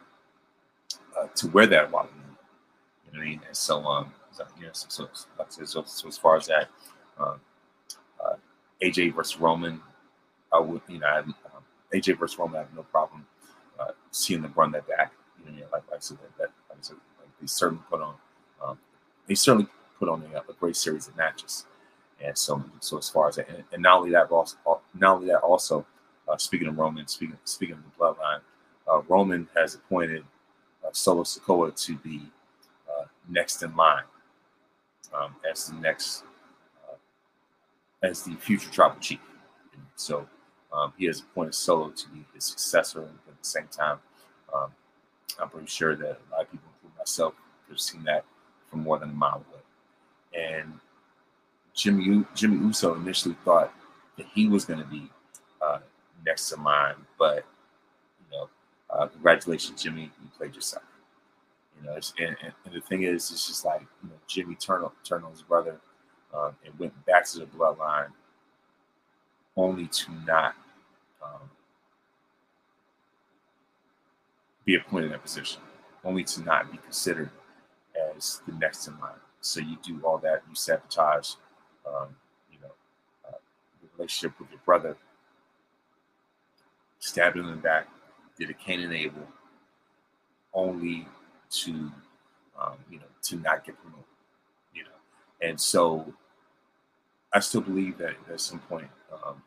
uh, 1.20 1.27
to 1.36 1.48
wear 1.50 1.67
that 1.67 1.91
Wild 1.91 2.10
You 2.15 3.13
know 3.13 3.20
what 3.20 3.22
I 3.22 3.29
mean? 3.29 3.41
And 3.48 3.55
so, 3.55 3.84
um, 3.86 4.12
you 4.60 4.67
so, 4.74 4.88
so, 4.89 5.10
so, 5.65 5.84
so 5.86 6.08
as 6.08 6.17
far 6.17 6.38
as 6.38 6.48
that, 6.48 6.70
um, 7.20 7.39
uh, 8.24 8.36
AJ 8.82 9.15
versus 9.15 9.39
Roman, 9.39 9.82
I 10.51 10.60
would, 10.60 10.82
you 10.88 11.00
know, 11.00 11.08
I, 11.08 11.20
um, 11.20 11.36
AJ 11.93 12.20
versus 12.20 12.38
Roman, 12.38 12.58
I 12.58 12.60
have 12.60 12.74
no 12.74 12.84
problem 12.84 13.25
uh, 13.79 13.91
seeing 14.12 14.41
them 14.41 14.53
run 14.55 14.72
that 14.72 14.88
back. 14.88 15.13
You 15.46 15.51
know, 15.51 15.67
like, 15.72 15.84
like 15.89 15.98
I 15.98 16.00
said, 16.00 16.17
that, 16.17 16.38
that 16.38 16.50
like 16.70 16.79
I 16.79 16.82
said, 16.82 16.98
like 17.20 17.29
they 17.39 17.48
certainly 17.48 17.84
put 17.89 18.01
on, 18.01 18.15
um, 18.63 18.77
they 19.27 19.36
certainly 19.36 19.67
put 20.00 20.10
on 20.10 20.24
a, 20.34 20.38
a, 20.38 20.53
great 20.60 20.75
series 20.75 21.08
of 21.08 21.15
matches. 21.17 21.65
And 22.22 22.38
so, 22.38 22.63
so 22.79 22.98
as 22.98 23.10
far 23.10 23.27
as 23.27 23.36
that, 23.36 23.50
and, 23.50 23.63
and 23.72 23.82
not 23.82 24.00
only 24.00 24.12
that, 24.12 24.32
also, 24.32 24.58
not 24.93 25.17
only 25.17 25.27
that, 25.27 25.39
also 25.39 25.86
uh, 26.27 26.38
speaking 26.38 26.67
of 26.67 26.77
Roman, 26.77 27.08
speaking 27.08 27.38
speaking 27.43 27.75
of 27.75 27.84
the 27.84 27.89
bloodline, 28.00 28.39
uh, 28.89 29.01
Roman 29.08 29.48
has 29.55 29.75
appointed 29.75 30.22
uh, 30.22 30.25
Solo 30.94 31.24
Sikoa 31.24 31.76
to 31.86 31.98
be 31.98 32.22
uh, 32.88 33.06
next 33.28 33.64
in 33.64 33.76
line 33.76 34.04
um, 35.14 35.36
as 35.50 35.68
the 35.68 35.76
next 35.76 36.24
uh, 36.88 36.96
as 38.04 38.24
the 38.24 38.36
future 38.36 38.70
tribal 38.70 39.00
chief. 39.00 39.20
So 39.96 40.28
um, 40.72 40.94
he 40.98 41.06
has 41.06 41.20
appointed 41.20 41.56
Solo 41.56 41.90
to 41.90 42.10
be 42.10 42.26
his 42.34 42.46
successor. 42.46 43.02
And 43.02 43.20
at 43.28 43.42
the 43.42 43.48
same 43.48 43.68
time, 43.68 44.00
um, 44.54 44.72
I'm 45.40 45.50
pretty 45.50 45.68
sure 45.68 45.96
that 45.96 46.06
a 46.06 46.32
lot 46.32 46.42
of 46.42 46.52
people, 46.52 46.70
including 46.76 46.98
myself, 46.98 47.34
have 47.70 47.80
seen 47.80 48.04
that 48.04 48.24
from 48.70 48.82
more 48.82 49.00
than 49.00 49.10
a 49.10 49.14
mile 49.14 49.44
away. 49.52 50.44
And 50.46 50.80
Jimmy 51.74 52.24
Jimmy 52.36 52.58
Uso 52.58 52.96
initially 52.96 53.36
thought 53.44 53.74
that 54.18 54.28
he 54.34 54.48
was 54.48 54.66
going 54.66 54.80
to 54.80 54.86
be 54.86 55.10
uh, 55.62 55.80
next 56.26 56.50
to 56.50 56.58
mine, 56.58 56.96
but 57.18 57.46
you 58.20 58.38
know, 58.38 58.50
uh, 58.94 59.08
congratulations, 59.08 59.82
Jimmy, 59.82 60.04
you 60.04 60.30
played 60.38 60.56
yourself. 60.56 60.84
You 61.80 61.88
know, 61.88 61.96
and, 61.96 62.38
and, 62.42 62.54
and, 62.66 62.74
the 62.74 62.82
thing 62.82 63.04
is, 63.04 63.32
it's 63.32 63.48
just 63.48 63.66
like 63.66 63.82
you 64.04 64.10
know, 64.10 64.16
Jimmy 64.28 64.56
turned 64.56 64.88
turned 65.04 65.26
on 65.26 65.32
his 65.32 65.42
brother 65.42 65.80
um, 66.34 66.56
and 66.64 66.78
went 66.78 67.06
back 67.06 67.26
to 67.30 67.40
the 67.40 67.46
bloodline, 67.46 68.10
only 69.58 69.88
to 69.88 70.12
not 70.26 70.56
um, 71.24 71.50
be 74.66 74.76
appointed 74.76 75.08
in 75.08 75.12
that 75.14 75.24
position, 75.24 75.62
only 76.06 76.24
to 76.24 76.42
not 76.44 76.72
be 76.72 76.78
considered 76.78 77.30
as 78.16 78.42
the 78.48 78.54
next 78.54 78.88
in 78.88 79.00
line. 79.00 79.14
So 79.42 79.60
you 79.60 79.77
do 79.84 80.00
all 80.06 80.20
that, 80.20 80.44
you 80.48 80.56
sabotage, 80.56 81.32
um, 81.86 82.16
you 82.51 82.60
know, 82.62 82.72
uh, 83.27 83.38
the 83.82 83.88
relationship 83.98 84.40
with 84.40 84.50
your 84.51 84.62
brother, 84.64 84.96
stabbed 87.00 87.36
him 87.36 87.46
in 87.46 87.51
the 87.51 87.58
back, 87.58 87.88
did 88.37 88.50
a 88.50 88.53
Cain 88.53 88.81
and 88.81 88.93
Abel, 88.93 89.27
only 90.53 91.07
to, 91.51 91.72
um, 92.59 92.77
you 92.89 92.98
know, 92.98 93.05
to 93.24 93.35
not 93.37 93.65
get 93.65 93.79
promoted, 93.79 94.05
you 94.74 94.83
know. 94.83 94.89
And 95.41 95.59
so 95.59 96.13
I 97.33 97.39
still 97.39 97.61
believe 97.61 97.98
that 97.98 98.15
at 98.31 98.41
some 98.41 98.59
point 98.59 98.87
um, 99.11 99.41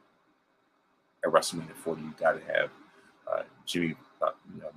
at 1.25 1.31
WrestleMania 1.31 1.75
40, 1.75 2.03
you 2.03 2.15
got 2.19 2.33
to 2.33 2.53
have 2.53 2.71
uh, 3.33 3.43
Jimmy, 3.65 3.97
uh, 4.23 4.31
you 4.55 4.61
know, 4.61 4.71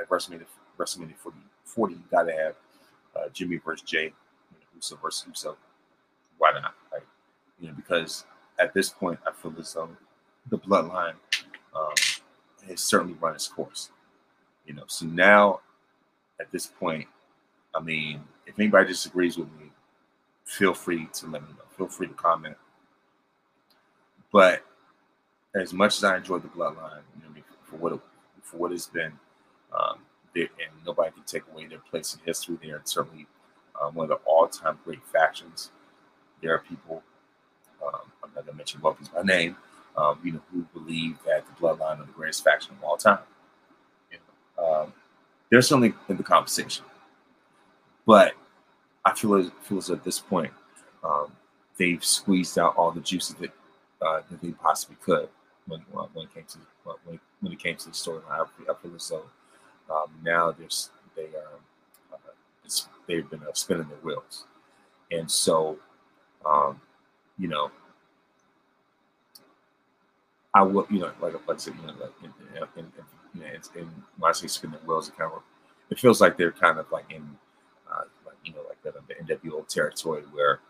at 0.00 0.08
WrestleMania, 0.08 0.44
WrestleMania 0.78 1.16
40, 1.16 1.36
40 1.64 1.94
you 1.94 2.00
got 2.10 2.24
to 2.24 2.32
have 2.32 2.54
uh, 3.16 3.28
Jimmy 3.32 3.56
versus 3.56 3.88
Jey, 3.88 4.04
you 4.04 4.10
know, 4.10 4.66
Uso 4.76 4.96
versus 4.96 5.26
Uso. 5.28 5.56
Why 6.38 6.52
not? 6.52 6.74
Right? 6.92 7.02
You 7.60 7.68
know, 7.68 7.74
because 7.74 8.24
at 8.58 8.74
this 8.74 8.90
point, 8.90 9.18
I 9.26 9.32
feel 9.32 9.54
as 9.58 9.72
though 9.72 9.88
the 10.50 10.58
bloodline 10.58 11.14
um, 11.74 11.92
has 12.68 12.80
certainly 12.80 13.14
run 13.14 13.34
its 13.34 13.48
course. 13.48 13.90
You 14.66 14.74
know, 14.74 14.84
so 14.86 15.06
now 15.06 15.60
at 16.40 16.50
this 16.50 16.66
point, 16.66 17.06
I 17.74 17.80
mean, 17.80 18.22
if 18.46 18.58
anybody 18.58 18.88
disagrees 18.88 19.36
with 19.36 19.48
me, 19.60 19.70
feel 20.44 20.74
free 20.74 21.08
to 21.14 21.26
let 21.26 21.42
me 21.42 21.48
know. 21.50 21.64
Feel 21.76 21.88
free 21.88 22.08
to 22.08 22.14
comment. 22.14 22.56
But 24.32 24.64
as 25.54 25.72
much 25.72 25.96
as 25.96 26.04
I 26.04 26.16
enjoyed 26.16 26.42
the 26.42 26.48
bloodline, 26.48 27.02
you 27.16 27.22
know, 27.22 27.42
for 27.64 27.76
what 27.76 27.92
it, 27.92 28.00
for 28.42 28.56
what 28.58 28.72
it's 28.72 28.86
been, 28.86 29.12
um, 29.78 29.98
and 30.34 30.84
nobody 30.84 31.10
can 31.10 31.22
take 31.24 31.42
away 31.50 31.66
their 31.66 31.78
place 31.78 32.14
in 32.14 32.20
history. 32.24 32.58
They 32.62 32.70
are 32.70 32.82
certainly 32.84 33.26
um, 33.80 33.94
one 33.94 34.04
of 34.04 34.10
the 34.10 34.24
all-time 34.26 34.78
great 34.84 35.04
factions. 35.06 35.70
There 36.42 36.54
are 36.54 36.58
people, 36.58 37.02
um, 37.82 38.00
I'm 38.22 38.30
not 38.34 38.44
gonna 38.44 38.56
mention 38.56 38.80
weapons 38.82 39.08
by 39.08 39.22
name, 39.22 39.56
um, 39.96 40.18
you 40.22 40.32
know, 40.32 40.40
who 40.52 40.62
believe 40.74 41.18
that 41.26 41.44
the 41.46 41.52
bloodline 41.60 42.00
are 42.00 42.06
the 42.06 42.12
greatest 42.12 42.44
faction 42.44 42.74
of 42.74 42.84
all 42.84 42.96
time. 42.96 43.18
Know, 44.58 44.82
um, 44.82 44.92
they're 45.50 45.62
certainly 45.62 45.94
in 46.08 46.16
the 46.16 46.22
conversation, 46.22 46.84
but 48.06 48.34
I 49.04 49.14
feel 49.14 49.34
as, 49.36 49.50
feel 49.62 49.78
as 49.78 49.90
at 49.90 50.04
this 50.04 50.18
point 50.18 50.52
um, 51.04 51.32
they've 51.78 52.04
squeezed 52.04 52.58
out 52.58 52.76
all 52.76 52.90
the 52.90 53.00
juice 53.00 53.28
that 53.28 53.50
uh, 54.02 54.20
that 54.30 54.42
they 54.42 54.50
possibly 54.50 54.96
could 55.02 55.28
when 55.66 55.80
when 56.12 56.24
it 56.24 56.34
came 56.34 56.44
to 56.44 56.58
when, 57.04 57.20
when 57.40 57.52
it 57.52 57.58
came 57.58 57.76
to 57.76 57.86
the 57.86 57.92
storyline. 57.92 58.46
I, 58.68 58.74
feel 58.82 58.94
as 58.94 59.08
though 59.08 59.24
now 60.22 60.52
there's 60.52 60.90
they 61.14 61.24
are 61.24 61.58
uh, 62.12 62.68
they've 63.06 63.28
been 63.28 63.42
uh, 63.42 63.52
spinning 63.54 63.88
their 63.88 63.98
wheels, 63.98 64.44
and 65.10 65.30
so 65.30 65.78
um, 66.44 66.80
you 67.38 67.48
know 67.48 67.70
I 70.56 70.62
will 70.62 70.86
you 70.88 71.00
know 71.00 71.12
like 71.20 71.34
like 71.46 71.60
I 71.60 71.70
you 71.70 71.86
know 71.86 71.92
like 72.00 72.12
in, 72.22 72.32
in, 72.56 72.62
in, 72.76 72.92
you 73.34 73.40
know, 73.42 73.46
it's 73.52 73.70
in 73.76 73.90
when 74.16 74.30
I 74.30 74.32
say 74.32 74.46
spinning 74.46 74.80
wheels, 74.86 75.08
it 75.08 75.16
kind 75.18 75.30
of 75.30 75.42
it 75.90 75.98
feels 75.98 76.22
like 76.22 76.38
they're 76.38 76.50
kind 76.50 76.78
of 76.78 76.90
like 76.90 77.04
in 77.10 77.22
uh, 77.92 78.04
like 78.24 78.36
you 78.42 78.54
know 78.54 78.62
like 78.66 78.82
the, 78.82 78.94
the 79.06 79.34
NWO 79.34 79.68
territory 79.68 80.22
where 80.32 80.60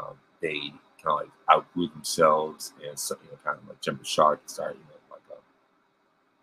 um, 0.00 0.14
they 0.40 0.58
kind 1.02 1.08
of 1.08 1.16
like 1.16 1.28
outgrew 1.52 1.88
themselves 1.88 2.72
and 2.88 2.98
so, 2.98 3.14
you 3.22 3.30
know 3.30 3.38
kind 3.44 3.58
of 3.58 3.68
like 3.68 3.82
the 3.82 4.04
shark 4.04 4.40
and 4.40 4.50
start 4.50 4.74
you 4.74 4.84
know 4.88 5.00
like 5.10 5.20
uh, 5.30 5.40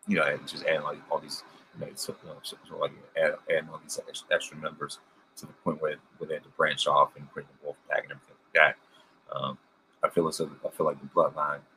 you 0.07 0.15
know 0.15 0.25
and 0.27 0.47
just 0.47 0.63
adding 0.65 0.83
like 0.83 0.99
all 1.09 1.17
these 1.17 1.43
you 1.79 1.87
know, 1.87 1.91
so, 1.95 2.15
you 2.21 2.29
know 2.29 2.35
so, 2.43 2.57
so 2.69 2.77
like 2.77 2.91
add, 3.17 3.33
adding 3.49 3.69
all 3.69 3.79
these 3.81 3.99
extra, 4.07 4.27
extra 4.31 4.57
members 4.57 4.99
to 5.37 5.47
the 5.47 5.53
point 5.63 5.81
where, 5.81 5.95
where 6.19 6.27
they 6.27 6.35
had 6.35 6.43
to 6.43 6.49
branch 6.49 6.85
off 6.85 7.15
and 7.15 7.27
create 7.31 7.47
the 7.47 7.65
wolf 7.65 7.77
pack 7.89 8.03
and 8.03 8.11
everything 8.11 8.35
like 8.53 8.53
that. 8.53 9.35
Um, 9.35 9.57
I 10.03 10.09
feel 10.09 10.27
as 10.27 10.39
I 10.39 10.69
feel 10.69 10.85
like 10.85 11.01
the 11.01 11.07
bloodline 11.07 11.57
uh, 11.57 11.72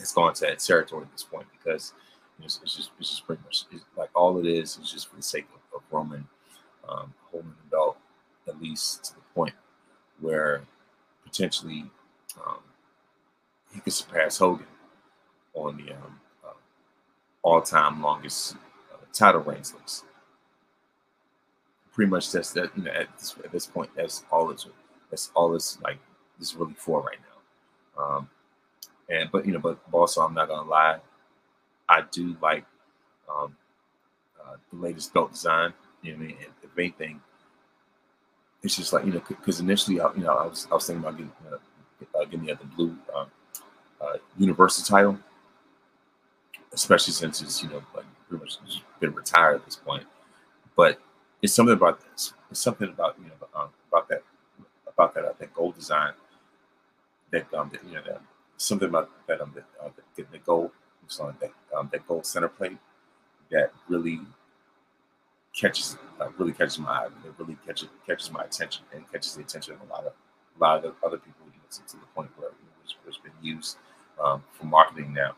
has 0.00 0.12
gone 0.12 0.34
to 0.34 0.40
that 0.40 0.58
territory 0.58 1.04
at 1.04 1.12
this 1.12 1.22
point 1.22 1.46
because 1.52 1.92
it's, 2.42 2.60
it's 2.62 2.76
just 2.76 2.90
it's 2.98 3.10
just 3.10 3.26
pretty 3.26 3.42
much 3.44 3.64
like 3.96 4.10
all 4.14 4.38
it 4.38 4.46
is 4.46 4.78
is 4.78 4.90
just 4.90 5.08
for 5.08 5.16
the 5.16 5.22
sake 5.22 5.46
of, 5.54 5.78
of 5.78 5.82
Roman 5.90 6.26
um, 6.88 7.12
holding 7.30 7.50
the 7.50 7.70
belt 7.70 7.96
at 8.48 8.60
least 8.60 9.04
to 9.04 9.14
the 9.14 9.20
point 9.34 9.54
where 10.20 10.62
potentially 11.24 11.84
um, 12.44 12.58
he 13.72 13.80
could 13.80 13.92
surpass 13.92 14.38
Hogan 14.38 14.66
on 15.54 15.76
the 15.76 15.92
um, 15.92 16.20
uh, 16.44 16.52
all-time 17.42 18.02
longest 18.02 18.56
uh, 18.92 19.04
title 19.12 19.42
reigns 19.42 19.74
list. 19.80 20.04
Pretty 21.92 22.10
much 22.10 22.32
that's 22.32 22.52
that 22.52 22.70
you 22.76 22.84
know 22.84 22.92
at 22.92 23.08
this, 23.18 23.34
at 23.44 23.52
this 23.52 23.66
point 23.66 23.90
that's 23.96 24.24
all 24.30 24.50
it's 24.50 24.66
that's 25.10 25.30
all 25.34 25.54
it's 25.54 25.80
like 25.82 25.98
this 26.38 26.50
is 26.50 26.56
really 26.56 26.74
for 26.74 27.02
right 27.02 27.18
now. 27.20 28.02
Um, 28.02 28.30
and 29.10 29.30
but 29.32 29.46
you 29.46 29.52
know 29.52 29.58
but 29.60 29.78
also 29.92 30.22
I'm 30.22 30.34
not 30.34 30.48
gonna 30.48 30.68
lie 30.68 30.98
I 31.88 32.02
do 32.12 32.36
like 32.42 32.64
um, 33.28 33.56
uh, 34.40 34.56
the 34.72 34.78
latest 34.78 35.14
belt 35.14 35.32
design. 35.32 35.74
You 36.02 36.12
know, 36.12 36.18
I 36.18 36.20
mean, 36.28 36.36
and 36.40 36.52
if 36.62 36.78
anything, 36.78 37.20
it's 38.62 38.76
just 38.76 38.92
like 38.92 39.04
you 39.06 39.12
know, 39.12 39.22
because 39.28 39.60
initially, 39.60 40.00
I, 40.00 40.12
you 40.14 40.22
know, 40.22 40.34
I 40.34 40.46
was 40.46 40.66
I 40.70 40.74
was 40.74 40.86
thinking 40.86 41.02
about 41.02 41.16
getting 41.16 41.32
uh, 41.50 42.18
uh, 42.18 42.24
getting 42.24 42.46
the 42.46 42.52
other 42.52 42.64
blue 42.76 42.96
um, 43.14 43.26
uh, 44.00 44.18
universal 44.38 44.84
title, 44.84 45.18
especially 46.72 47.12
since 47.12 47.40
it's 47.42 47.62
you 47.62 47.68
know 47.68 47.82
like 47.94 48.04
pretty 48.28 48.44
much 48.44 48.58
been 49.00 49.14
retired 49.14 49.56
at 49.56 49.64
this 49.64 49.76
point. 49.76 50.04
But 50.76 51.00
it's 51.42 51.54
something 51.54 51.74
about 51.74 52.00
this. 52.12 52.34
It's 52.50 52.60
something 52.60 52.88
about 52.88 53.16
you 53.20 53.26
know 53.26 53.48
um, 53.60 53.68
about 53.90 54.08
that 54.08 54.22
about 54.88 55.14
that 55.14 55.24
I 55.26 55.32
think 55.34 55.54
gold 55.54 55.76
design 55.76 56.12
that 57.30 57.52
um 57.54 57.70
that, 57.72 57.84
you 57.84 57.94
know 57.94 58.02
that 58.06 58.20
something 58.60 58.88
about 58.88 59.10
that 59.26 59.40
um 59.40 59.54
uh, 59.82 59.88
the, 60.16 60.24
the 60.30 60.38
gold 60.38 60.70
on 61.18 61.34
that 61.40 61.50
um, 61.76 61.88
that 61.92 62.06
gold 62.06 62.24
center 62.24 62.48
plate 62.48 62.78
that 63.50 63.72
really 63.88 64.20
catches 65.54 65.96
uh, 66.20 66.28
really 66.38 66.52
catches 66.52 66.78
my 66.78 66.88
eye. 66.90 67.06
It 67.24 67.34
really 67.38 67.56
catches 67.66 67.88
catches 68.06 68.30
my 68.30 68.44
attention 68.44 68.84
and 68.94 69.10
catches 69.10 69.34
the 69.34 69.42
attention 69.42 69.74
of 69.74 69.80
a 69.88 69.92
lot 69.92 70.04
of 70.04 70.12
a 70.56 70.58
lot 70.60 70.76
of 70.76 70.82
the 70.82 71.06
other 71.06 71.18
people. 71.18 71.46
You 71.46 71.52
know, 71.58 71.84
to, 71.86 71.96
the 71.96 72.06
point 72.14 72.30
where 72.36 72.50
it's, 72.84 72.94
it's 73.06 73.18
been 73.18 73.32
used 73.42 73.78
um, 74.22 74.42
for 74.52 74.66
marketing 74.66 75.12
now. 75.12 75.34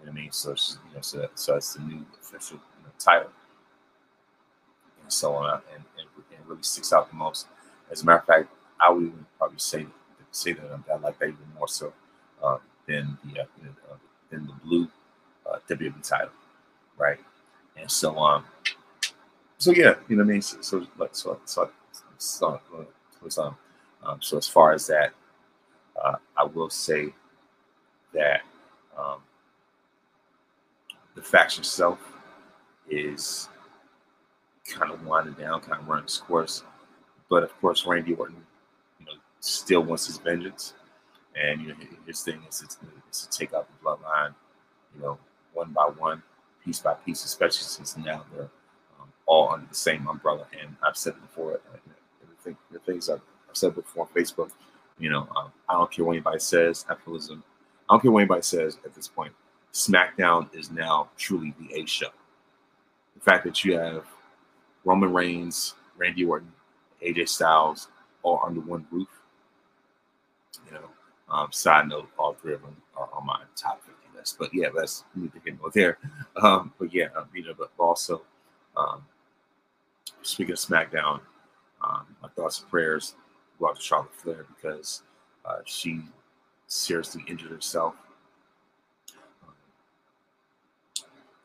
You 0.00 0.06
know 0.06 0.12
what 0.12 0.18
I 0.18 0.22
mean? 0.22 0.32
So 0.32 0.52
it's, 0.52 0.78
you 0.88 0.94
know, 0.94 1.00
so, 1.02 1.28
so 1.34 1.56
it's 1.56 1.74
the 1.74 1.82
new 1.82 2.04
official 2.20 2.56
you 2.56 2.84
know, 2.84 2.92
title 2.98 3.30
and 5.02 5.12
so 5.12 5.34
on, 5.34 5.60
and, 5.74 5.84
and, 5.98 6.06
and 6.36 6.48
really 6.48 6.62
sticks 6.62 6.92
out 6.92 7.08
the 7.10 7.16
most. 7.16 7.46
As 7.90 8.02
a 8.02 8.06
matter 8.06 8.18
of 8.18 8.26
fact, 8.26 8.48
I 8.80 8.90
would 8.90 9.04
even 9.04 9.26
probably 9.38 9.58
say 9.58 9.86
say 10.32 10.52
that 10.52 10.80
I 10.92 10.96
like 10.96 11.18
that 11.20 11.26
even 11.26 11.38
more 11.56 11.68
so 11.68 11.92
uh, 12.44 12.58
than 12.86 13.16
the 13.24 13.40
uh, 13.40 13.44
than 14.30 14.46
the 14.46 14.52
blue 14.64 14.88
uh, 15.50 15.58
WWE 15.68 16.06
title, 16.06 16.32
right? 16.98 17.18
And 17.76 17.90
so 17.90 18.16
um, 18.18 18.44
so 19.58 19.72
yeah, 19.72 19.94
you 20.08 20.16
know 20.16 20.24
what 20.24 20.30
I 20.30 20.32
mean. 20.34 20.42
So 20.42 20.60
so 20.60 20.86
like 20.98 21.14
so 21.14 21.40
so 21.44 21.70
so, 22.18 22.60
so, 23.28 23.42
um, 23.42 23.56
um, 24.04 24.18
so 24.20 24.38
as 24.38 24.46
far 24.46 24.72
as 24.72 24.86
that, 24.86 25.12
uh, 26.02 26.16
I 26.36 26.44
will 26.44 26.70
say 26.70 27.14
that 28.12 28.42
um, 28.98 29.18
the 31.14 31.22
faction 31.22 31.60
itself 31.60 31.98
is 32.88 33.48
kind 34.66 34.92
of 34.92 35.04
winding 35.06 35.34
down, 35.34 35.60
kind 35.60 35.80
of 35.80 35.88
running 35.88 36.04
its 36.04 36.18
course. 36.18 36.62
But 37.28 37.42
of 37.42 37.60
course, 37.60 37.86
Randy 37.86 38.14
Orton, 38.14 38.36
you 39.00 39.06
know, 39.06 39.12
still 39.40 39.82
wants 39.82 40.06
his 40.06 40.18
vengeance, 40.18 40.74
and 41.40 41.60
you 41.62 41.68
know, 41.68 41.74
his 42.06 42.22
thing 42.22 42.40
is, 42.48 42.62
is, 42.62 42.78
is 43.10 43.26
to 43.26 43.38
take 43.38 43.52
out 43.54 43.68
the 43.68 43.84
bloodline, 43.84 44.34
you 44.94 45.02
know, 45.02 45.18
one 45.52 45.72
by 45.72 45.90
one, 45.98 46.22
piece 46.64 46.80
by 46.80 46.94
piece, 46.94 47.24
especially 47.24 47.64
since 47.64 47.96
now 47.96 48.24
they're 48.32 48.48
um, 49.00 49.08
all 49.26 49.50
under 49.50 49.66
the 49.66 49.74
same 49.74 50.06
umbrella. 50.08 50.46
And 50.60 50.76
I've 50.86 50.96
said 50.96 51.14
it 51.14 51.22
before, 51.22 51.54
uh, 51.54 51.76
the, 52.44 52.54
the 52.70 52.78
things 52.80 53.08
I've, 53.08 53.20
I've, 53.48 53.56
said 53.56 53.74
before 53.74 54.06
on 54.06 54.22
Facebook, 54.22 54.50
you 54.98 55.10
know, 55.10 55.28
um, 55.36 55.52
I 55.68 55.74
don't 55.74 55.90
care 55.90 56.04
what 56.04 56.12
anybody 56.12 56.38
says. 56.38 56.84
Capitalism, 56.86 57.42
I 57.88 57.94
don't 57.94 58.02
care 58.02 58.10
what 58.10 58.20
anybody 58.20 58.42
says 58.42 58.78
at 58.84 58.94
this 58.94 59.08
point. 59.08 59.32
SmackDown 59.72 60.54
is 60.54 60.70
now 60.70 61.10
truly 61.16 61.54
the 61.58 61.80
A 61.80 61.86
show. 61.86 62.10
The 63.14 63.20
fact 63.20 63.44
that 63.44 63.64
you 63.64 63.76
have 63.76 64.04
Roman 64.84 65.12
Reigns, 65.12 65.74
Randy 65.96 66.24
Orton, 66.24 66.52
AJ 67.02 67.28
Styles 67.28 67.88
all 68.22 68.40
under 68.44 68.60
one 68.60 68.86
roof. 68.90 69.08
Um, 71.30 71.50
side 71.52 71.88
note, 71.88 72.08
all 72.18 72.34
three 72.34 72.54
of 72.54 72.62
them 72.62 72.76
are 72.96 73.08
on 73.12 73.26
my 73.26 73.40
top 73.56 73.82
50 73.84 73.92
list. 74.16 74.36
But 74.38 74.50
yeah, 74.52 74.68
need 75.14 75.32
to 75.32 75.38
get 75.40 75.60
more 75.60 75.70
there. 75.72 75.98
Um, 76.42 76.72
but 76.78 76.92
yeah, 76.92 77.06
um, 77.16 77.28
you 77.34 77.44
know, 77.44 77.54
but 77.56 77.70
also, 77.78 78.22
um, 78.76 79.04
speaking 80.22 80.52
of 80.52 80.58
SmackDown, 80.58 81.20
um, 81.82 82.06
my 82.22 82.28
thoughts 82.28 82.60
and 82.60 82.70
prayers 82.70 83.14
go 83.58 83.68
out 83.68 83.76
to 83.76 83.82
Charlotte 83.82 84.14
Flair 84.14 84.46
because 84.56 85.02
uh, 85.44 85.58
she 85.64 86.00
seriously 86.66 87.24
injured 87.28 87.50
herself. 87.50 87.94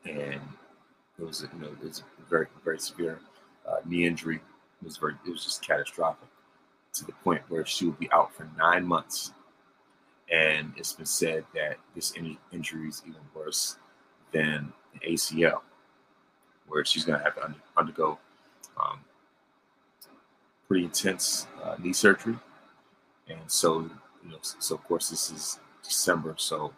and 0.04 0.40
it 1.18 1.26
was, 1.26 1.42
you 1.42 1.60
know, 1.60 1.68
it 1.68 1.82
was 1.82 2.02
very, 2.28 2.46
very 2.64 2.78
severe 2.78 3.20
uh, 3.68 3.76
knee 3.84 4.06
injury. 4.06 4.36
It 4.36 4.84
was 4.84 4.96
very, 4.96 5.14
it 5.26 5.30
was 5.30 5.44
just 5.44 5.66
catastrophic 5.66 6.28
to 6.94 7.04
the 7.04 7.12
point 7.24 7.42
where 7.48 7.66
she 7.66 7.86
would 7.86 7.98
be 7.98 8.10
out 8.12 8.34
for 8.34 8.48
nine 8.58 8.86
months. 8.86 9.32
And 10.30 10.72
it's 10.76 10.92
been 10.92 11.06
said 11.06 11.44
that 11.54 11.78
this 11.94 12.12
in- 12.12 12.38
injury 12.52 12.88
is 12.88 13.02
even 13.06 13.20
worse 13.34 13.76
than 14.32 14.72
the 14.94 15.00
ACL, 15.12 15.60
where 16.68 16.84
she's 16.84 17.04
going 17.04 17.18
to 17.18 17.24
have 17.24 17.36
to 17.36 17.44
under- 17.44 17.58
undergo 17.76 18.18
um, 18.80 19.00
pretty 20.68 20.84
intense 20.84 21.46
uh, 21.62 21.76
knee 21.80 21.92
surgery. 21.92 22.36
And 23.28 23.40
so, 23.48 23.80
you 24.24 24.30
know, 24.30 24.38
so 24.42 24.74
of 24.76 24.84
course 24.84 25.10
this 25.10 25.30
is 25.30 25.60
December, 25.84 26.34
so 26.38 26.72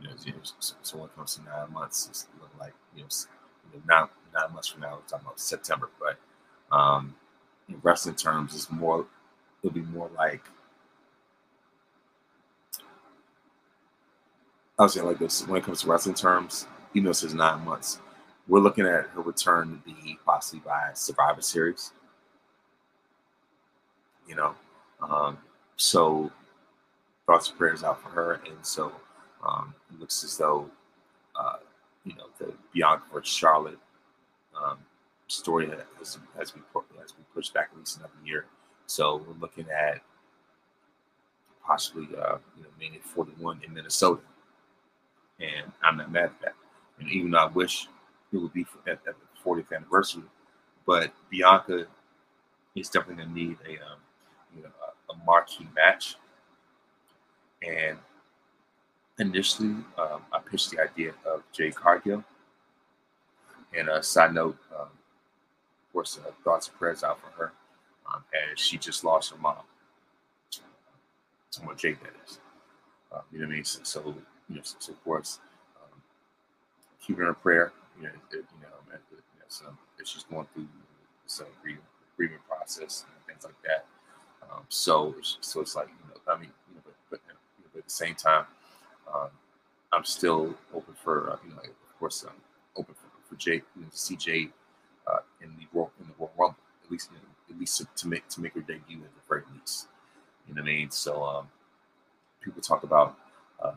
you 0.00 0.08
know, 0.08 0.14
so, 0.60 0.74
so 0.82 0.98
when 0.98 1.06
it 1.08 1.16
comes 1.16 1.36
to 1.36 1.44
nine 1.44 1.72
months, 1.72 2.08
it's 2.10 2.26
looking 2.40 2.58
like 2.58 2.74
you 2.94 3.02
know, 3.02 3.08
you 3.72 3.80
know 3.80 3.84
nine 3.88 4.08
nine 4.34 4.52
months 4.52 4.68
from 4.68 4.82
now, 4.82 4.96
we're 4.96 5.08
talking 5.08 5.26
about 5.26 5.40
September. 5.40 5.90
But 6.00 6.18
um, 6.76 7.14
in 7.68 7.76
wrestling 7.82 8.16
terms, 8.16 8.54
it's 8.54 8.70
more. 8.70 9.06
It'll 9.62 9.74
be 9.74 9.82
more 9.82 10.10
like. 10.16 10.42
I 14.78 14.84
was 14.84 14.94
saying 14.94 15.06
like 15.06 15.18
this 15.18 15.46
when 15.46 15.60
it 15.60 15.64
comes 15.64 15.82
to 15.82 15.88
wrestling 15.88 16.14
terms, 16.14 16.66
even 16.94 17.04
though 17.04 17.10
it 17.10 17.14
says 17.14 17.34
nine 17.34 17.64
months, 17.64 17.98
we're 18.46 18.60
looking 18.60 18.86
at 18.86 19.06
her 19.08 19.22
return 19.22 19.82
to 19.84 19.90
be 19.90 20.18
possibly 20.24 20.60
by 20.64 20.90
Survivor 20.94 21.42
Series. 21.42 21.92
You 24.28 24.36
know, 24.36 24.54
um, 25.02 25.38
so 25.76 26.30
thoughts 27.26 27.48
and 27.48 27.58
prayers 27.58 27.82
out 27.82 28.00
for 28.02 28.10
her, 28.10 28.40
and 28.46 28.56
so 28.62 28.92
um, 29.46 29.74
it 29.92 29.98
looks 29.98 30.22
as 30.22 30.36
though 30.36 30.70
uh, 31.34 31.56
you 32.04 32.14
know 32.14 32.26
the 32.38 32.52
Bianca 32.72 33.04
versus 33.12 33.34
Charlotte 33.34 33.78
um, 34.56 34.78
story 35.26 35.68
has, 35.68 35.80
has 36.36 36.52
been 36.52 36.62
has 37.02 37.12
been 37.12 37.24
pushed 37.34 37.52
back 37.52 37.70
at 37.72 37.78
least 37.78 37.98
another 37.98 38.12
year. 38.24 38.46
So 38.86 39.24
we're 39.26 39.40
looking 39.40 39.66
at 39.70 40.00
possibly 41.64 42.04
uh, 42.16 42.38
you 42.56 42.62
know 42.62 42.70
Mania 42.78 43.00
41 43.02 43.60
in 43.66 43.74
Minnesota, 43.74 44.22
and 45.40 45.72
I'm 45.82 45.96
not 45.96 46.10
mad 46.10 46.24
at 46.24 46.40
that. 46.40 46.54
And 46.98 47.08
even 47.10 47.30
though 47.30 47.38
I 47.38 47.46
wish 47.46 47.88
it 48.32 48.36
would 48.36 48.52
be 48.52 48.66
at, 48.86 48.94
at 48.94 49.04
the 49.04 49.14
40th 49.44 49.74
anniversary, 49.74 50.24
but 50.86 51.12
Bianca 51.30 51.86
is 52.74 52.88
definitely 52.88 53.24
to 53.24 53.30
need 53.30 53.56
a 53.66 53.72
um, 53.72 53.98
you 54.56 54.62
know 54.62 54.70
a, 55.08 55.12
a 55.12 55.24
marquee 55.24 55.68
match, 55.74 56.16
and 57.62 57.98
initially, 59.18 59.76
um, 59.98 60.22
I 60.32 60.38
pitched 60.50 60.70
the 60.70 60.80
idea 60.80 61.12
of 61.26 61.42
Jade 61.52 61.74
Cargill. 61.74 62.24
And 63.76 63.88
a 63.88 64.02
side 64.02 64.32
note, 64.32 64.56
um, 64.74 64.86
of 64.86 65.92
course, 65.92 66.18
uh, 66.26 66.30
thoughts 66.42 66.68
and 66.68 66.78
prayers 66.78 67.04
out 67.04 67.20
for 67.20 67.30
her 67.38 67.52
um, 68.12 68.24
as 68.52 68.58
she 68.58 68.78
just 68.78 69.04
lost 69.04 69.30
her 69.30 69.36
mom. 69.38 69.56
Someone 71.50 71.76
Jade, 71.76 71.98
that 72.02 72.12
is. 72.26 72.38
Uh, 73.12 73.20
you 73.32 73.38
know 73.38 73.46
what 73.46 73.52
I 73.52 73.56
mean? 73.56 73.64
So, 73.64 73.80
so 73.82 74.14
you 74.48 74.56
know, 74.56 74.62
course, 75.04 75.38
um, 75.82 76.00
keep 77.04 77.18
her 77.18 77.28
in 77.28 77.34
prayer. 77.34 77.72
You 77.96 78.04
know, 78.04 78.10
it, 78.32 78.36
you 78.36 78.60
know, 78.62 78.68
the, 78.90 79.16
you 79.16 79.40
know 79.40 79.46
so 79.48 79.66
if 79.98 80.06
she's 80.06 80.24
going 80.24 80.46
through 80.54 80.66
some 81.26 81.46
grieving, 81.62 81.82
grieving 82.16 82.38
process 82.48 83.04
and 83.06 83.26
things 83.26 83.44
like 83.44 83.60
that. 83.64 83.86
Um, 84.50 84.62
so, 84.68 85.14
so 85.40 85.60
it's 85.60 85.76
like 85.76 85.88
you 85.88 86.08
know, 86.08 86.32
I 86.32 86.38
mean, 86.38 86.50
you 86.68 86.76
know, 86.76 86.80
but, 86.84 86.94
but, 87.10 87.20
you 87.26 87.32
know, 87.32 87.70
but 87.72 87.78
at 87.80 87.84
the 87.84 87.90
same 87.90 88.14
time, 88.14 88.44
um, 89.12 89.28
I'm 89.92 90.04
still 90.04 90.54
open 90.74 90.94
for, 91.02 91.30
uh, 91.30 91.36
you 91.44 91.50
know, 91.50 91.60
of 91.62 91.98
course, 91.98 92.24
I'm 92.26 92.34
open 92.76 92.94
for, 92.94 93.08
for 93.28 93.36
Jay, 93.36 93.62
you 93.76 93.82
know, 93.82 94.16
Jay 94.16 94.48
uh, 95.06 95.20
in 95.40 95.50
the 95.58 95.66
Royal 95.72 95.90
in 96.00 96.06
the 96.06 96.14
Royal 96.18 96.32
Rumble, 96.38 96.56
at 96.84 96.90
least, 96.90 97.10
you 97.10 97.18
know, 97.18 97.54
at 97.54 97.58
least 97.58 97.78
to, 97.78 97.88
to, 97.96 98.08
make 98.08 98.28
to 98.28 98.40
make 98.40 98.54
her 98.54 98.60
debut 98.60 98.98
at 98.98 99.14
the 99.14 99.20
very 99.28 99.42
least. 99.54 99.88
You 100.46 100.54
know 100.54 100.62
what 100.62 100.68
I 100.68 100.72
mean? 100.72 100.90
So 100.90 101.22
um, 101.24 101.48
people 102.40 102.62
talk 102.62 102.82
about 102.82 103.16
uh, 103.62 103.72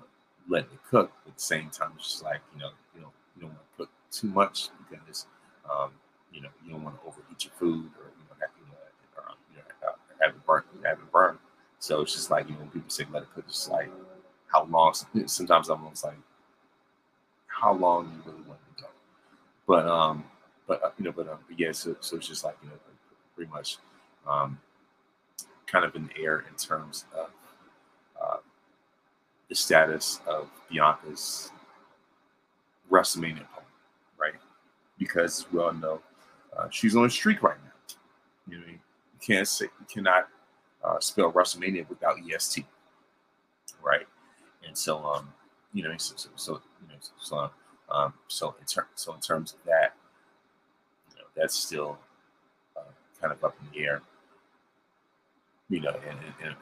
letting 0.48 0.72
it 0.72 0.80
cook, 0.90 1.12
but 1.24 1.32
at 1.32 1.38
the 1.38 1.44
same 1.44 1.70
time, 1.70 1.92
it's 1.98 2.12
just 2.12 2.24
like 2.24 2.42
you 2.54 2.60
know, 2.60 2.70
you 2.96 3.02
know, 3.02 3.12
you 3.36 3.42
don't 3.42 3.52
want 3.52 3.62
to 3.72 3.78
cook 3.78 3.90
too 4.12 4.28
much 4.28 4.70
because 4.90 5.26
um, 5.70 5.92
you 6.34 6.42
know 6.42 6.50
you 6.66 6.72
don't 6.72 6.84
want 6.84 7.00
to 7.00 7.08
overheat 7.08 7.44
your 7.46 7.54
food 7.58 7.90
or 8.00 8.12
you 8.18 8.24
know 8.30 8.36
have, 8.40 8.50
you 8.60 8.66
know, 8.68 8.78
or, 9.18 9.36
you 9.52 9.58
know 9.58 9.92
have 10.22 10.36
it 10.36 10.46
burn, 10.46 10.64
have 10.84 11.00
it 11.00 11.12
burn. 11.12 11.38
So 11.80 12.02
it's 12.02 12.14
just 12.14 12.30
like 12.32 12.48
you 12.48 12.54
know 12.54 12.62
when 12.62 12.70
people 12.70 12.90
say 12.90 13.06
let 13.12 13.24
it 13.24 13.30
cook, 13.34 13.46
it's 13.48 13.70
like 13.70 13.90
how 14.48 14.66
long. 14.66 14.94
Sometimes 15.26 15.70
I'm 15.70 15.84
almost 15.84 16.04
like, 16.04 16.18
how 17.48 17.74
long 17.74 18.06
you 18.06 18.32
really 18.32 18.44
want 18.48 18.60
to 18.78 18.84
go. 18.84 18.90
But 19.68 19.88
um, 19.88 20.24
but 20.68 20.84
uh, 20.84 20.92
you 20.98 21.06
know, 21.06 21.12
but 21.12 21.28
um, 21.28 21.40
but 21.48 21.60
yeah. 21.60 21.72
So, 21.72 21.96
so 22.00 22.18
it's 22.18 22.28
just 22.28 22.44
like 22.44 22.58
you 22.64 22.70
know, 22.70 22.76
pretty 23.36 23.52
much 23.52 23.78
um, 24.28 24.60
kind 25.68 25.86
of 25.86 25.96
in 25.96 26.08
the 26.08 26.24
air 26.24 26.44
in 26.50 26.56
terms 26.56 27.06
of 27.16 27.30
uh, 28.22 28.38
the 29.52 29.56
status 29.56 30.22
of 30.28 30.50
Bianca's 30.72 31.52
WrestleMania 32.90 33.42
opponent, 33.42 33.68
right? 34.18 34.34
Because 34.98 35.46
we 35.52 35.60
all 35.60 35.74
know 35.74 36.00
uh, 36.58 36.70
she's 36.70 36.96
on 36.96 37.04
a 37.04 37.10
streak 37.10 37.44
right 37.44 37.58
now. 37.62 37.96
You 38.48 38.60
know, 38.60 38.66
you 38.68 38.80
can't 39.20 39.46
say 39.46 39.66
you 39.66 39.86
cannot 39.94 40.30
uh, 40.82 41.02
spell 41.02 41.34
WrestleMania 41.34 41.88
without 41.90 42.16
EST, 42.26 42.64
right? 43.84 44.08
And 44.66 44.78
so, 44.78 45.04
um, 45.04 45.28
you 45.74 45.84
know, 45.84 45.94
so, 45.98 46.14
so, 46.16 46.30
so 46.38 46.62
you 46.82 46.88
know, 46.88 47.00
so, 47.20 47.52
um, 47.90 48.14
so 48.30 48.56
in 48.58 48.66
terms, 48.66 48.88
so 48.96 49.14
in 49.14 49.20
terms 49.20 49.52
of 49.52 49.60
that, 49.66 49.96
you 51.10 51.18
know, 51.18 51.28
that's 51.36 51.56
still 51.56 51.98
uh, 52.78 52.84
kind 53.20 53.34
of 53.34 53.44
up 53.44 53.58
in 53.60 53.78
the 53.78 53.86
air. 53.86 54.02
You 55.68 55.82
know, 55.82 56.00
and, 56.10 56.20
and, 56.20 56.34
and 56.42 56.56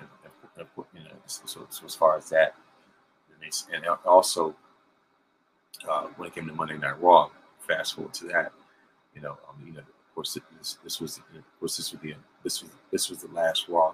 you 0.95 1.03
know, 1.03 1.11
so, 1.27 1.67
so, 1.69 1.85
as 1.85 1.93
far 1.93 2.17
as 2.17 2.29
that, 2.29 2.55
and 3.73 3.85
also 4.05 4.55
uh, 5.87 6.07
when 6.17 6.27
it 6.27 6.35
came 6.35 6.47
to 6.47 6.53
Monday 6.53 6.77
Night 6.77 7.01
Raw, 7.01 7.29
fast 7.59 7.95
forward 7.95 8.13
to 8.15 8.25
that, 8.25 8.51
you 9.15 9.21
know, 9.21 9.37
um, 9.47 9.65
you 9.65 9.73
know, 9.73 9.79
of 9.79 10.15
course, 10.15 10.37
this, 10.57 10.77
this 10.83 10.99
was, 10.99 11.17
of 11.17 11.59
course, 11.59 11.77
this 11.77 11.91
was 11.91 12.01
the 12.01 12.15
this 12.43 12.61
was 12.61 12.71
this 12.91 13.09
was 13.09 13.19
the 13.19 13.27
last 13.33 13.67
Raw 13.67 13.93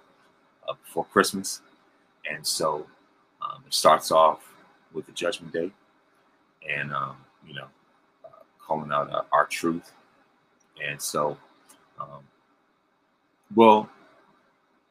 uh, 0.67 0.73
before 0.83 1.05
Christmas, 1.05 1.61
and 2.29 2.45
so 2.45 2.85
um, 3.41 3.63
it 3.65 3.73
starts 3.73 4.11
off 4.11 4.53
with 4.93 5.05
the 5.05 5.11
Judgment 5.11 5.53
Day, 5.53 5.71
and 6.69 6.91
um, 6.93 7.17
you 7.47 7.53
know, 7.53 7.67
uh, 8.23 8.43
calling 8.59 8.91
out 8.91 9.11
uh, 9.11 9.23
R-Truth, 9.31 9.91
and 10.83 10.99
so, 11.01 11.37
um, 11.99 12.23
well, 13.55 13.89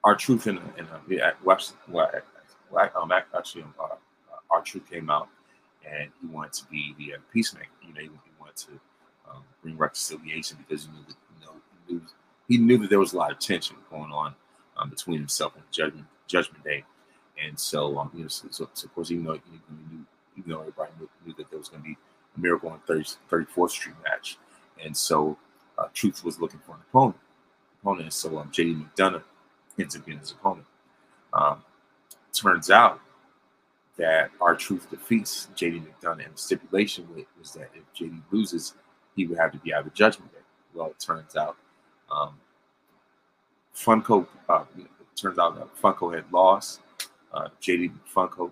R-Truth 0.04 0.46
in, 0.46 0.58
in 0.78 0.86
yeah, 1.08 1.32
well, 1.42 1.58
well, 1.88 2.10
um, 2.96 3.12
actually, 3.12 3.62
um, 3.62 3.74
R-Truth 4.54 4.90
came 4.90 5.10
out 5.10 5.28
and 5.84 6.10
he 6.20 6.26
wanted 6.26 6.52
to 6.54 6.64
be 6.66 6.94
the 6.98 7.14
uh, 7.14 7.18
peacemaker. 7.32 7.68
You 7.86 7.94
know, 7.94 8.00
he, 8.00 8.06
he 8.06 8.32
wanted 8.40 8.56
to 8.56 8.72
um, 9.30 9.42
bring 9.62 9.76
reconciliation 9.76 10.58
because 10.66 10.84
he 10.84 10.90
knew 10.92 11.04
that 11.06 11.16
you 11.40 11.46
know 11.46 11.52
he 11.86 11.94
knew, 11.94 12.02
he 12.48 12.58
knew 12.58 12.78
that 12.78 12.90
there 12.90 12.98
was 12.98 13.12
a 13.12 13.16
lot 13.16 13.32
of 13.32 13.38
tension 13.38 13.76
going 13.90 14.12
on 14.12 14.34
um, 14.76 14.90
between 14.90 15.18
himself 15.18 15.54
and 15.56 15.64
Judgment 15.70 16.06
Judgment 16.26 16.64
Day, 16.64 16.84
and 17.44 17.58
so 17.58 17.98
um, 17.98 18.10
you 18.14 18.22
know, 18.22 18.28
so, 18.28 18.48
so, 18.50 18.68
so 18.72 18.86
of 18.86 18.94
course, 18.94 19.10
even 19.10 19.24
though 19.24 19.32
knew, 19.32 20.04
even 20.36 20.50
though 20.50 20.60
everybody 20.60 20.90
knew, 20.98 21.08
knew 21.26 21.34
that 21.36 21.50
there 21.50 21.58
was 21.58 21.68
going 21.68 21.82
to 21.82 21.88
be 21.88 21.96
a 22.36 22.40
Miracle 22.40 22.70
on 22.70 22.80
30, 22.86 23.04
34th 23.30 23.70
Street 23.70 23.96
match, 24.04 24.38
and 24.82 24.96
so 24.96 25.36
uh, 25.78 25.86
Truth 25.92 26.24
was 26.24 26.40
looking 26.40 26.60
for 26.60 26.72
an 26.72 26.80
opponent. 26.88 27.16
Opponent, 27.82 28.12
so 28.12 28.38
um, 28.38 28.50
JD 28.50 28.82
McDonagh 28.82 29.22
ends 29.78 29.96
up 29.96 30.04
being 30.06 30.18
his 30.18 30.32
opponent. 30.32 30.66
Um, 31.32 31.62
turns 32.32 32.70
out 32.70 33.00
that 33.96 34.30
R-Truth 34.40 34.90
defeats 34.90 35.48
JD 35.56 35.86
McDonagh. 35.86 36.26
and 36.26 36.34
the 36.34 36.38
stipulation 36.38 37.06
was 37.38 37.52
that 37.52 37.70
if 37.74 37.84
JD 37.94 38.20
loses, 38.30 38.74
he 39.14 39.26
would 39.26 39.38
have 39.38 39.52
to 39.52 39.58
be 39.58 39.72
out 39.72 39.86
of 39.86 39.94
Judgment 39.94 40.32
Day. 40.32 40.40
Well, 40.74 40.88
it 40.88 40.98
turns 40.98 41.36
out 41.36 41.56
um, 42.10 42.34
Funko, 43.74 44.26
uh, 44.48 44.64
turns 45.14 45.38
out 45.38 45.56
that 45.56 45.74
Funko 45.80 46.14
had 46.14 46.24
lost, 46.32 46.80
uh, 47.32 47.48
JD 47.62 47.92
Funko 48.12 48.50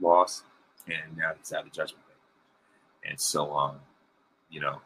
lost, 0.00 0.44
and 0.86 1.16
now 1.16 1.32
he's 1.38 1.52
out 1.52 1.66
of 1.66 1.72
Judgment 1.72 2.04
Day. 2.06 3.10
And 3.10 3.20
so, 3.20 3.52
um, 3.52 3.76
you 4.50 4.60
know, 4.60 4.80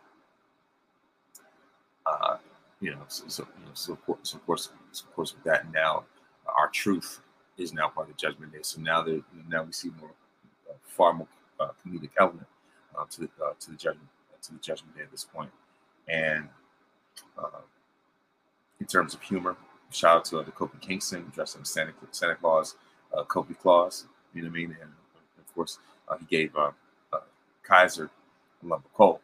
uh, 2.06 2.36
you 2.80 2.90
know, 2.90 3.00
so, 3.08 3.24
so, 3.28 3.48
you 3.58 3.64
know, 3.64 3.70
so 3.72 3.92
of 3.94 4.04
course, 4.04 4.18
so 4.22 4.36
of 4.36 4.46
course, 4.46 4.70
so 4.92 5.04
of 5.06 5.14
course, 5.14 5.34
with 5.34 5.44
that 5.44 5.72
now, 5.72 6.04
R-Truth 6.46 7.20
is 7.56 7.72
now 7.72 7.88
part 7.88 8.08
of 8.08 8.16
the 8.16 8.20
Judgment 8.20 8.52
Day. 8.52 8.58
So 8.62 8.80
now 8.80 9.02
that 9.02 9.22
now 9.48 9.62
we 9.62 9.72
see 9.72 9.90
more, 10.00 10.10
uh, 10.68 10.74
far 10.82 11.12
more 11.12 11.28
uh, 11.60 11.68
comedic 11.84 12.10
element 12.18 12.46
uh, 12.96 13.04
to 13.10 13.20
the 13.20 13.28
uh, 13.42 13.52
to 13.60 13.70
the 13.70 13.76
judgment 13.76 14.08
to 14.42 14.52
the 14.52 14.58
Judgment 14.58 14.96
Day 14.96 15.02
at 15.02 15.10
this 15.10 15.24
point. 15.24 15.50
And 16.08 16.48
uh, 17.38 17.62
in 18.80 18.86
terms 18.86 19.14
of 19.14 19.22
humor, 19.22 19.56
shout 19.90 20.16
out 20.18 20.24
to 20.26 20.42
the 20.42 20.52
Kofi 20.52 20.80
Kingston 20.80 21.30
dressed 21.34 21.56
in 21.56 21.64
Santa 21.64 21.92
Santa 22.10 22.34
Claus, 22.34 22.76
Kofi 23.12 23.58
Claus. 23.58 24.06
You 24.34 24.42
know 24.42 24.48
what 24.48 24.54
I 24.54 24.58
mean? 24.58 24.76
And 24.80 24.90
of 25.38 25.54
course, 25.54 25.78
he 26.18 26.26
gave 26.26 26.52
Kaiser 27.62 28.10
a 28.62 28.66
lump 28.66 28.84
of 28.84 28.92
coal. 28.94 29.20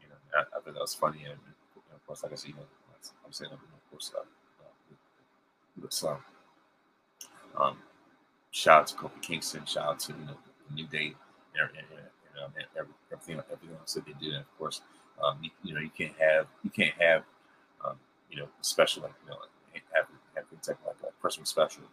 You 0.00 0.08
know, 0.08 0.16
I, 0.36 0.40
I 0.40 0.60
thought 0.60 0.74
that 0.74 0.80
was 0.80 0.94
funny. 0.94 1.20
And, 1.24 1.32
and 1.32 1.94
of 1.94 2.06
course, 2.06 2.22
like 2.22 2.32
I 2.32 2.36
said, 2.36 2.48
you 2.48 2.54
know, 2.54 2.62
I'm 3.24 3.32
saying, 3.32 3.52
of 3.52 3.90
course, 3.90 4.12
uh, 4.16 4.20
uh, 4.22 5.86
so 5.90 6.18
um, 7.56 7.78
shout 8.50 8.80
out 8.80 8.86
to 8.88 8.94
Kofi 8.96 9.22
Kingston. 9.22 9.64
Shout 9.66 9.84
out 9.84 10.00
to 10.00 10.12
you 10.12 10.26
know 10.26 10.36
New 10.74 10.86
Day 10.86 11.14
and, 11.54 11.68
and, 11.70 11.86
and, 11.92 12.44
um, 12.44 12.52
and 12.56 12.66
everything 12.76 13.42
everything 13.50 13.76
else 13.78 13.94
that 13.94 14.06
they 14.06 14.12
did. 14.20 14.34
And 14.34 14.42
of 14.42 14.58
course, 14.58 14.80
um, 15.22 15.38
you, 15.42 15.50
you, 15.62 15.74
know 15.74 15.80
you 15.80 15.90
can't 15.96 16.14
have 16.18 16.46
you 16.62 16.70
can't 16.70 16.94
have 17.00 17.22
um, 17.84 17.96
you 18.30 18.38
know 18.38 18.48
special 18.60 19.02
like 19.02 19.12
you 19.24 19.30
know 19.30 19.38
have 19.94 20.06
have 20.34 20.46
things 20.48 20.68
like, 20.68 20.78
like 20.86 20.96
a 21.10 21.12
Christmas 21.20 21.48
special 21.48 21.84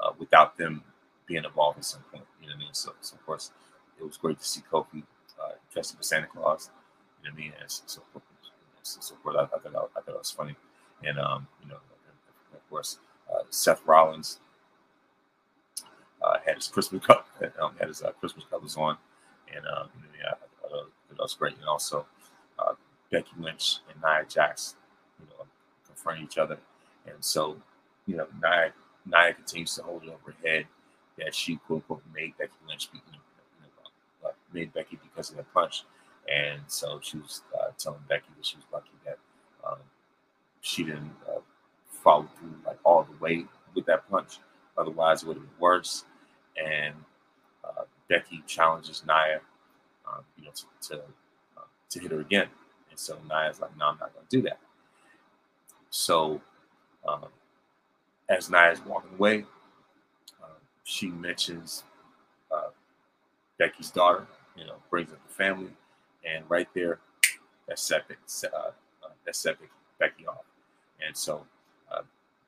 uh, 0.00 0.12
without 0.18 0.56
them 0.56 0.82
being 1.26 1.44
involved 1.44 1.78
at 1.78 1.84
some 1.84 2.02
point. 2.12 2.24
You 2.40 2.48
know 2.48 2.54
what 2.54 2.60
I 2.60 2.64
mean? 2.64 2.74
So, 2.74 2.92
so 3.00 3.16
of 3.16 3.26
course, 3.26 3.50
it 3.98 4.04
was 4.04 4.16
great 4.16 4.38
to 4.38 4.44
see 4.44 4.62
Kofi 4.70 5.02
uh, 5.40 5.52
dressed 5.72 5.94
up 5.94 6.00
as 6.00 6.08
Santa 6.08 6.26
Claus. 6.26 6.70
You 7.22 7.28
know 7.28 7.34
what 7.34 7.40
I 7.40 7.42
mean? 7.42 7.52
And 7.60 7.70
so, 7.70 7.82
so, 7.86 8.02
so, 8.82 9.00
so 9.00 9.14
course, 9.16 9.36
I, 9.38 9.42
I, 9.42 9.46
thought 9.46 9.66
I 9.66 9.70
thought 9.70 10.06
that 10.06 10.18
was 10.18 10.30
funny. 10.30 10.56
And 11.04 11.18
um, 11.18 11.46
you 11.62 11.68
know, 11.68 11.76
of 12.54 12.70
course, 12.70 12.98
uh, 13.32 13.42
Seth 13.50 13.82
Rollins 13.86 14.40
had 16.50 16.58
his 16.58 16.68
Christmas 16.68 17.04
cup, 17.06 17.28
um, 17.60 17.72
had 17.78 17.88
his 17.88 18.02
uh, 18.02 18.10
Christmas 18.12 18.44
colors 18.50 18.76
on, 18.76 18.96
and 19.54 19.64
um, 19.66 19.88
yeah, 20.18 20.32
uh, 20.64 20.84
that 21.08 21.18
was 21.18 21.34
great. 21.34 21.56
And 21.56 21.64
also 21.66 22.06
uh, 22.58 22.74
Becky 23.10 23.30
Lynch 23.38 23.78
and 23.88 24.02
Nia 24.02 24.24
Jax, 24.28 24.76
you 25.20 25.26
know, 25.26 25.46
confronting 25.86 26.24
each 26.24 26.38
other, 26.38 26.58
and 27.06 27.16
so 27.20 27.56
you 28.06 28.16
know 28.16 28.26
Nia 28.42 28.72
Nia 29.06 29.34
continues 29.34 29.74
to 29.76 29.82
hold 29.82 30.02
it 30.02 30.08
over 30.08 30.32
her 30.32 30.48
head 30.48 30.66
that 31.18 31.34
she 31.34 31.56
quote 31.56 31.82
unquote 31.82 32.02
made 32.14 32.36
Becky 32.38 32.52
Lynch, 32.68 32.88
you 32.92 33.00
know, 33.12 34.28
uh, 34.28 34.32
made 34.52 34.72
Becky 34.72 34.98
because 35.02 35.30
of 35.30 35.36
the 35.36 35.44
punch, 35.44 35.84
and 36.28 36.60
so 36.66 37.00
she 37.02 37.18
was 37.18 37.42
uh, 37.54 37.70
telling 37.78 38.00
Becky 38.08 38.28
that 38.36 38.44
she 38.44 38.56
was 38.56 38.66
lucky 38.72 38.90
that 39.04 39.18
um, 39.66 39.78
she 40.60 40.84
didn't 40.84 41.12
uh, 41.28 41.40
follow 42.02 42.28
through 42.38 42.54
like 42.66 42.78
all 42.84 43.04
the 43.04 43.16
way 43.24 43.44
with 43.74 43.86
that 43.86 44.08
punch. 44.10 44.38
Otherwise, 44.76 45.22
it 45.22 45.26
would 45.28 45.36
have 45.36 45.44
been 45.44 45.60
worse 45.60 46.04
and 46.62 46.94
uh, 47.64 47.84
Becky 48.08 48.42
challenges 48.46 49.02
Nia, 49.06 49.40
um, 50.06 50.24
you 50.38 50.44
know, 50.44 50.50
to 50.54 50.88
to, 50.88 51.02
uh, 51.56 51.62
to, 51.90 52.00
hit 52.00 52.10
her 52.10 52.20
again. 52.20 52.48
And 52.90 52.98
so 52.98 53.16
Nia's 53.28 53.60
like, 53.60 53.76
"No, 53.76 53.86
I'm 53.86 53.98
not 53.98 54.12
going 54.14 54.26
to 54.28 54.36
do 54.36 54.42
that." 54.42 54.58
So 55.90 56.40
um, 57.06 57.26
as 58.28 58.50
Nia's 58.50 58.80
walking 58.84 59.12
away, 59.14 59.44
uh, 60.42 60.58
she 60.84 61.08
mentions 61.08 61.84
uh, 62.50 62.70
Becky's 63.58 63.90
daughter. 63.90 64.26
You 64.56 64.66
know, 64.66 64.74
brings 64.90 65.10
up 65.12 65.18
the 65.26 65.34
family, 65.34 65.70
and 66.24 66.44
right 66.48 66.68
there, 66.74 66.98
that 67.68 67.78
set 67.78 68.04
uh, 68.44 68.56
uh, 68.56 68.72
that 69.24 69.36
set 69.36 69.56
Becky 69.98 70.26
off. 70.26 70.44
And 71.06 71.16
so 71.16 71.46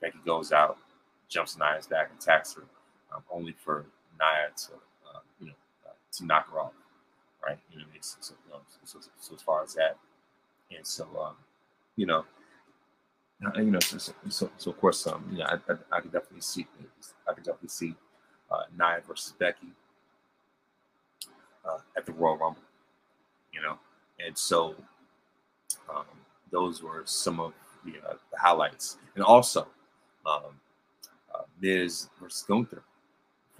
Becky 0.02 0.18
goes 0.26 0.52
out, 0.52 0.76
jumps 1.28 1.56
Nia's 1.56 1.86
back, 1.86 2.10
and 2.10 2.20
attacks 2.20 2.54
her 2.54 2.64
um, 3.14 3.22
only 3.30 3.54
for 3.64 3.86
Nia 4.18 4.50
to, 4.56 4.72
uh, 4.72 5.20
you 5.40 5.46
know, 5.48 5.52
uh, 5.86 5.92
to 6.12 6.26
knock 6.26 6.50
her 6.50 6.60
off, 6.60 6.72
right? 7.44 7.58
You 7.70 7.78
know, 7.80 7.84
so, 8.00 8.18
so, 8.20 8.34
so, 8.84 8.98
so, 9.18 9.34
as 9.34 9.42
far 9.42 9.62
as 9.62 9.74
that, 9.74 9.96
and 10.74 10.86
so, 10.86 11.06
um, 11.20 11.34
you 11.96 12.06
know, 12.06 12.24
uh, 13.44 13.58
you 13.58 13.70
know, 13.70 13.80
so, 13.80 13.98
so, 14.28 14.50
so 14.56 14.70
of 14.70 14.80
course, 14.80 15.06
um, 15.06 15.24
you 15.30 15.38
know, 15.38 15.46
I, 15.46 15.54
I, 15.72 15.98
I 15.98 16.00
could 16.00 16.12
definitely 16.12 16.42
see, 16.42 16.66
I 17.28 17.32
could 17.32 17.44
definitely 17.44 17.68
see 17.68 17.94
uh, 18.50 18.62
Nia 18.78 19.02
versus 19.06 19.32
Becky 19.38 19.68
uh, 21.64 21.78
at 21.96 22.06
the 22.06 22.12
Royal 22.12 22.36
Rumble, 22.36 22.62
you 23.52 23.60
know, 23.60 23.78
and 24.24 24.36
so 24.36 24.74
um, 25.88 26.04
those 26.50 26.82
were 26.82 27.02
some 27.04 27.40
of 27.40 27.52
the, 27.84 27.92
uh, 28.08 28.14
the 28.30 28.38
highlights, 28.38 28.98
and 29.14 29.24
also 29.24 29.66
um, 30.24 30.60
uh, 31.34 31.42
Miz 31.60 32.08
versus 32.20 32.44
Gunther 32.46 32.82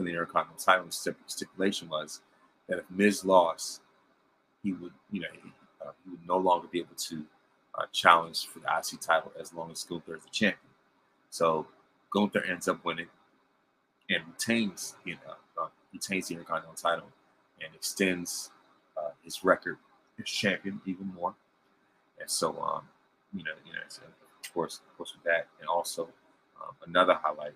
for 0.03 0.07
the 0.07 0.11
Intercontinental 0.11 0.65
title. 0.65 0.87
stipulation 1.27 1.89
was 1.89 2.21
that 2.69 2.79
if 2.79 2.85
Miz 2.91 3.25
lost, 3.25 3.81
he 4.63 4.73
would, 4.73 4.93
you 5.11 5.21
know, 5.21 5.29
he, 5.33 5.53
uh, 5.81 5.91
he 6.05 6.11
would 6.11 6.27
no 6.27 6.37
longer 6.37 6.69
be 6.71 6.81
able 6.81 6.95
to 6.97 7.25
uh, 7.79 7.85
challenge 7.93 8.47
for 8.47 8.61
the 8.61 8.67
IC 8.67 9.01
title 9.01 9.33
as 9.41 9.53
long 9.53 9.71
as 9.71 9.83
Gunther 9.85 10.17
is 10.17 10.25
the 10.25 10.31
champion. 10.31 10.71
So 11.31 11.67
Gunther 12.11 12.45
ends 12.45 12.69
up 12.69 12.85
winning 12.85 13.07
and 14.11 14.23
retains, 14.29 14.97
you 15.05 15.15
know, 15.15 15.63
uh, 15.63 15.69
retains 15.93 16.29
the 16.29 16.35
Intercontinental 16.35 16.75
title 16.75 17.09
and 17.65 17.75
extends 17.75 18.51
uh, 18.97 19.11
his 19.23 19.45
record 19.45 19.79
as 20.21 20.29
champion 20.29 20.81
even 20.85 21.13
more. 21.15 21.35
And 22.21 22.29
so, 22.29 22.61
um, 22.61 22.83
you 23.33 23.43
know, 23.45 23.53
you 23.65 23.73
know, 23.73 23.79
of 23.81 24.55
course, 24.55 24.81
of 24.87 24.97
course, 24.97 25.15
with 25.15 25.25
that, 25.25 25.49
and 25.61 25.69
also 25.69 26.09
um, 26.61 26.75
another 26.87 27.15
highlight 27.15 27.55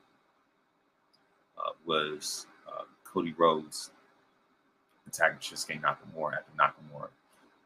uh, 1.58 1.72
was 1.84 2.46
uh, 2.68 2.82
Cody 3.04 3.34
Rhodes 3.36 3.90
attacking 5.06 5.38
Shinsuke 5.38 5.80
Nakamura 5.80 6.38
after 6.38 6.52
Nakamura 6.58 7.08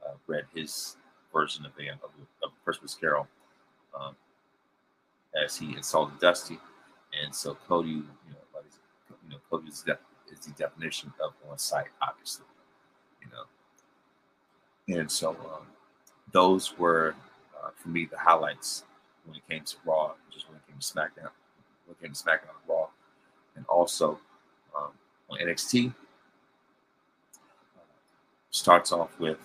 uh, 0.07 0.13
read 0.27 0.45
his 0.55 0.97
version 1.33 1.65
of 1.65 1.73
the 1.77 1.89
of, 1.89 2.11
of 2.43 2.51
Christmas 2.65 2.95
Carol 2.95 3.27
um, 3.99 4.15
as 5.43 5.57
he 5.57 5.75
insulted 5.77 6.19
Dusty, 6.21 6.59
and 7.23 7.35
so 7.35 7.57
Cody, 7.69 7.91
you 7.91 8.05
know, 8.31 8.45
like, 8.55 8.65
you 9.25 9.31
know, 9.31 9.37
Cody 9.51 9.69
is, 9.69 9.83
de- 9.83 9.99
is 10.33 10.41
the 10.47 10.53
definition 10.53 11.13
of 11.23 11.33
on 11.51 11.59
site, 11.59 11.87
obviously, 12.03 12.47
you 13.23 13.29
know, 13.31 15.01
and 15.01 15.11
so 15.11 15.31
um, 15.31 15.67
those 16.33 16.77
were 16.79 17.15
uh, 17.63 17.71
for 17.77 17.89
me 17.89 18.07
the 18.07 18.19
highlights 18.19 18.85
when 19.25 19.37
it 19.37 19.43
came 19.49 19.65
to 19.65 19.77
Raw, 19.85 20.13
just 20.33 20.49
when 20.49 20.57
it 20.57 20.67
came 20.67 20.79
to 20.79 20.87
SmackDown, 20.87 21.31
when 21.87 21.93
it 21.93 22.03
came 22.03 22.13
to 22.13 22.23
SmackDown 22.23 22.57
Raw. 22.69 22.89
And 23.57 23.65
also 23.67 24.19
um, 24.77 24.91
on 25.29 25.39
NXT. 25.39 25.93
starts 28.51 28.93
off 28.93 29.19
with 29.19 29.39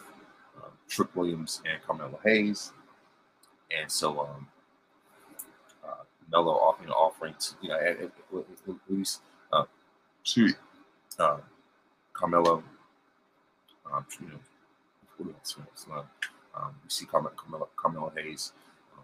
um, 0.58 0.72
Trick 0.90 1.16
Williams 1.16 1.62
and 1.70 1.82
Carmelo 1.84 2.20
Hayes, 2.24 2.72
and 3.78 3.92
so 3.92 4.22
um, 4.22 4.48
uh, 5.84 6.04
Melo, 6.32 6.76
you 6.82 6.88
know, 6.88 6.94
offering 6.94 7.36
to 7.40 7.56
you 7.62 7.70
know 7.70 7.80
at, 7.80 8.02
at, 8.02 8.12
least 8.90 9.22
uh, 9.54 9.66
to 10.24 10.50
uh, 11.20 11.38
Carmelo, 12.14 12.64
um, 13.92 14.06
you 14.20 14.28
know, 14.28 15.34
else? 15.40 15.58
Um, 16.56 16.74
we 16.84 16.90
see 16.90 17.06
Carmelo, 17.06 17.34
Carmelo, 17.36 17.68
Carmelo 17.76 18.14
Hayes 18.16 18.54
um, 18.94 19.04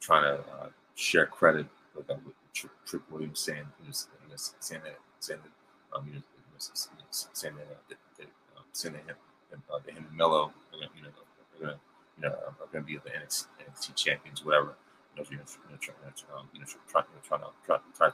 trying 0.00 0.22
to 0.22 0.40
uh, 0.40 0.68
share 0.94 1.26
credit 1.26 1.66
with, 1.94 2.10
uh, 2.10 2.14
with 2.24 2.34
Trick, 2.56 2.72
Trick 2.86 3.02
Williams 3.10 3.40
saying, 3.40 3.66
you 3.80 3.86
know, 3.86 3.92
saying 3.92 4.80
that, 4.82 4.96
saying 5.20 5.40
that, 5.42 5.96
um, 5.96 6.06
you 6.08 6.14
know, 6.14 6.22
saying 6.58 7.54
that, 7.56 7.62
uh, 7.62 7.94
that, 8.16 8.26
um, 8.56 8.64
saying 8.72 8.94
that 8.94 9.16
him, 9.52 9.62
uh, 9.70 9.78
him 9.86 10.06
and 10.08 10.16
Melo, 10.16 10.52
you 10.72 10.80
know, 11.02 11.08
are 11.08 11.60
gonna, 11.60 11.78
you 12.16 12.22
know, 12.22 12.34
are 12.34 12.68
gonna 12.72 12.84
be 12.84 12.96
the 12.96 13.10
NXT, 13.10 13.46
NXT 13.60 13.94
champions, 13.94 14.42
whatever. 14.42 14.74
You 15.14 15.22
know, 15.22 15.30
you 15.30 15.36
know, 15.36 15.44
trying 15.78 15.96
to, 16.14 16.24
um, 16.34 16.48
you 16.54 16.60
know, 16.60 16.66
trying, 16.88 17.04
trying 17.22 17.40
to, 17.40 17.46
try, 17.66 17.78
try, 17.94 18.10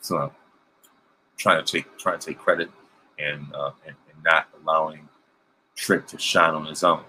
so, 0.00 0.16
uh, 0.16 0.30
trying 1.36 1.62
to 1.62 1.70
take, 1.70 1.98
trying 1.98 2.18
to 2.18 2.26
take 2.26 2.38
credit 2.38 2.70
and, 3.18 3.46
uh, 3.54 3.72
and, 3.86 3.94
and 4.10 4.24
not 4.24 4.48
allowing 4.62 5.06
Trick 5.76 6.06
to 6.08 6.18
shine 6.18 6.54
on 6.54 6.64
his 6.64 6.82
own. 6.82 7.04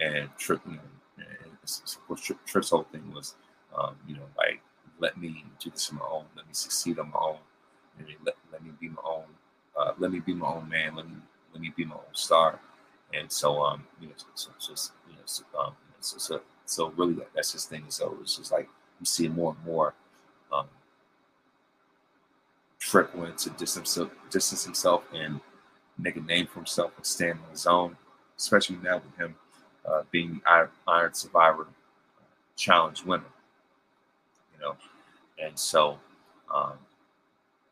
And 0.00 0.30
Trick, 0.38 0.60
you 0.66 0.76
know, 0.76 0.80
and 1.18 1.52
of 1.62 2.06
course, 2.06 2.32
Trick's 2.46 2.70
whole 2.70 2.84
thing 2.84 3.12
was, 3.12 3.34
um, 3.76 3.96
you 4.06 4.14
know, 4.14 4.26
like 4.38 4.62
let 4.98 5.18
me 5.18 5.44
do 5.60 5.70
this 5.70 5.90
on 5.90 5.98
my 5.98 6.04
own. 6.10 6.24
Let 6.36 6.46
me 6.46 6.52
succeed 6.52 6.98
on 6.98 7.10
my 7.10 7.18
own. 7.20 7.38
Let, 8.24 8.36
let 8.52 8.62
me 8.62 8.70
be 8.80 8.88
my 8.88 9.02
own. 9.04 9.24
Uh, 9.76 9.92
let 9.98 10.10
me 10.12 10.20
be 10.20 10.34
my 10.34 10.48
own 10.48 10.68
man. 10.68 10.94
Let 10.94 11.06
me 11.08 11.16
let 11.52 11.60
me 11.62 11.72
be 11.76 11.84
my 11.84 11.94
own 11.94 12.14
star. 12.14 12.58
And 13.14 13.30
so, 13.30 13.62
um, 13.62 13.84
you 14.00 14.08
know, 14.08 14.14
so, 14.34 14.50
so 14.58 14.72
you 15.08 15.14
know, 15.14 15.22
so, 15.24 15.44
um, 15.58 15.72
so, 16.00 16.18
so, 16.18 16.40
so 16.64 16.92
really, 16.96 17.14
that, 17.14 17.28
that's 17.34 17.52
his 17.52 17.64
thing. 17.64 17.84
So 17.88 18.16
it's 18.20 18.36
just 18.36 18.52
like 18.52 18.68
you 19.00 19.06
see 19.06 19.28
more 19.28 19.54
and 19.56 19.64
more. 19.64 19.94
Um, 20.52 20.66
Trick 22.78 23.14
wanted 23.14 23.38
to 23.38 23.50
distance 23.50 23.94
himself, 23.94 24.10
distance 24.30 24.64
himself 24.64 25.04
and 25.14 25.40
make 25.98 26.16
a 26.16 26.20
name 26.20 26.46
for 26.46 26.56
himself 26.56 26.92
and 26.96 27.06
stand 27.06 27.38
on 27.44 27.50
his 27.50 27.66
own, 27.66 27.96
especially 28.36 28.76
now 28.82 28.96
with 28.96 29.16
him 29.16 29.34
uh, 29.86 30.02
being 30.10 30.40
Iron, 30.46 30.68
Iron 30.86 31.14
Survivor 31.14 31.66
Challenge 32.56 33.04
winner 33.04 33.24
you 34.56 34.64
know. 34.64 34.76
And 35.42 35.58
so, 35.58 35.98
um, 36.52 36.74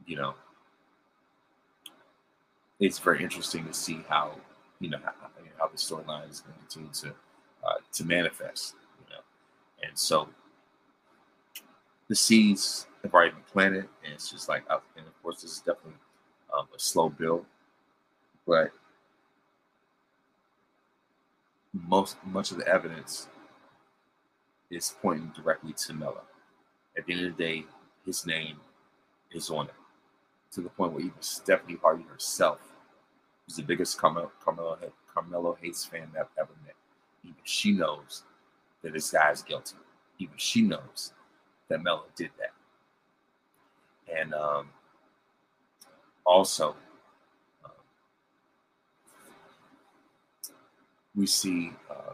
you 0.06 0.16
know, 0.16 0.34
it's 2.80 2.98
very 2.98 3.22
interesting 3.22 3.64
to 3.66 3.72
see 3.72 4.04
how, 4.08 4.32
you 4.80 4.90
know, 4.90 4.98
how, 5.04 5.12
how 5.58 5.68
the 5.68 5.76
storyline 5.76 6.30
is 6.30 6.40
going 6.40 6.54
to 6.54 6.60
continue 6.60 6.92
to 6.92 7.08
uh, 7.66 7.78
to 7.92 8.04
manifest, 8.04 8.74
you 9.00 9.14
know. 9.14 9.22
And 9.86 9.98
so, 9.98 10.28
the 12.08 12.14
seeds 12.14 12.86
have 13.02 13.14
already 13.14 13.32
been 13.32 13.42
planted, 13.50 13.88
and 14.04 14.12
it's 14.12 14.30
just 14.30 14.48
like, 14.48 14.64
uh, 14.68 14.78
and 14.96 15.06
of 15.06 15.22
course, 15.22 15.40
this 15.42 15.52
is 15.52 15.58
definitely 15.58 15.94
um, 16.56 16.66
a 16.74 16.78
slow 16.78 17.08
build, 17.08 17.46
but 18.46 18.70
most 21.72 22.16
much 22.26 22.50
of 22.50 22.58
the 22.58 22.68
evidence 22.68 23.28
is 24.70 24.94
pointing 25.00 25.32
directly 25.34 25.72
to 25.72 25.92
Melo 25.92 26.22
at 26.96 27.06
the 27.06 27.12
end 27.12 27.26
of 27.26 27.36
the 27.36 27.42
day, 27.42 27.64
his 28.04 28.26
name 28.26 28.56
is 29.32 29.50
on 29.50 29.66
it. 29.66 29.74
To 30.52 30.60
the 30.60 30.68
point 30.68 30.92
where 30.92 31.02
even 31.02 31.20
Stephanie 31.20 31.78
Hardy 31.82 32.04
herself, 32.04 32.60
who's 33.46 33.56
the 33.56 33.62
biggest 33.62 33.98
Carmelo, 33.98 34.30
Carmelo, 34.44 34.78
Carmelo 35.12 35.58
Hayes 35.60 35.84
fan 35.84 36.08
I've 36.18 36.26
ever 36.38 36.52
met, 36.64 36.76
even 37.24 37.34
she 37.42 37.72
knows 37.72 38.22
that 38.82 38.92
this 38.92 39.10
guy 39.10 39.30
is 39.30 39.42
guilty. 39.42 39.76
Even 40.18 40.34
she 40.36 40.62
knows 40.62 41.12
that 41.68 41.82
Melo 41.82 42.04
did 42.14 42.30
that. 42.38 42.52
And 44.16 44.34
um, 44.34 44.68
also, 46.24 46.76
um, 47.64 47.70
we 51.16 51.26
see 51.26 51.72
uh, 51.90 52.12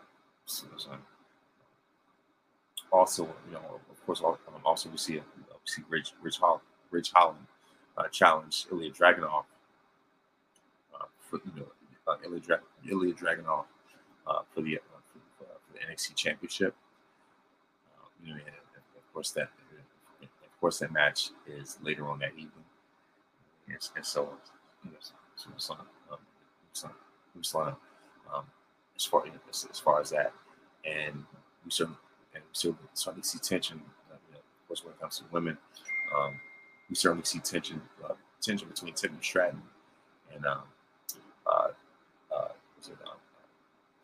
also, 2.92 3.28
you 3.46 3.52
know, 3.52 3.80
course, 4.18 4.38
also 4.64 4.88
we 4.88 4.96
see 4.96 5.18
a, 5.18 5.20
we 5.38 5.66
see 5.66 5.82
Ridge 5.88 6.14
Ridge, 6.20 6.38
Hall, 6.38 6.62
Ridge 6.90 7.12
Holland 7.14 7.46
uh, 7.96 8.08
challenge 8.08 8.66
Ilya 8.72 8.90
Dragunov 8.90 9.44
uh, 10.94 11.04
for 11.18 11.40
you 11.44 11.52
know 11.60 11.66
uh, 12.08 12.16
Ilya, 12.24 12.60
Ilya 12.90 13.14
Dragunov 13.14 13.64
uh, 14.26 14.40
for 14.52 14.62
the 14.62 14.78
uh, 14.78 14.80
for, 15.38 15.44
uh, 15.44 15.54
for, 15.64 15.72
the 15.74 15.92
NXT 15.92 16.16
Championship. 16.16 16.74
Uh, 17.96 18.06
you 18.24 18.34
know, 18.34 18.40
and 18.40 18.56
of 18.96 19.14
course 19.14 19.30
that 19.32 19.48
of 20.22 20.60
course 20.60 20.78
that 20.80 20.92
match 20.92 21.30
is 21.46 21.78
later 21.82 22.08
on 22.08 22.18
that 22.18 22.32
evening, 22.32 22.66
and, 23.68 23.78
and 23.94 24.04
so 24.04 24.30
you 24.84 24.90
know, 24.90 24.96
so, 25.00 25.50
so, 25.56 25.74
um, 26.10 26.18
so, 26.72 26.90
so, 27.42 27.60
um, 28.34 28.44
as 28.96 29.04
far 29.04 29.22
as, 29.48 29.68
as 29.70 29.78
far 29.78 30.00
as 30.00 30.10
that, 30.10 30.32
and 30.84 31.24
we 31.64 31.70
certainly 31.70 31.98
and 32.34 32.42
we 32.42 32.50
certainly 32.52 32.88
starting 32.94 33.22
to 33.22 33.28
see 33.28 33.38
tension 33.38 33.80
course, 34.70 34.84
when 34.84 34.94
it 34.94 35.00
comes 35.00 35.18
to 35.18 35.24
women, 35.32 35.58
um, 36.16 36.38
we 36.88 36.94
certainly 36.94 37.24
see 37.24 37.40
tension 37.40 37.82
uh, 38.04 38.14
tension 38.40 38.68
between 38.68 38.94
Tiffany 38.94 39.20
Stratton 39.20 39.60
and 40.32 40.46
um, 40.46 40.62
uh, 41.44 41.68
uh, 42.32 42.48
it, 42.78 42.96
um, 43.04 43.16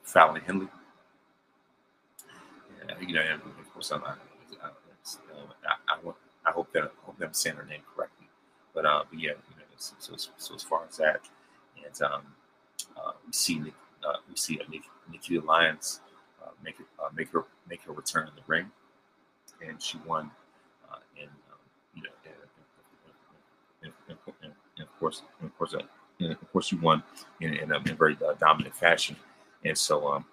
Fallon 0.03 0.43
Henley. 0.45 0.67
And, 2.83 3.09
you 3.09 3.15
know, 3.15 3.21
and 3.21 3.41
of 3.41 3.73
course, 3.73 3.93
I'm, 3.93 4.03
I, 4.03 4.15
I, 4.61 4.71
I, 5.89 5.99
I, 6.47 6.51
hope 6.51 6.73
that 6.73 6.83
I 6.83 6.89
hope 7.05 7.17
that 7.19 7.27
I'm 7.27 7.33
saying 7.33 7.57
her 7.57 7.65
name 7.65 7.83
correctly. 7.95 8.27
But, 8.75 8.87
uh, 8.87 9.05
but 9.09 9.21
yeah, 9.21 9.31
you 9.31 9.57
know, 9.57 9.65
so, 9.77 9.95
so, 10.01 10.31
so, 10.37 10.55
as 10.55 10.63
far 10.63 10.83
as 10.89 10.97
that, 10.97 11.21
and 11.85 12.03
um, 12.03 12.23
uh, 12.97 13.13
we 13.25 13.33
see 13.33 13.61
uh, 14.05 14.17
we 14.29 14.37
see 14.37 14.59
Nikki, 14.69 14.89
Nikki 15.11 15.39
Lyons 15.39 16.01
uh, 16.43 16.51
make 16.65 16.81
it, 16.81 16.87
uh, 16.99 17.09
make 17.15 17.31
her 17.31 17.45
make 17.69 17.83
her 17.83 17.93
return 17.93 18.27
in 18.27 18.35
the 18.35 18.43
ring, 18.49 18.71
and 19.67 19.81
she 19.81 19.99
won 20.07 20.31
and 21.21 21.31
um, 21.51 21.61
you 21.95 22.03
know, 22.03 22.15
and, 23.83 23.93
and, 24.09 24.19
and, 24.43 24.53
and, 24.79 24.87
of 24.87 24.96
course, 25.07 25.23
of 25.43 25.59
course, 25.59 25.75
uh, 25.75 26.31
of 26.31 26.53
course, 26.53 26.73
you 26.73 26.79
won 26.79 27.03
in, 27.41 27.55
in, 27.55 27.71
a, 27.71 27.79
in 27.79 27.91
a 27.91 27.95
very 27.95 28.17
uh, 28.27 28.35
dominant 28.41 28.75
fashion. 28.75 29.17
And 29.65 29.79
so, 29.79 30.09
um, 30.09 30.25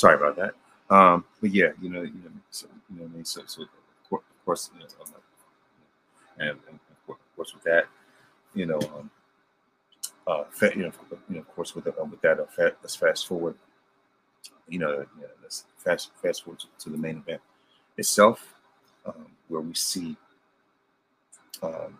sorry 0.00 0.16
about 0.16 0.36
that. 0.36 0.54
Um, 0.94 1.24
but 1.40 1.50
yeah, 1.52 1.70
you 1.80 1.90
know, 1.90 2.02
you 2.02 2.12
know, 2.24 2.30
so, 2.50 2.66
you 2.90 2.96
know, 2.96 3.02
what 3.04 3.12
I 3.12 3.14
mean, 3.16 3.24
so, 3.24 3.42
so 3.46 3.62
of 4.12 4.44
course, 4.44 4.70
you 4.74 4.80
know, 4.80 4.86
and, 6.38 6.58
and 6.68 6.80
of 7.08 7.16
course 7.36 7.54
with 7.54 7.62
that, 7.64 7.84
you 8.54 8.66
know, 8.66 8.80
um, 8.96 9.10
uh, 10.26 10.44
you 10.74 10.82
know, 10.82 10.92
you 11.28 11.34
know, 11.36 11.40
of 11.40 11.48
course, 11.54 11.74
with, 11.74 11.84
the, 11.84 12.00
uh, 12.00 12.04
with 12.04 12.20
that, 12.22 12.40
uh, 12.40 12.46
let's 12.82 12.96
fast 12.96 13.26
forward. 13.26 13.54
You 14.68 14.78
know, 14.78 14.90
you 14.90 15.22
know, 15.22 15.28
let's 15.42 15.64
fast 15.76 16.10
fast 16.22 16.44
forward 16.44 16.60
to, 16.60 16.66
to 16.84 16.90
the 16.90 16.96
main 16.96 17.18
event 17.18 17.40
itself, 17.96 18.54
um, 19.04 19.26
where 19.48 19.60
we 19.60 19.74
see 19.74 20.16
um, 21.62 21.98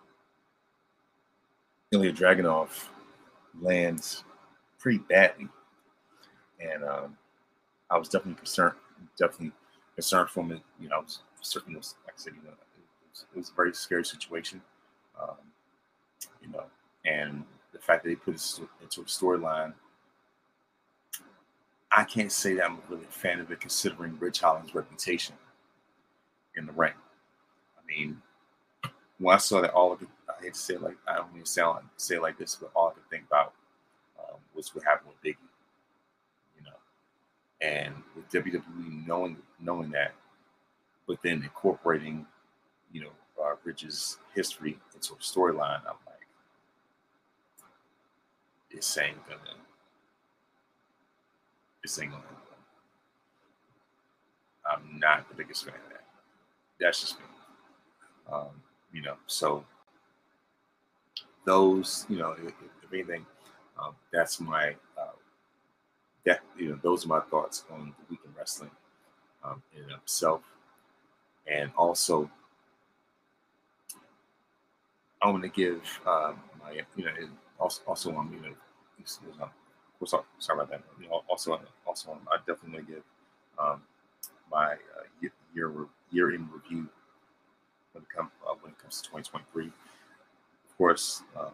Ilya 1.90 2.12
Dragunov 2.12 2.88
lands 3.61 4.24
pretty 4.78 4.98
badly, 4.98 5.48
and 6.61 6.84
um, 6.84 7.16
I 7.91 7.99
was 7.99 8.09
definitely 8.09 8.36
concerned, 8.36 8.74
definitely 9.18 9.53
concerned 9.95 10.30
for 10.30 10.41
him. 10.45 10.61
You 10.80 10.88
know, 10.88 10.97
I 10.97 11.01
was 11.01 11.20
I 11.41 11.43
said, 11.43 11.62
you 11.66 11.74
know, 11.74 12.51
it 12.51 13.09
was, 13.11 13.24
it 13.34 13.38
was 13.38 13.51
a 13.51 13.55
very 13.55 13.74
scary 13.74 14.05
situation. 14.05 14.61
Um, 15.20 15.36
you 16.43 16.49
know, 16.51 16.64
and 17.05 17.45
the 17.72 17.78
fact 17.78 18.05
that 18.05 18.11
they 18.11 18.14
put 18.14 18.34
it 18.34 18.61
into 18.82 19.01
a 19.01 19.05
storyline, 19.05 19.72
I 21.93 22.05
can't 22.05 22.30
say 22.30 22.55
that 22.55 22.64
I'm 22.64 22.76
a 22.76 22.80
really 22.88 23.05
a 23.05 23.12
fan 23.12 23.41
of 23.41 23.51
it, 23.51 23.61
considering 23.61 24.16
Ridge 24.18 24.41
Holland's 24.41 24.74
reputation 24.74 25.34
in 26.57 26.66
the 26.66 26.72
ring. 26.72 26.93
I 27.76 27.86
mean, 27.86 28.20
when 29.18 29.34
I 29.34 29.38
saw 29.38 29.61
that, 29.61 29.72
all 29.72 29.93
of 29.93 30.03
it, 30.03 30.09
I 30.28 30.43
hate 30.43 30.55
to 30.55 30.61
say 30.61 30.74
it 30.74 30.82
like 30.82 30.97
I 31.09 31.16
don't 31.16 31.28
even 31.34 31.47
sound 31.47 31.76
like 31.76 31.84
say 31.97 32.16
it 32.16 32.22
like 32.22 32.38
this, 32.38 32.55
but 32.55 32.70
all 32.74 32.88
I 32.88 32.93
could 32.93 33.09
think 33.11 33.24
about 33.26 33.55
um, 34.18 34.36
was 34.55 34.74
what 34.74 34.84
happened 34.84 35.11
with 35.11 35.22
Biggie. 35.22 35.49
And 37.62 37.94
with 38.16 38.30
WWE 38.30 39.06
knowing 39.06 39.36
knowing 39.61 39.90
that, 39.90 40.12
but 41.06 41.18
then 41.22 41.42
incorporating, 41.42 42.26
you 42.92 43.02
know, 43.02 43.11
uh, 43.42 43.54
Ridge's 43.64 44.18
history 44.34 44.78
into 44.94 45.12
a 45.12 45.16
storyline, 45.16 45.80
I'm 45.80 45.96
like, 46.06 46.26
this 48.72 48.96
ain't 48.98 49.26
gonna, 49.26 49.40
this 51.82 52.00
ain't 52.00 52.12
gonna. 52.12 52.24
I'm 54.70 54.98
not 54.98 55.28
the 55.28 55.34
biggest 55.34 55.64
fan 55.64 55.74
of 55.74 55.90
that. 55.90 56.04
That's 56.80 57.00
just 57.00 57.18
me. 57.18 57.24
Um, 58.32 58.62
you 58.92 59.02
know, 59.02 59.16
so 59.26 59.64
those, 61.44 62.06
you 62.08 62.18
know, 62.18 62.32
if, 62.32 62.52
if 62.82 62.92
anything, 62.92 63.26
um, 63.82 63.94
that's 64.12 64.40
my 64.40 64.74
that 66.24 66.40
you 66.56 66.70
know, 66.70 66.78
those 66.82 67.04
are 67.04 67.08
my 67.08 67.20
thoughts 67.20 67.64
on 67.70 67.94
the 67.98 68.04
week 68.10 68.20
in 68.24 68.32
wrestling 68.36 68.70
um, 69.44 69.62
in 69.74 69.84
itself, 69.94 70.42
and 71.46 71.70
also 71.76 72.30
I 75.22 75.28
want 75.28 75.42
to 75.42 75.48
give 75.48 75.82
um, 76.06 76.40
my 76.62 76.72
you 76.96 77.04
know 77.04 77.12
also 77.58 77.82
also 77.86 78.16
um, 78.16 78.32
you 78.32 78.48
know 78.48 79.48
sorry 80.38 80.58
about 80.58 80.70
that 80.70 80.82
you 81.00 81.08
know 81.08 81.22
also 81.28 81.60
also 81.86 82.18
I 82.32 82.38
definitely 82.38 82.78
want 82.78 82.86
to 82.86 82.92
give 82.94 83.02
um, 83.58 83.82
my 84.50 84.72
uh, 84.72 85.04
year 85.54 85.72
year 86.10 86.34
in 86.34 86.48
review 86.52 86.88
when 87.92 88.02
it 88.02 88.08
comes 88.08 88.30
uh, 88.48 88.54
when 88.62 88.72
it 88.72 88.78
comes 88.78 89.00
to 89.02 89.08
2023. 89.08 89.66
Of 89.66 90.78
course, 90.78 91.22
um, 91.38 91.52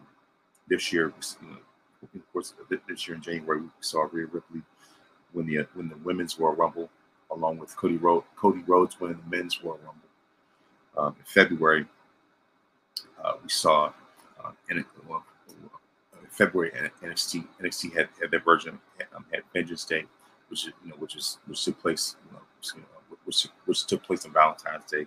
this 0.69 0.93
year, 0.93 1.13
you 1.41 1.49
know, 1.49 1.57
of 2.03 2.33
course, 2.33 2.53
this 2.87 3.07
year 3.07 3.15
in 3.15 3.21
January, 3.21 3.61
we 3.61 3.67
saw 3.79 4.07
Rhea 4.11 4.27
Ripley 4.27 4.61
win 5.33 5.47
the 5.47 5.65
win 5.75 5.89
the 5.89 5.97
women's 5.97 6.39
Royal 6.39 6.55
Rumble, 6.55 6.89
along 7.31 7.57
with 7.57 7.75
Cody 7.75 7.97
Rhodes, 7.97 8.25
Cody 8.35 8.63
Rhodes 8.65 8.99
winning 8.99 9.19
the 9.29 9.35
men's 9.37 9.63
Royal 9.63 9.79
Rumble. 9.83 10.07
Um, 10.97 11.15
in 11.17 11.25
February, 11.25 11.85
uh, 13.23 13.33
we 13.43 13.49
saw 13.49 13.91
uh, 14.43 14.51
in, 14.69 14.83
well, 15.07 15.23
in 15.49 16.29
February 16.29 16.71
NXT 17.03 17.45
NXT 17.61 17.95
had, 17.95 18.09
had 18.19 18.31
their 18.31 18.39
version 18.39 18.79
um, 19.15 19.25
had 19.31 19.43
Vengeance 19.53 19.85
Day, 19.85 20.05
which 20.49 20.65
you 20.65 20.73
know 20.85 20.95
which 20.95 21.15
is 21.15 21.37
which 21.47 21.63
took 21.63 21.79
place 21.81 22.15
you 22.25 22.33
know, 22.33 22.39
which, 23.25 23.47
which 23.65 23.85
took 23.85 24.03
place 24.03 24.25
on 24.25 24.33
Valentine's 24.33 24.89
Day. 24.89 25.05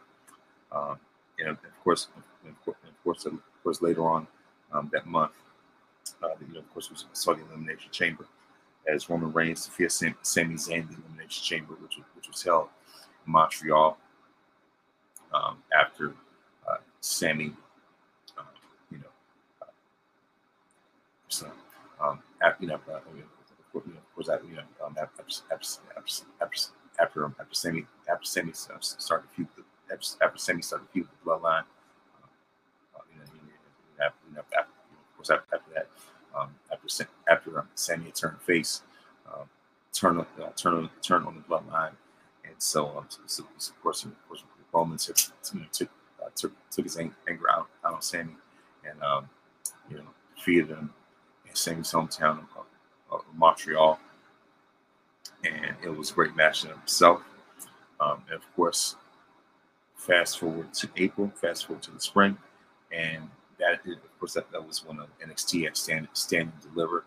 Um, 0.73 0.99
and 1.39 1.49
of 1.49 1.59
course, 1.83 2.09
of 2.47 2.65
course, 3.03 3.25
of 3.25 3.39
course, 3.63 3.83
later 3.83 4.07
on 4.07 4.27
um, 4.73 4.91
that 4.93 5.07
month, 5.07 5.33
uh, 6.23 6.29
you 6.47 6.55
know, 6.55 6.61
of 6.61 6.73
course, 6.73 6.91
we 6.91 6.97
saw 7.13 7.35
the 7.35 7.45
Elimination 7.47 7.91
Chamber 7.91 8.27
as 8.87 9.09
Roman 9.09 9.33
Reigns 9.33 9.67
defeated 9.67 9.93
Sam, 9.93 10.15
Sami 10.23 10.55
Zayn 10.55 10.89
the 10.89 10.97
Elimination 10.97 11.43
Chamber, 11.45 11.75
which 11.81 11.97
was, 11.97 12.07
which 12.15 12.29
was 12.29 12.43
held 12.43 12.69
in 13.27 13.33
Montreal 13.33 13.99
um, 15.33 15.59
after 15.79 16.15
uh, 16.69 16.77
Sami, 17.01 17.53
uh, 18.39 18.43
you 18.91 18.99
know, 18.99 19.05
uh, 19.63 19.67
so, 21.29 21.47
um, 22.03 22.21
after, 22.43 22.65
you 22.65 22.71
know, 22.71 22.81
uh, 22.93 23.01
that, 24.27 24.45
you 24.47 24.57
know, 24.57 24.63
after, 25.01 25.23
after, 25.23 25.37
after, 25.51 26.25
after, 26.41 26.59
after, 27.01 27.25
um, 27.25 27.35
after 27.41 27.55
Sami, 27.55 27.87
after 28.11 28.25
Sami 28.25 28.53
started 28.53 29.29
to 29.29 29.35
feud, 29.35 29.49
after, 29.93 30.25
after 30.25 30.39
Sami 30.39 30.63
started 30.63 30.89
feud 30.93 31.07
with 31.09 31.19
the 31.25 31.31
Bloodline, 31.31 31.65
uh, 31.65 33.01
you 33.13 33.19
know, 33.19 33.25
after, 34.05 34.19
you 34.29 34.35
know, 34.37 34.43
after, 34.59 34.71
of 34.71 35.10
course, 35.21 35.31
after, 35.31 35.57
after 35.57 35.75
that, 35.75 35.89
um, 36.39 36.49
after 36.73 37.07
after 37.29 37.59
um, 37.59 37.69
Sami 37.75 38.11
turned 38.11 38.41
face, 38.41 38.83
um, 39.33 39.49
turn 39.93 40.19
on 40.19 40.27
uh, 40.43 40.51
turn 40.57 40.89
turn 41.03 41.25
on 41.25 41.35
the 41.35 41.43
Bloodline, 41.43 41.93
and 42.45 42.55
so 42.59 42.87
um, 42.97 43.07
so, 43.09 43.45
so 43.57 43.73
of 43.73 43.83
course, 43.83 44.05
of 44.05 44.29
course, 44.29 44.45
Roman 44.73 44.99
took 44.99 45.17
took, 45.73 45.89
uh, 46.25 46.29
took 46.35 46.53
took 46.71 46.85
his 46.85 46.99
anger 46.99 47.51
out, 47.51 47.69
out 47.85 47.95
on 47.95 48.03
Sami, 48.03 48.35
and 48.89 49.03
um, 49.03 49.29
you 49.91 49.97
know, 49.97 50.05
defeated 50.37 50.69
him 50.69 50.93
in 51.49 51.55
Sami's 51.55 51.93
hometown 51.93 52.39
of, 52.57 52.67
of 53.11 53.25
Montreal 53.35 53.99
and 55.45 55.77
it 55.83 55.97
was 55.97 56.11
a 56.11 56.15
great 56.15 56.37
match 56.37 56.65
in 56.65 56.71
itself. 56.71 57.23
Um, 58.01 58.23
and 58.27 58.37
of 58.37 58.57
course, 58.57 58.97
fast 59.95 60.39
forward 60.39 60.73
to 60.75 60.89
April, 60.97 61.31
fast 61.35 61.67
forward 61.67 61.83
to 61.85 61.91
the 61.91 62.01
spring, 62.01 62.37
and 62.93 63.29
that 63.61 63.75
of 63.87 64.19
course 64.19 64.35
that, 64.35 64.51
that 64.53 64.67
was 64.67 64.85
when 64.85 64.99
NXT 65.25 65.65
had 65.65 65.77
stand, 65.77 66.09
stand 66.13 66.53
and 66.53 66.75
deliver 66.75 67.05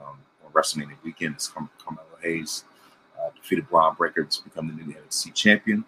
um, 0.00 0.16
on 0.44 0.52
WrestleMania 0.52 0.96
weekend. 1.04 1.34
It's 1.34 1.48
Car- 1.48 1.68
Carmelo 1.78 2.06
Hayes 2.22 2.64
uh, 3.18 3.30
defeated 3.34 3.68
Bron 3.68 3.94
Breakker 3.94 4.24
to 4.24 4.44
become 4.44 4.66
the 4.68 4.74
new 4.74 4.94
NXT 4.94 5.34
champion, 5.34 5.84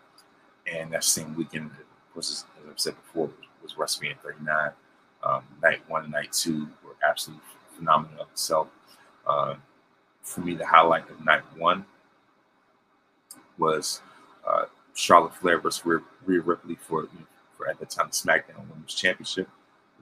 and 0.73 0.93
that 0.93 1.05
same 1.05 1.35
weekend, 1.35 1.67
of 1.67 2.15
course, 2.15 2.31
as, 2.31 2.45
I've 2.71 2.79
said 2.79 2.95
before, 2.97 3.31
was, 3.63 3.75
was 3.77 3.99
WrestleMania 3.99 4.19
39. 4.19 4.71
Um, 5.25 5.45
night 5.63 5.81
one 5.89 6.03
and 6.03 6.13
night 6.13 6.33
two 6.33 6.69
were 6.85 6.97
absolutely 7.09 7.45
phenomenal 7.77 8.23
in 8.25 8.29
itself. 8.31 8.69
Uh, 9.27 9.55
for 10.23 10.41
me, 10.41 10.55
the 10.55 10.67
highlight 10.67 11.09
of 11.11 11.25
night 11.25 11.43
one 11.57 11.85
was 13.59 14.01
uh, 14.49 14.65
Charlotte 14.95 15.35
Flair 15.35 15.59
versus 15.59 15.85
Rhea, 15.85 16.41
Ripley 16.41 16.75
for, 16.75 17.09
for 17.57 17.69
at 17.69 17.79
the 17.79 17.87
time 17.87 18.09
SmackDown 18.09 18.69
Women's 18.69 18.95
Championship, 18.95 19.49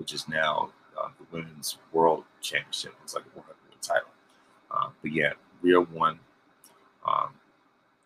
which 0.01 0.15
is 0.15 0.27
now 0.29 0.71
uh, 0.99 1.09
the 1.19 1.27
Women's 1.31 1.77
World 1.93 2.25
Championship. 2.41 2.95
It's 3.05 3.15
like 3.15 3.25
a 3.25 3.39
World 3.39 3.47
title. 3.83 4.09
Uh, 4.71 4.89
but 5.03 5.13
yeah, 5.13 5.33
Rhea 5.61 5.79
won 5.79 6.19
um, 7.07 7.29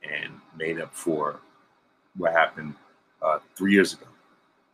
and 0.03 0.33
made 0.59 0.81
up 0.81 0.93
for 0.93 1.39
what 2.17 2.33
happened 2.33 2.75
uh, 3.23 3.39
three 3.55 3.73
years 3.73 3.93
ago 3.93 4.07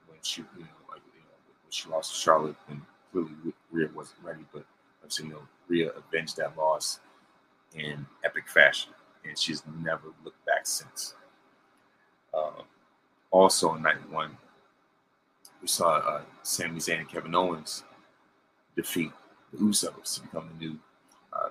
when 0.08 0.18
she, 0.22 0.40
you 0.56 0.62
know, 0.62 0.68
like, 0.90 1.02
you 1.14 1.20
know, 1.20 1.36
when 1.62 1.70
she 1.70 1.90
lost 1.90 2.14
to 2.14 2.18
Charlotte, 2.18 2.56
and 2.70 2.80
clearly 3.12 3.30
Rhea 3.70 3.90
wasn't 3.94 4.18
ready, 4.24 4.44
but 4.50 4.64
I've 5.04 5.12
seen 5.12 5.26
you 5.26 5.32
know, 5.34 5.42
Rhea 5.68 5.90
avenged 5.90 6.38
that 6.38 6.56
loss 6.56 7.00
in 7.74 8.06
epic 8.24 8.48
fashion, 8.48 8.92
and 9.28 9.38
she's 9.38 9.62
never 9.82 10.08
looked 10.24 10.44
back 10.46 10.66
since. 10.66 11.14
Uh, 12.32 12.62
also 13.30 13.74
in 13.74 13.82
night 13.82 14.10
one, 14.10 14.36
we 15.60 15.68
saw 15.68 15.96
uh, 15.98 16.22
Sami 16.42 16.78
Zayn 16.78 17.00
and 17.00 17.08
Kevin 17.08 17.34
Owens 17.34 17.84
defeat 18.76 19.12
the 19.52 19.58
Usos 19.58 20.14
to 20.14 20.22
become 20.22 20.48
the 20.48 20.66
new 20.66 20.78
uh, 21.32 21.50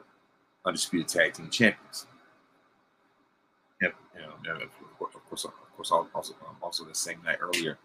undisputed 0.66 1.08
tag 1.08 1.34
team 1.34 1.50
champions. 1.50 2.08
And, 3.82 3.94
you 4.16 4.22
know, 4.22 4.56
of 4.56 5.30
course, 5.30 5.46
of 5.46 5.52
course, 5.76 5.92
also 5.92 6.34
um, 6.48 6.56
also 6.62 6.84
the 6.86 6.96
same 6.96 7.22
night 7.24 7.38
earlier, 7.40 7.78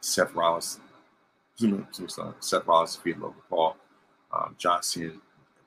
Seth 0.00 0.34
Rollins, 0.34 0.80
Seth 2.40 2.66
Rollins 2.66 2.96
defeated 2.96 3.20
Logan 3.20 3.42
Paul. 3.48 3.76
Um, 4.32 4.56
John 4.58 4.82
Cena, 4.82 5.12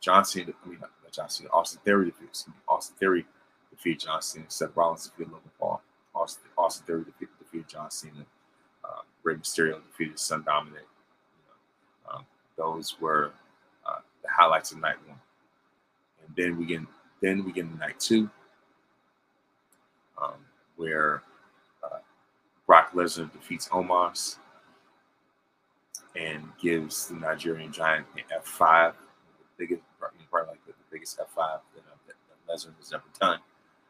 John 0.01 0.25
Cena, 0.25 0.51
I 0.65 0.67
mean, 0.67 0.79
John 1.11 1.29
Cena. 1.29 1.49
Austin 1.51 1.79
Theory 1.85 2.05
defeated 2.05 2.35
Austin 2.67 2.95
Theory 2.99 3.25
defeated 3.69 4.01
John 4.01 4.21
Cena. 4.21 4.45
Seth 4.49 4.75
Rollins 4.75 5.07
defeated 5.07 5.31
Logan 5.31 5.51
Paul. 5.59 5.81
Austin, 6.13 6.49
Austin 6.57 6.85
Theory 6.85 7.03
defeated, 7.05 7.29
defeated 7.39 7.69
John 7.69 7.91
Cena. 7.91 8.25
Rey 9.25 9.35
Mysterio 9.35 9.81
defeated 9.83 10.19
Son 10.19 10.43
Dominic. 10.43 10.85
You 10.85 11.43
know, 12.07 12.17
um, 12.17 12.25
those 12.55 12.95
were 13.01 13.31
uh, 13.85 13.99
the 14.23 14.29
highlights 14.29 14.71
of 14.71 14.79
night 14.79 14.95
one. 15.07 15.19
And 16.25 16.35
then 16.37 16.57
we 16.57 16.65
get 16.65 16.81
then 17.21 17.43
we 17.43 17.51
get 17.51 17.65
night 17.79 17.99
two, 17.99 18.29
um, 20.21 20.35
where 20.75 21.23
uh, 21.83 21.97
Brock 22.67 22.93
Lesnar 22.93 23.31
defeats 23.33 23.67
Omos 23.69 24.37
and 26.15 26.43
gives 26.61 27.07
the 27.07 27.15
Nigerian 27.15 27.71
Giant 27.71 28.05
an 28.15 28.23
F5 28.41 28.93
the 29.57 29.65
biggest, 29.65 29.81
probably 29.99 30.51
like 30.51 30.65
the, 30.65 30.73
biggest 30.91 31.17
F5 31.17 31.35
that, 31.35 31.81
uh, 31.81 31.95
that, 32.07 32.15
Lesnar 32.47 32.77
has 32.79 32.93
ever 32.93 33.03
done. 33.19 33.39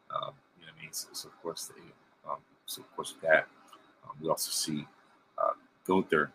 Um, 0.09 0.31
you 0.57 0.65
know 0.65 0.71
what 0.71 0.79
I 0.79 0.81
mean? 0.81 0.91
So, 0.91 1.09
so 1.11 1.27
of 1.27 1.41
course, 1.43 1.65
the, 1.65 2.29
um, 2.29 2.37
so 2.65 2.81
of 2.81 2.95
course 2.95 3.15
that, 3.21 3.47
um, 4.05 4.15
we 4.21 4.29
also 4.29 4.49
see 4.49 4.87
Gunther 5.85 6.31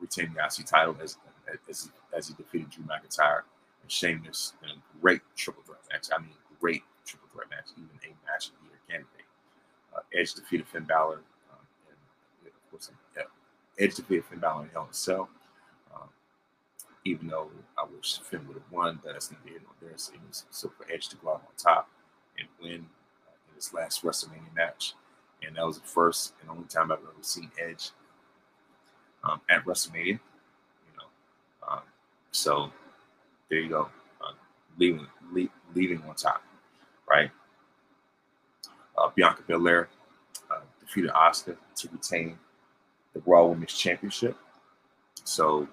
retain 0.00 0.34
the 0.34 0.44
IC 0.44 0.66
title 0.66 0.96
as 1.02 1.16
as, 1.68 1.90
as 2.16 2.28
he 2.28 2.34
defeated 2.34 2.70
Drew 2.70 2.84
McIntyre 2.84 3.42
and 3.82 3.90
Sheamus 3.90 4.54
in 4.62 4.70
a 4.70 5.00
great 5.00 5.20
triple 5.36 5.62
threat 5.64 5.80
match. 5.90 6.08
I 6.16 6.20
mean, 6.20 6.30
great 6.60 6.82
triple 7.04 7.28
threat 7.32 7.50
match, 7.50 7.66
even 7.76 7.90
a 8.02 8.30
match 8.30 8.48
of 8.48 8.54
the 8.60 8.68
year 8.68 8.80
candidate. 8.88 9.28
Uh, 9.94 10.00
Edge 10.14 10.34
defeated 10.34 10.66
Finn 10.66 10.84
Balor, 10.84 11.20
um, 11.52 11.66
and 11.88 12.46
of 12.48 12.70
course, 12.70 12.90
yeah, 13.16 13.24
Edge 13.78 13.94
defeated 13.94 14.24
Finn 14.24 14.38
Balor 14.38 14.64
in 14.64 14.70
Hell 14.70 14.84
in 14.84 14.90
a 14.90 14.94
Cell. 14.94 15.28
Um, 15.94 16.08
even 17.04 17.28
though 17.28 17.50
I 17.78 17.84
wish 17.94 18.18
Finn 18.20 18.46
would 18.48 18.56
have 18.56 18.72
won, 18.72 19.00
but 19.04 19.12
that's 19.12 19.30
neither 19.30 19.48
here 19.48 19.60
nor 19.62 19.90
there. 19.90 19.98
So, 19.98 20.12
so 20.50 20.72
for 20.76 20.90
Edge 20.92 21.08
to 21.08 21.16
go 21.16 21.30
out 21.30 21.42
on 21.46 21.54
top 21.56 21.88
and 22.38 22.48
win 22.60 22.86
uh, 23.26 23.36
in 23.48 23.54
his 23.54 23.72
last 23.72 24.02
WrestleMania 24.02 24.54
match, 24.56 24.94
and 25.46 25.56
that 25.56 25.66
was 25.66 25.78
the 25.78 25.86
first 25.86 26.34
and 26.40 26.50
only 26.50 26.64
time 26.64 26.90
I've 26.90 26.98
ever 26.98 27.12
seen 27.20 27.50
Edge 27.62 27.90
um, 29.24 29.40
at 29.50 29.64
WrestleMania. 29.64 30.06
You 30.06 30.94
know, 30.96 31.68
um, 31.68 31.80
so 32.30 32.70
there 33.48 33.60
you 33.60 33.68
go, 33.68 33.88
uh, 34.20 34.32
leaving 34.78 35.06
leave, 35.32 35.50
leaving 35.74 36.02
on 36.08 36.14
top, 36.14 36.42
right? 37.08 37.30
Uh, 38.96 39.10
Bianca 39.14 39.42
Belair 39.46 39.88
uh, 40.50 40.60
defeated 40.80 41.10
Asuka 41.10 41.56
to 41.76 41.88
retain 41.92 42.38
the 43.12 43.22
Raw 43.26 43.46
Women's 43.46 43.74
Championship. 43.74 44.36
So 45.24 45.66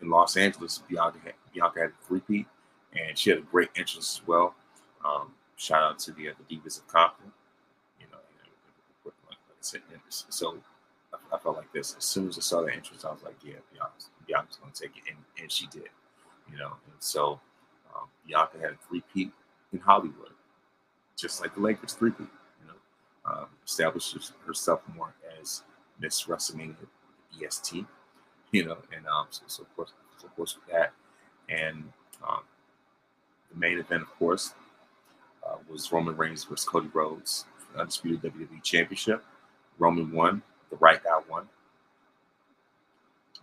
in 0.00 0.08
Los 0.10 0.36
Angeles, 0.36 0.82
Bianca 0.88 1.18
had, 1.24 1.34
Bianca 1.52 1.80
had 1.80 1.90
a 1.90 2.06
three-peat, 2.06 2.46
and 2.94 3.18
she 3.18 3.30
had 3.30 3.38
a 3.40 3.42
great 3.42 3.70
entrance 3.76 4.20
as 4.20 4.26
well. 4.26 4.54
Um, 5.04 5.32
shout 5.56 5.82
out 5.82 5.98
to 6.00 6.12
the, 6.12 6.28
uh, 6.28 6.32
the 6.48 6.56
Divas 6.56 6.78
of 6.78 6.88
Compton. 6.88 7.32
You 8.00 8.06
know, 8.10 8.18
so 10.28 10.56
I, 11.32 11.38
felt 11.38 11.56
like 11.56 11.72
this. 11.72 11.94
As 11.96 12.04
soon 12.04 12.28
as 12.28 12.38
I 12.38 12.40
saw 12.40 12.62
the 12.62 12.72
entrance, 12.72 13.04
I 13.04 13.10
was 13.10 13.22
like, 13.22 13.36
yeah, 13.44 13.54
Bianca's, 13.72 14.08
Bianca's 14.26 14.56
going 14.56 14.72
to 14.72 14.80
take 14.82 14.96
it, 14.96 15.02
and, 15.08 15.18
and 15.40 15.50
she 15.50 15.66
did. 15.68 15.88
You 16.50 16.58
know, 16.58 16.72
and 16.86 16.96
so 16.98 17.40
um, 17.94 18.08
Bianca 18.26 18.58
had 18.58 18.72
a 18.72 18.78
three-peat 18.88 19.30
in 19.72 19.78
Hollywood, 19.78 20.32
just 21.16 21.40
like 21.40 21.54
the 21.54 21.60
Lakers 21.60 21.94
three-peat. 21.94 22.26
You 22.60 22.68
know, 22.68 23.32
um, 23.32 23.46
established 23.64 24.16
herself 24.46 24.82
more 24.94 25.14
as 25.40 25.62
Miss 25.98 26.24
WrestleMania 26.24 26.76
EST 27.42 27.86
you 28.52 28.64
know, 28.66 28.76
and 28.94 29.06
um, 29.06 29.26
so, 29.30 29.42
so 29.46 29.62
of 29.62 29.74
course, 29.74 29.92
so 30.18 30.26
of 30.26 30.36
course 30.36 30.54
with 30.54 30.72
that, 30.72 30.92
and 31.48 31.90
um, 32.26 32.40
the 33.50 33.58
main 33.58 33.78
event, 33.78 34.02
of 34.02 34.10
course, 34.18 34.52
uh, 35.46 35.56
was 35.68 35.90
Roman 35.90 36.16
Reigns 36.16 36.44
versus 36.44 36.68
Cody 36.68 36.88
Rhodes, 36.92 37.46
undisputed 37.76 38.22
WWE 38.22 38.62
Championship. 38.62 39.24
Roman 39.78 40.12
won, 40.12 40.42
the 40.72 40.78
right 40.78 41.04
guy 41.04 41.20
won. 41.30 41.46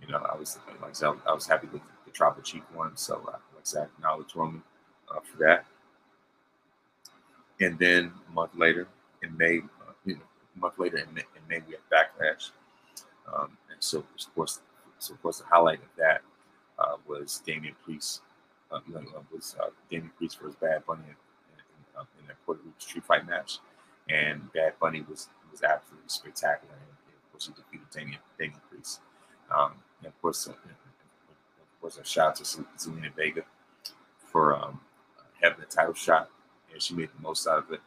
You 0.02 0.12
know, 0.12 0.18
I 0.18 0.36
was 0.36 0.58
like 0.82 0.90
I, 0.90 0.94
said, 0.94 1.14
I 1.28 1.34
was 1.34 1.46
happy 1.46 1.68
with 1.72 1.82
the 2.06 2.12
Tribal 2.12 2.42
Chief 2.42 2.64
one, 2.74 2.98
so 2.98 3.16
uh, 3.28 3.32
like 3.32 3.38
I 3.38 3.64
said, 3.64 3.90
acknowledge 3.98 4.36
Roman 4.36 4.64
uh, 5.10 5.20
for 5.20 5.38
that. 5.38 5.66
And 7.62 7.78
then 7.78 8.12
a 8.28 8.32
month 8.32 8.52
later, 8.56 8.88
in 9.22 9.38
May, 9.38 9.60
uh, 9.60 9.92
you 10.06 10.16
know, 10.16 10.22
a 10.56 10.60
month 10.60 10.80
later 10.80 10.98
in 10.98 11.14
May, 11.14 11.22
in 11.22 11.42
May 11.48 11.62
we 11.68 11.76
had 11.76 11.82
Backlash. 11.92 12.52
Um, 13.32 13.58
and 13.70 13.78
so, 13.80 14.00
of 14.00 14.36
course, 14.36 14.60
so 14.98 15.14
of 15.14 15.22
course, 15.22 15.40
the 15.40 15.46
highlight 15.46 15.80
of 15.80 15.90
that 15.98 16.22
uh, 16.80 16.96
was 17.08 17.42
Damian 17.46 17.76
Priest. 17.84 18.22
Uh, 18.72 18.80
know, 18.88 19.04
was 19.34 19.56
uh, 19.62 19.70
Damian 19.90 20.12
Priest 20.18 20.40
versus 20.40 20.56
Bad 20.62 20.86
Bunny 20.86 21.02
in, 21.04 21.10
in, 21.10 22.00
uh, 22.00 22.06
in 22.20 22.28
that 22.28 22.44
Puerto 22.46 22.62
Rico 22.64 22.76
street 22.80 23.04
fight 23.04 23.28
match, 23.28 23.60
and 24.08 24.52
Bad 24.54 24.74
Bunny 24.80 25.04
was 25.10 25.28
was 25.52 25.64
absolutely 25.64 26.08
spectacular. 26.08 26.76
And, 27.48 27.56
of 27.58 27.64
course, 27.64 27.72
he 27.72 27.78
defeated 27.78 27.90
Damian, 27.92 28.20
Damian 28.38 28.62
Priest. 28.70 29.00
Um, 29.56 29.74
and 30.00 30.08
of 30.08 30.22
course, 30.22 30.48
uh, 30.48 30.52
of 30.52 31.82
course, 31.82 31.98
a 31.98 32.06
shout 32.06 32.28
out 32.28 32.36
to 32.36 32.44
Zelina 32.44 33.14
Vega 33.16 33.44
for 34.32 34.56
um, 34.56 34.80
having 35.42 35.60
the 35.60 35.66
title 35.66 35.94
shot, 35.94 36.30
and 36.72 36.82
she 36.82 36.94
made 36.94 37.10
the 37.16 37.22
most 37.22 37.48
out 37.48 37.60
of 37.60 37.72
it 37.72 37.82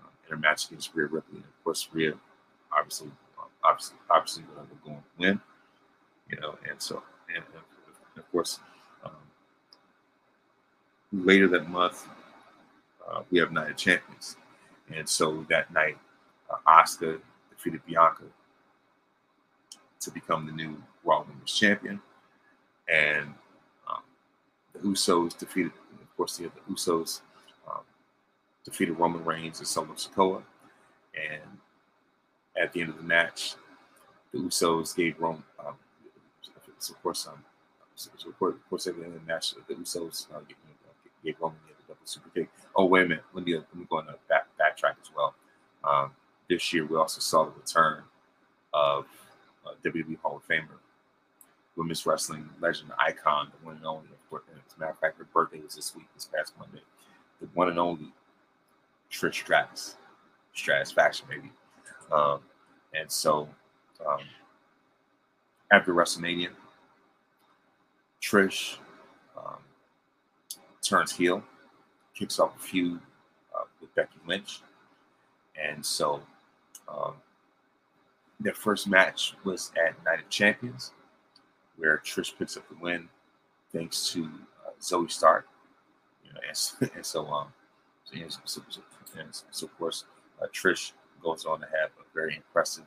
um, 0.00 0.08
in 0.24 0.30
her 0.30 0.38
match 0.38 0.66
against 0.66 0.94
Rhea 0.94 1.06
Ripley. 1.06 1.36
And 1.36 1.44
of 1.44 1.64
course, 1.64 1.88
Rhea 1.92 2.14
obviously, 2.76 3.10
obviously, 3.62 3.96
obviously, 4.10 4.44
going 4.84 4.96
to 4.96 5.02
win 5.18 5.40
you 6.32 6.40
know, 6.40 6.56
and 6.68 6.80
so, 6.80 7.02
and, 7.28 7.44
and 7.44 7.62
of 8.16 8.32
course, 8.32 8.58
um, 9.04 9.12
later 11.12 11.46
that 11.48 11.68
month, 11.68 12.08
uh, 13.08 13.22
we 13.30 13.38
have 13.38 13.52
Night 13.52 13.70
of 13.70 13.76
Champions. 13.76 14.36
And 14.94 15.08
so 15.08 15.46
that 15.48 15.72
night, 15.72 15.98
uh, 16.50 16.56
Asuka 16.66 17.20
defeated 17.50 17.84
Bianca 17.86 18.24
to 20.02 20.10
become 20.10 20.46
the 20.46 20.52
new 20.52 20.76
Raw 21.04 21.24
Women's 21.26 21.52
Champion. 21.52 22.00
And 22.88 23.34
um, 23.88 24.02
the 24.72 24.80
Usos 24.80 25.36
defeated, 25.38 25.72
of 26.00 26.16
course, 26.16 26.36
the, 26.36 26.44
the 26.44 26.72
Usos 26.72 27.20
um, 27.70 27.82
defeated 28.64 28.98
Roman 28.98 29.24
Reigns 29.24 29.58
and 29.58 29.68
Solo 29.68 29.94
Sikoa. 29.94 30.42
And 31.14 31.58
at 32.60 32.72
the 32.72 32.80
end 32.80 32.90
of 32.90 32.96
the 32.96 33.02
match, 33.02 33.54
the 34.32 34.38
Usos 34.38 34.94
gave 34.96 35.18
Roman, 35.20 35.42
um, 35.60 35.74
of 36.78 37.02
course, 37.02 37.26
um, 37.26 37.44
of 37.94 38.38
course, 38.38 38.56
of 38.56 38.68
course, 38.70 38.86
everything 38.86 39.12
in 39.12 39.18
the 39.18 39.32
match, 39.32 39.54
the 39.68 39.74
Usos 39.74 40.26
uh, 40.34 40.40
gave, 40.40 40.56
gave 41.24 41.36
Roman 41.40 41.58
the 41.66 41.94
double 41.94 42.00
super 42.04 42.30
kick. 42.30 42.50
Oh, 42.74 42.86
wait 42.86 43.04
a 43.04 43.08
minute, 43.08 43.24
let 43.34 43.44
me 43.44 43.54
let 43.54 43.74
me 43.74 43.86
go 43.88 43.98
on 43.98 44.06
the 44.06 44.14
back 44.28 44.46
backtrack 44.58 44.94
as 45.00 45.10
well. 45.14 45.34
Um, 45.84 46.10
this 46.48 46.72
year, 46.72 46.86
we 46.86 46.96
also 46.96 47.20
saw 47.20 47.44
the 47.44 47.52
return 47.52 48.02
of 48.72 49.06
uh, 49.66 49.70
WWE 49.84 50.18
Hall 50.20 50.36
of 50.36 50.46
Famer, 50.46 50.78
women's 51.76 52.04
wrestling 52.06 52.48
legend, 52.60 52.90
icon, 52.98 53.50
the 53.50 53.66
one 53.66 53.76
and 53.76 53.86
only. 53.86 54.08
As 54.32 54.74
a 54.76 54.80
matter 54.80 54.92
of 54.92 54.98
fact, 54.98 55.18
her 55.18 55.24
birthday 55.24 55.60
was 55.60 55.74
this 55.74 55.94
week, 55.94 56.06
this 56.14 56.28
past 56.34 56.54
Monday. 56.58 56.80
The 57.40 57.48
one 57.54 57.68
and 57.68 57.78
only 57.78 58.12
Trish 59.10 59.34
Stratus, 59.34 59.96
Stratusfaction, 60.56 61.28
maybe. 61.28 61.50
Um, 62.10 62.40
and 62.94 63.10
so, 63.10 63.48
um, 64.06 64.20
after 65.70 65.92
WrestleMania, 65.92 66.48
Trish 68.22 68.76
um, 69.36 69.58
turns 70.82 71.12
heel, 71.12 71.42
kicks 72.14 72.38
off 72.38 72.56
a 72.56 72.58
feud 72.58 73.00
uh, 73.54 73.64
with 73.80 73.94
Becky 73.94 74.18
Lynch. 74.26 74.60
And 75.56 75.84
so 75.84 76.22
um, 76.88 77.14
their 78.42 78.54
first 78.54 78.86
match 78.88 79.34
was 79.44 79.72
at 79.76 80.02
Night 80.04 80.20
of 80.20 80.28
Champions, 80.28 80.92
where 81.76 81.98
Trish 81.98 82.36
picks 82.38 82.56
up 82.56 82.68
the 82.68 82.76
win 82.80 83.08
thanks 83.72 84.10
to 84.12 84.24
uh, 84.66 84.70
Zoey 84.80 85.10
Stark. 85.10 85.46
You 86.24 86.32
know, 86.32 86.40
and, 86.48 86.90
and 86.96 87.06
so, 87.06 87.26
um, 87.26 87.48
so, 88.04 88.16
know, 88.16 88.28
so, 88.28 88.40
so, 88.44 88.82
so, 89.50 89.66
of 89.66 89.78
course, 89.78 90.04
uh, 90.42 90.46
Trish 90.52 90.92
goes 91.22 91.44
on 91.44 91.60
to 91.60 91.66
have 91.66 91.90
a 91.98 92.14
very 92.14 92.36
impressive 92.36 92.84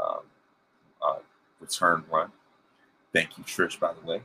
um, 0.00 0.20
uh, 1.02 1.18
return 1.60 2.04
run. 2.10 2.30
Thank 3.12 3.38
you, 3.38 3.44
Trish, 3.44 3.78
by 3.78 3.92
the 3.92 4.06
way. 4.06 4.22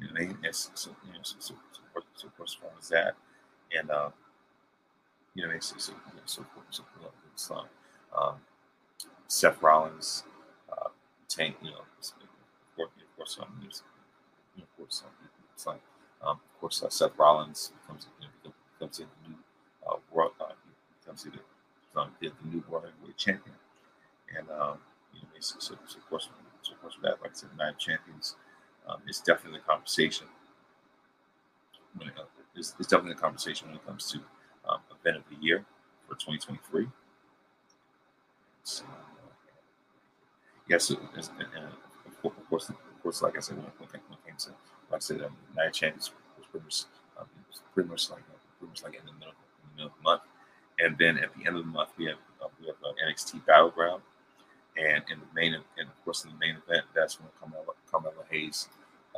You 0.00 0.06
know, 0.06 0.34
they, 0.42 0.52
so, 0.52 0.70
so, 0.74 0.90
you 1.06 1.12
know, 1.12 1.18
so, 1.22 1.36
so, 1.38 1.54
so, 1.72 2.02
so, 2.14 2.26
of 2.28 2.36
course, 2.36 2.56
is 2.80 2.88
that, 2.88 3.14
and 3.76 3.90
uh, 3.90 4.10
you 5.34 5.46
know, 5.46 5.52
so, 5.60 5.76
so, 5.78 5.92
so, 6.24 6.44
so, 6.70 6.84
so 7.34 7.64
um, 8.16 8.34
Seth 9.28 9.62
Rollins, 9.62 10.24
uh, 10.72 10.88
Tank, 11.28 11.56
you 11.62 11.70
know, 11.70 11.78
of 11.78 11.86
course, 13.16 13.38
um, 13.40 13.68
of 14.58 14.76
course, 14.76 15.02
um, 15.04 15.28
it's 15.54 15.66
like, 15.66 15.80
um, 16.22 16.40
of 16.54 16.60
course, 16.60 16.82
uh, 16.82 16.88
Seth 16.88 17.18
Rollins 17.18 17.72
becomes, 17.82 18.06
you 18.20 18.26
know, 18.26 18.52
becomes 18.78 18.98
the 18.98 19.04
new 19.28 19.36
uh, 19.86 19.96
world, 20.12 20.32
uh, 20.40 20.52
becomes 21.00 21.24
the, 21.24 22.00
um, 22.00 22.10
the, 22.20 22.28
the 22.28 22.48
new 22.48 22.64
world 22.68 22.84
heavyweight 22.84 23.16
champion, 23.16 23.54
and 24.36 24.48
um, 24.50 24.78
you 25.14 25.20
know, 25.20 25.28
so, 25.40 25.56
so, 25.58 25.74
so 25.86 25.98
of 25.98 26.08
course, 26.08 26.28
so 26.62 26.74
of 26.74 26.80
course, 26.80 26.96
that, 27.02 27.20
like 27.22 27.30
I 27.30 27.34
said, 27.34 27.50
nine 27.58 27.74
champions 27.78 28.36
um, 28.88 29.00
it's 29.06 29.20
definitely 29.20 29.60
a 29.60 29.70
conversation. 29.70 30.26
When 31.96 32.08
it, 32.08 32.14
it's, 32.54 32.74
it's, 32.78 32.88
definitely 32.88 33.12
a 33.12 33.20
conversation 33.20 33.68
when 33.68 33.76
it 33.76 33.86
comes 33.86 34.10
to 34.12 34.18
um, 34.68 34.80
event 35.00 35.18
of 35.18 35.24
the 35.30 35.44
year 35.44 35.64
for 36.06 36.14
2023. 36.14 36.86
So, 38.62 38.84
yes, 40.68 40.90
and, 40.90 40.98
and 41.18 41.66
of 42.06 42.48
course, 42.48 42.68
of 42.68 43.02
course, 43.02 43.22
like 43.22 43.36
I 43.36 43.40
said, 43.40 43.56
when, 43.56 43.66
when, 43.78 43.88
it 43.88 44.26
came 44.26 44.36
to, 44.38 44.50
like 44.90 44.96
I 44.96 44.98
said, 44.98 45.22
um, 45.22 45.36
Night 45.56 45.72
Champions 45.72 46.10
was 46.36 46.46
pretty 46.50 46.64
much, 46.64 46.84
um, 47.18 47.26
was 47.48 47.62
pretty 47.74 47.88
much 47.88 48.10
like 48.10 48.22
pretty 48.58 48.70
much 48.70 48.82
like 48.82 48.94
in 48.94 49.06
the 49.06 49.12
middle, 49.12 49.34
in 49.34 49.70
the 49.70 49.76
middle 49.76 49.86
of 49.88 49.96
the 49.96 50.02
month, 50.02 50.22
and 50.78 50.98
then 50.98 51.18
at 51.18 51.34
the 51.34 51.46
end 51.46 51.56
of 51.56 51.64
the 51.64 51.70
month 51.70 51.90
we 51.96 52.06
have 52.06 52.18
uh, 52.42 52.48
we 52.60 52.66
have 52.66 52.76
uh, 52.84 52.92
NXT 53.04 53.44
Battleground, 53.46 54.02
and 54.76 55.02
in 55.10 55.18
the 55.20 55.30
main, 55.34 55.54
and 55.54 55.88
of 55.88 56.04
course 56.04 56.24
in 56.24 56.30
the 56.30 56.38
main 56.38 56.56
event, 56.66 56.84
that's 56.94 57.20
when 57.20 57.28
Carmelo, 57.40 57.74
Carmelo 57.90 58.24
Hayes 58.30 58.68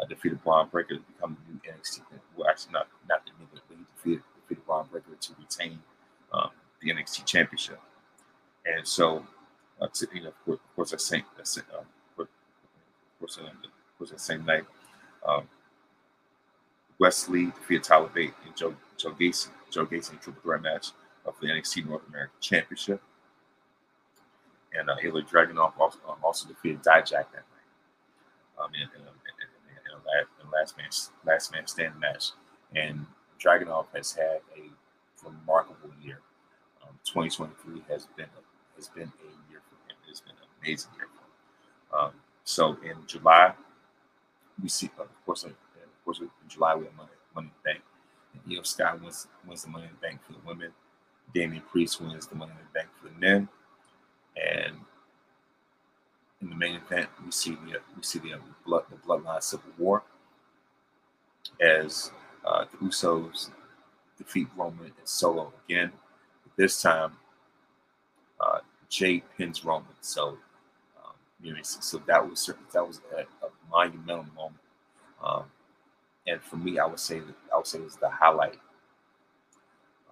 uh, 0.00 0.06
defeated 0.06 0.42
Bron 0.42 0.68
Breakker 0.68 0.96
to 0.96 1.02
become 1.14 1.36
the 1.46 1.52
new 1.52 1.60
NXT. 1.72 2.00
Well, 2.36 2.48
actually, 2.48 2.72
not 2.72 2.88
not 3.08 3.24
the 3.24 3.32
but 3.52 3.62
he 3.68 3.84
defeated, 3.96 4.22
defeated 4.42 4.66
Bron 4.66 4.86
Breakker 4.90 5.16
to 5.20 5.32
retain 5.38 5.78
um, 6.32 6.50
the 6.80 6.90
NXT 6.90 7.24
Championship. 7.26 7.80
And 8.66 8.86
so, 8.86 9.18
uh, 9.18 9.22
you 10.12 10.22
know, 10.22 10.28
of 10.28 10.44
course, 10.44 10.58
of 10.58 10.76
course 10.76 10.90
that 10.90 11.00
same, 11.00 11.24
that 11.36 11.48
same 11.48 11.64
uh, 11.72 11.78
of 12.22 12.28
course, 13.18 13.36
of 13.38 13.98
course, 13.98 14.10
that 14.10 14.20
same 14.20 14.44
night, 14.44 14.64
um, 15.26 15.46
Wes 16.98 17.28
Lee 17.28 17.46
defeated 17.46 17.84
Tyler 17.84 18.10
Bate 18.14 18.32
and 18.46 18.56
Joe 18.56 18.74
Joe 18.96 19.12
Gacy, 19.12 19.48
Joe 19.70 19.86
Gacy 19.86 20.12
in 20.12 20.18
triple 20.18 20.42
threat 20.42 20.62
match 20.62 20.88
for 21.24 21.34
the 21.40 21.48
NXT 21.48 21.88
North 21.88 22.06
American 22.08 22.36
Championship. 22.40 23.00
And 24.78 24.88
uh, 24.88 24.96
Ilya 25.02 25.24
Dragunov 25.24 25.72
also, 25.78 25.98
um, 26.08 26.16
also 26.22 26.48
defeated 26.48 26.82
Dijak 26.82 27.10
that 27.10 27.32
night 27.32 27.60
um, 28.60 28.70
in, 28.74 28.82
in, 28.82 29.00
in, 29.00 29.06
in, 29.06 29.92
a 29.92 29.96
last 29.96 30.28
last 30.52 30.76
man 30.76 30.88
last 31.26 31.52
man 31.52 31.66
stand 31.66 31.98
match. 31.98 32.30
And 32.74 33.06
Dragunov 33.42 33.86
has 33.94 34.12
had 34.12 34.40
a 34.56 34.70
remarkable 35.24 35.90
year. 36.02 36.20
Um, 36.82 36.98
2023 37.04 37.82
has 37.88 38.06
been 38.16 38.26
a, 38.26 38.76
has 38.76 38.88
been 38.88 39.08
a. 39.08 39.39
It's 40.10 40.20
been 40.20 40.32
an 40.32 40.48
amazing 40.62 40.90
year. 40.96 41.06
Um, 41.96 42.12
so 42.44 42.76
in 42.84 42.96
July, 43.06 43.54
we 44.62 44.68
see, 44.68 44.90
of 44.98 45.08
course, 45.24 45.44
of 45.44 45.52
course, 46.04 46.20
in 46.20 46.28
July 46.48 46.74
we 46.74 46.84
have 46.84 46.96
Money, 46.96 47.08
Money 47.34 47.46
in 47.48 47.52
the 47.62 47.70
Bank. 47.72 47.82
And 48.34 48.52
Iyo 48.52 48.66
Sky 48.66 48.94
wins, 48.94 49.26
wins 49.46 49.62
the 49.62 49.70
Money 49.70 49.84
in 49.84 49.90
the 49.90 50.06
Bank 50.06 50.20
for 50.26 50.32
the 50.32 50.38
women. 50.46 50.72
Damian 51.34 51.62
Priest 51.70 52.00
wins 52.00 52.26
the 52.26 52.34
Money 52.34 52.52
in 52.52 52.58
the 52.58 52.78
Bank 52.78 52.88
for 53.00 53.08
the 53.08 53.14
men. 53.18 53.48
And 54.36 54.76
in 56.42 56.50
the 56.50 56.56
main 56.56 56.76
event, 56.76 57.08
we 57.24 57.30
see 57.30 57.50
the 57.50 57.80
we 57.96 58.02
see 58.02 58.18
the 58.18 58.36
blood 58.64 58.84
the 58.90 58.96
bloodline 58.96 59.42
civil 59.42 59.70
war 59.78 60.02
as 61.60 62.10
uh, 62.44 62.64
the 62.70 62.76
Usos 62.86 63.50
defeat 64.16 64.48
Roman 64.56 64.86
and 64.86 64.94
Solo 65.04 65.52
again. 65.66 65.92
This 66.56 66.82
time, 66.82 67.12
uh, 68.40 68.60
Jey 68.90 69.22
pins 69.38 69.64
Roman. 69.64 69.86
So, 70.00 70.36
um, 70.98 71.14
you 71.40 71.54
know, 71.54 71.60
so 71.62 72.02
that 72.06 72.28
was 72.28 72.50
that 72.72 72.86
was 72.86 73.00
a, 73.16 73.20
a 73.20 73.50
monumental 73.70 74.26
moment. 74.34 74.60
Um, 75.22 75.44
and 76.26 76.42
for 76.42 76.56
me, 76.56 76.78
I 76.78 76.86
would 76.86 76.98
say 76.98 77.20
that 77.20 77.34
I 77.52 77.56
would 77.56 77.66
say 77.66 77.78
it 77.78 77.84
was 77.84 77.96
the 77.96 78.10
highlight 78.10 78.58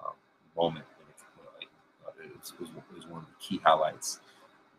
um, 0.03 0.15
moment. 0.57 0.87
It 1.01 1.67
was, 2.41 2.53
it, 2.53 2.61
was, 2.61 2.71
it 2.71 2.97
was, 2.97 3.07
one 3.07 3.23
of 3.23 3.27
the 3.27 3.35
key 3.41 3.61
highlights 3.65 4.21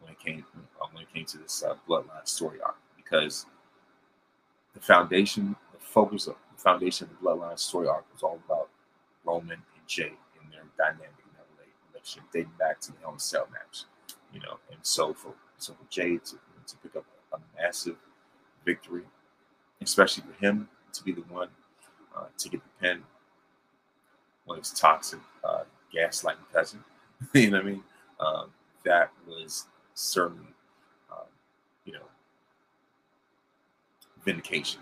when 0.01 0.13
it 0.13 0.19
came 0.19 0.45
uh, 0.81 0.85
when 0.93 1.03
it 1.03 1.13
came 1.13 1.25
to 1.25 1.37
this 1.37 1.63
uh, 1.63 1.75
bloodline 1.87 2.25
story 2.27 2.59
arc 2.61 2.77
because 2.95 3.45
the 4.73 4.79
foundation, 4.79 5.55
the 5.73 5.79
focus 5.79 6.27
of 6.27 6.35
the 6.55 6.61
foundation 6.61 7.07
of 7.07 7.19
the 7.19 7.29
bloodline 7.29 7.59
story 7.59 7.87
arc 7.87 8.05
was 8.13 8.23
all 8.23 8.39
about 8.45 8.69
Roman 9.25 9.53
and 9.53 9.87
Jey 9.87 10.13
and 10.41 10.53
their 10.53 10.63
dynamic 10.77 11.18
in 12.17 12.23
dating 12.33 12.51
back 12.57 12.79
to 12.81 12.91
the 12.91 12.97
in 13.09 13.19
Cell 13.19 13.47
match, 13.51 13.83
you 14.33 14.39
know. 14.39 14.57
And 14.71 14.79
so 14.81 15.13
for 15.13 15.33
so 15.57 15.73
for 15.73 15.85
Jey 15.89 16.17
to, 16.17 16.35
to 16.67 16.77
pick 16.83 16.95
up 16.95 17.05
a, 17.33 17.37
massive 17.61 17.95
victory, 18.65 19.03
especially 19.81 20.23
for 20.23 20.45
him 20.45 20.67
to 20.93 21.03
be 21.03 21.11
the 21.11 21.21
one 21.21 21.49
uh, 22.15 22.25
to 22.37 22.49
get 22.49 22.61
the 22.63 22.69
pin 22.87 23.03
when 24.45 24.57
it's 24.57 24.77
toxic, 24.79 25.19
uh, 25.43 25.63
gaslighting 25.93 26.37
cousin. 26.51 26.83
you 27.33 27.51
know 27.51 27.57
what 27.57 27.65
I 27.65 27.69
mean? 27.69 27.83
Um, 28.19 28.51
that 28.85 29.11
was 29.27 29.67
certainly, 29.93 30.53
um, 31.11 31.27
you 31.85 31.93
know, 31.93 32.07
vindication. 34.25 34.81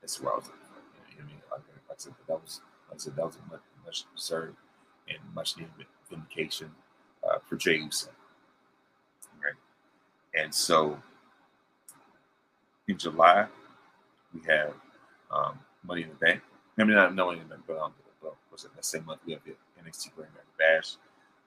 That's 0.00 0.20
where 0.20 0.32
I 0.32 0.36
was. 0.36 0.46
You 0.46 1.22
know, 1.22 1.24
I 1.24 1.26
mean, 1.26 1.36
like, 1.50 1.60
like 1.88 1.90
I 1.90 1.94
said, 1.96 2.14
that 2.28 2.40
was, 2.40 2.60
like 2.88 2.96
I 2.96 2.98
said, 2.98 3.16
that 3.16 3.26
was 3.26 3.38
much, 3.50 3.60
much 3.84 4.04
deserved 4.14 4.56
and 5.08 5.18
much 5.34 5.56
needed 5.56 5.72
vindication 6.10 6.70
uh, 7.28 7.38
for 7.44 7.56
Uso. 7.56 8.10
Right, 9.42 9.54
and 10.34 10.54
so 10.54 10.98
in 12.88 12.98
July 12.98 13.46
we 14.34 14.40
have 14.48 14.74
um, 15.30 15.58
Money 15.84 16.02
in 16.02 16.08
the 16.08 16.14
Bank. 16.14 16.40
I 16.78 16.84
mean, 16.84 16.94
not 16.94 17.14
Money 17.14 17.40
in 17.40 17.48
the 17.48 17.54
Bank, 17.54 17.62
but 17.66 17.78
um, 17.78 17.92
but 18.22 18.34
was 18.50 18.64
it 18.64 18.74
that 18.74 18.84
same 18.84 19.04
month 19.06 19.20
we 19.26 19.32
have 19.32 19.42
the 19.44 19.52
NXT 19.82 20.14
Grand 20.14 20.30
Bash 20.58 20.96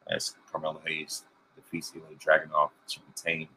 as 0.10 0.36
Carmelo 0.52 0.82
Hayes 0.86 1.24
defeats 1.56 1.94
Ilya 1.96 2.18
Dragunov 2.18 2.70
to 2.88 3.00
retain 3.08 3.48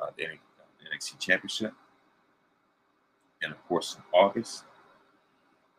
uh, 0.00 0.06
the 0.16 0.24
NXT 0.24 1.18
Championship. 1.18 1.72
And 3.42 3.52
of 3.52 3.68
course, 3.68 3.96
in 3.96 4.02
August, 4.12 4.64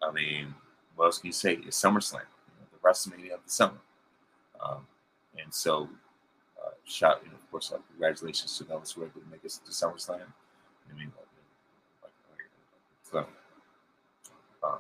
I 0.04 0.12
mean, 0.12 0.54
what 0.96 1.06
else 1.06 1.20
can 1.20 1.28
you 1.28 1.34
say? 1.34 1.54
It's 1.54 1.82
SummerSlam, 1.82 2.22
you 2.22 2.56
know, 2.60 2.68
the 2.72 2.88
WrestleMania 2.88 3.34
of 3.34 3.44
the 3.44 3.50
summer. 3.50 3.78
Um, 4.66 4.88
and 5.38 5.54
so, 5.54 5.90
uh, 6.64 6.72
shout, 6.86 7.26
know, 7.26 7.34
of 7.34 7.52
course, 7.52 7.72
uh, 7.74 7.80
congratulations 7.92 8.58
to 8.58 8.64
those 8.64 8.92
who 8.92 9.02
were 9.02 9.08
able 9.08 9.22
to 9.22 9.28
make 9.30 9.44
it 9.44 9.52
to 9.52 9.72
SummerSlam. 9.72 10.22
I 10.22 10.98
mean, 10.98 11.12
like, 11.18 12.12
like, 12.32 12.50
so, 13.04 13.26
um, 14.64 14.80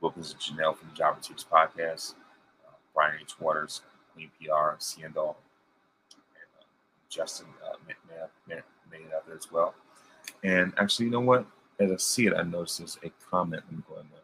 Wilkins 0.00 0.32
and 0.32 0.40
Janelle 0.40 0.76
from 0.76 0.88
the 0.88 0.94
Jobber 0.94 1.20
Teach 1.20 1.48
podcast, 1.50 2.14
uh, 2.66 2.72
Brian 2.94 3.18
H. 3.20 3.38
Waters, 3.40 3.82
Queen 4.14 4.30
PR, 4.40 4.76
Ciendol, 4.78 5.36
and 6.14 6.48
uh, 6.58 6.64
Justin 7.08 7.46
uh, 7.64 7.76
made, 7.86 7.96
made, 8.48 8.62
made 8.90 9.06
it 9.06 9.14
out 9.14 9.26
there 9.26 9.36
as 9.36 9.50
well. 9.52 9.74
And 10.42 10.72
actually, 10.78 11.06
you 11.06 11.12
know 11.12 11.20
what? 11.20 11.46
As 11.78 11.90
I 11.90 11.96
see 11.96 12.26
it, 12.26 12.34
I 12.34 12.42
noticed 12.42 12.78
there's 12.78 12.98
a 13.04 13.10
comment. 13.30 13.62
Let 13.66 13.76
me 13.76 13.82
go 13.88 14.00
in 14.00 14.06
there. 14.10 14.20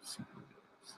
See 0.00 0.22
who 0.32 0.40
it 0.40 0.44
is. 0.84 0.94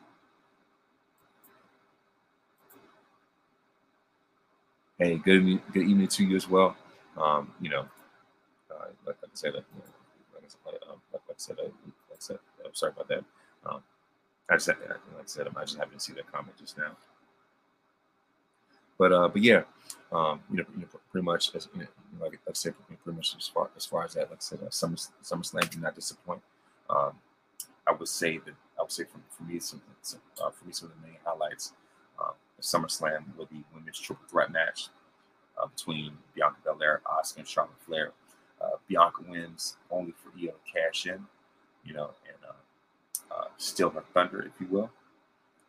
Hey, 5.00 5.14
good 5.14 5.36
evening, 5.36 5.62
good 5.72 5.86
evening 5.88 6.08
to 6.08 6.24
you 6.24 6.34
as 6.34 6.48
well. 6.50 6.76
Um, 7.16 7.52
you 7.60 7.70
know, 7.70 7.82
uh, 8.68 8.86
like, 9.06 9.14
like 9.22 9.30
I 9.30 9.34
said, 9.34 9.54
uh, 9.54 9.58
you 9.58 9.78
know, 9.78 9.84
like, 10.34 10.42
I 10.66 10.70
uh, 10.70 10.94
like, 11.12 11.22
like 11.28 11.30
I 11.30 11.34
said, 11.36 11.56
uh, 11.60 11.62
like 11.62 11.72
I 12.14 12.16
said, 12.18 12.38
I'm 12.66 12.74
sorry 12.74 12.92
about 12.96 13.06
that. 13.06 13.24
Um, 13.64 13.80
I 14.50 14.54
just, 14.56 14.66
like 14.66 14.78
I 14.80 15.22
said, 15.26 15.46
I 15.56 15.60
just 15.60 15.78
happened 15.78 16.00
to 16.00 16.04
see 16.04 16.14
that 16.14 16.32
comment 16.32 16.56
just 16.58 16.76
now. 16.76 16.96
But 18.98 19.12
uh, 19.12 19.28
but 19.28 19.40
yeah, 19.40 19.62
um, 20.10 20.40
you 20.50 20.56
know, 20.56 20.64
you 20.74 20.80
know, 20.80 20.88
pretty 21.12 21.24
much 21.24 21.54
as 21.54 21.68
you 21.74 21.82
know, 21.82 21.86
like, 22.20 22.32
like 22.32 22.40
I 22.48 22.52
said, 22.54 22.74
pretty 23.04 23.16
much 23.16 23.36
as 23.38 23.46
far 23.46 23.70
as 23.76 23.86
far 23.86 24.04
as 24.04 24.14
that, 24.14 24.30
like 24.30 24.40
I 24.40 24.40
said, 24.40 24.58
uh, 24.66 24.70
Summer 24.70 24.96
SummerSlam 25.22 25.70
did 25.70 25.80
not 25.80 25.94
disappoint. 25.94 26.42
Um, 26.90 27.12
I 27.86 27.92
would 27.92 28.08
say 28.08 28.38
that 28.38 28.54
I 28.76 28.82
would 28.82 28.90
say 28.90 29.04
for, 29.04 29.20
for 29.30 29.44
me, 29.44 29.60
some, 29.60 29.80
some 30.02 30.18
uh, 30.42 30.50
for 30.50 30.64
me, 30.64 30.72
some 30.72 30.90
of 30.90 30.96
the 31.00 31.06
main 31.06 31.18
highlights, 31.24 31.72
uh, 32.18 32.32
SummerSlam 32.62 33.24
would 33.36 33.50
be 33.50 33.64
women's 33.74 33.98
triple 33.98 34.24
threat 34.28 34.50
match 34.50 34.88
uh, 35.60 35.66
between 35.66 36.12
Bianca 36.34 36.56
Belair, 36.64 37.00
Asuka, 37.06 37.38
and 37.38 37.48
Charlotte 37.48 37.80
Flair. 37.80 38.12
Uh, 38.60 38.76
Bianca 38.88 39.22
wins 39.28 39.76
only 39.90 40.12
for 40.12 40.30
Iyo 40.38 40.52
to 40.52 40.72
cash 40.72 41.06
in, 41.06 41.24
you 41.84 41.94
know, 41.94 42.10
and 42.26 42.38
uh, 42.48 43.34
uh, 43.34 43.48
steal 43.56 43.90
her 43.90 44.02
thunder, 44.12 44.42
if 44.42 44.60
you 44.60 44.66
will. 44.66 44.90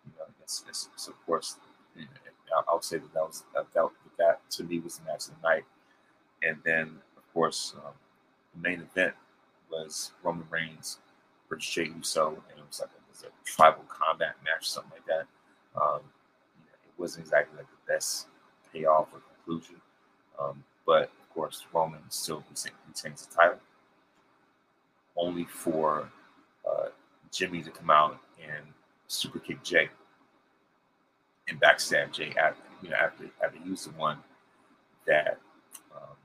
You 0.05 0.13
know, 0.17 0.25
it's, 0.41 0.63
it's, 0.67 0.89
it's 0.93 1.07
of 1.07 1.25
course 1.25 1.57
you 1.95 2.03
know, 2.03 2.63
I, 2.67 2.73
would 2.73 2.83
say 2.83 2.97
that 2.97 3.13
that 3.13 3.23
was 3.23 3.43
that, 3.53 3.71
that, 3.73 3.89
that 4.17 4.49
to 4.51 4.63
me 4.63 4.79
was 4.79 4.97
the 4.97 5.05
match 5.05 5.27
of 5.27 5.35
the 5.41 5.47
night. 5.47 5.65
And 6.41 6.57
then, 6.63 6.95
of 7.17 7.33
course, 7.33 7.75
um, 7.77 7.93
the 8.55 8.69
main 8.69 8.81
event 8.81 9.13
was 9.69 10.11
Roman 10.23 10.45
Reigns 10.49 10.99
versus 11.49 11.69
Jey 11.69 11.91
Uso, 11.95 12.29
and 12.49 12.59
it 12.59 12.65
was 12.67 12.79
like 12.79 12.89
a, 12.89 12.97
it 12.97 13.11
was 13.11 13.23
a 13.23 13.45
tribal 13.45 13.83
combat 13.87 14.35
match, 14.43 14.69
something 14.69 14.91
like 14.93 15.05
that. 15.05 15.25
Um, 15.79 16.01
wasn't 16.99 17.25
exactly 17.25 17.57
like 17.57 17.67
the 17.67 17.93
best 17.93 18.27
payoff 18.73 19.07
or 19.13 19.21
conclusion, 19.35 19.81
um, 20.39 20.63
but 20.85 21.03
of 21.03 21.33
course, 21.33 21.65
Roman 21.73 21.99
still 22.09 22.43
retains 22.87 23.25
the 23.25 23.35
title, 23.35 23.59
only 25.15 25.45
for 25.45 26.09
uh, 26.69 26.87
Jimmy 27.31 27.61
to 27.63 27.71
come 27.71 27.89
out 27.89 28.19
and 28.41 28.65
super 29.07 29.39
kick 29.39 29.63
Jey 29.63 29.89
and 31.49 31.59
backstab 31.59 32.11
Jey 32.11 32.33
after 32.39 32.61
you 32.81 32.89
know 32.89 32.95
after 32.95 33.25
after 33.43 33.59
he 33.63 33.69
was 33.69 33.85
the 33.85 33.91
one 33.91 34.17
that 35.07 35.39
um, 35.95 36.15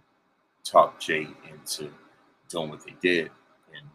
talked 0.62 1.03
Jey 1.03 1.27
into 1.51 1.91
doing 2.49 2.70
what 2.70 2.85
they 2.85 2.95
did 3.01 3.31
and 3.75 3.87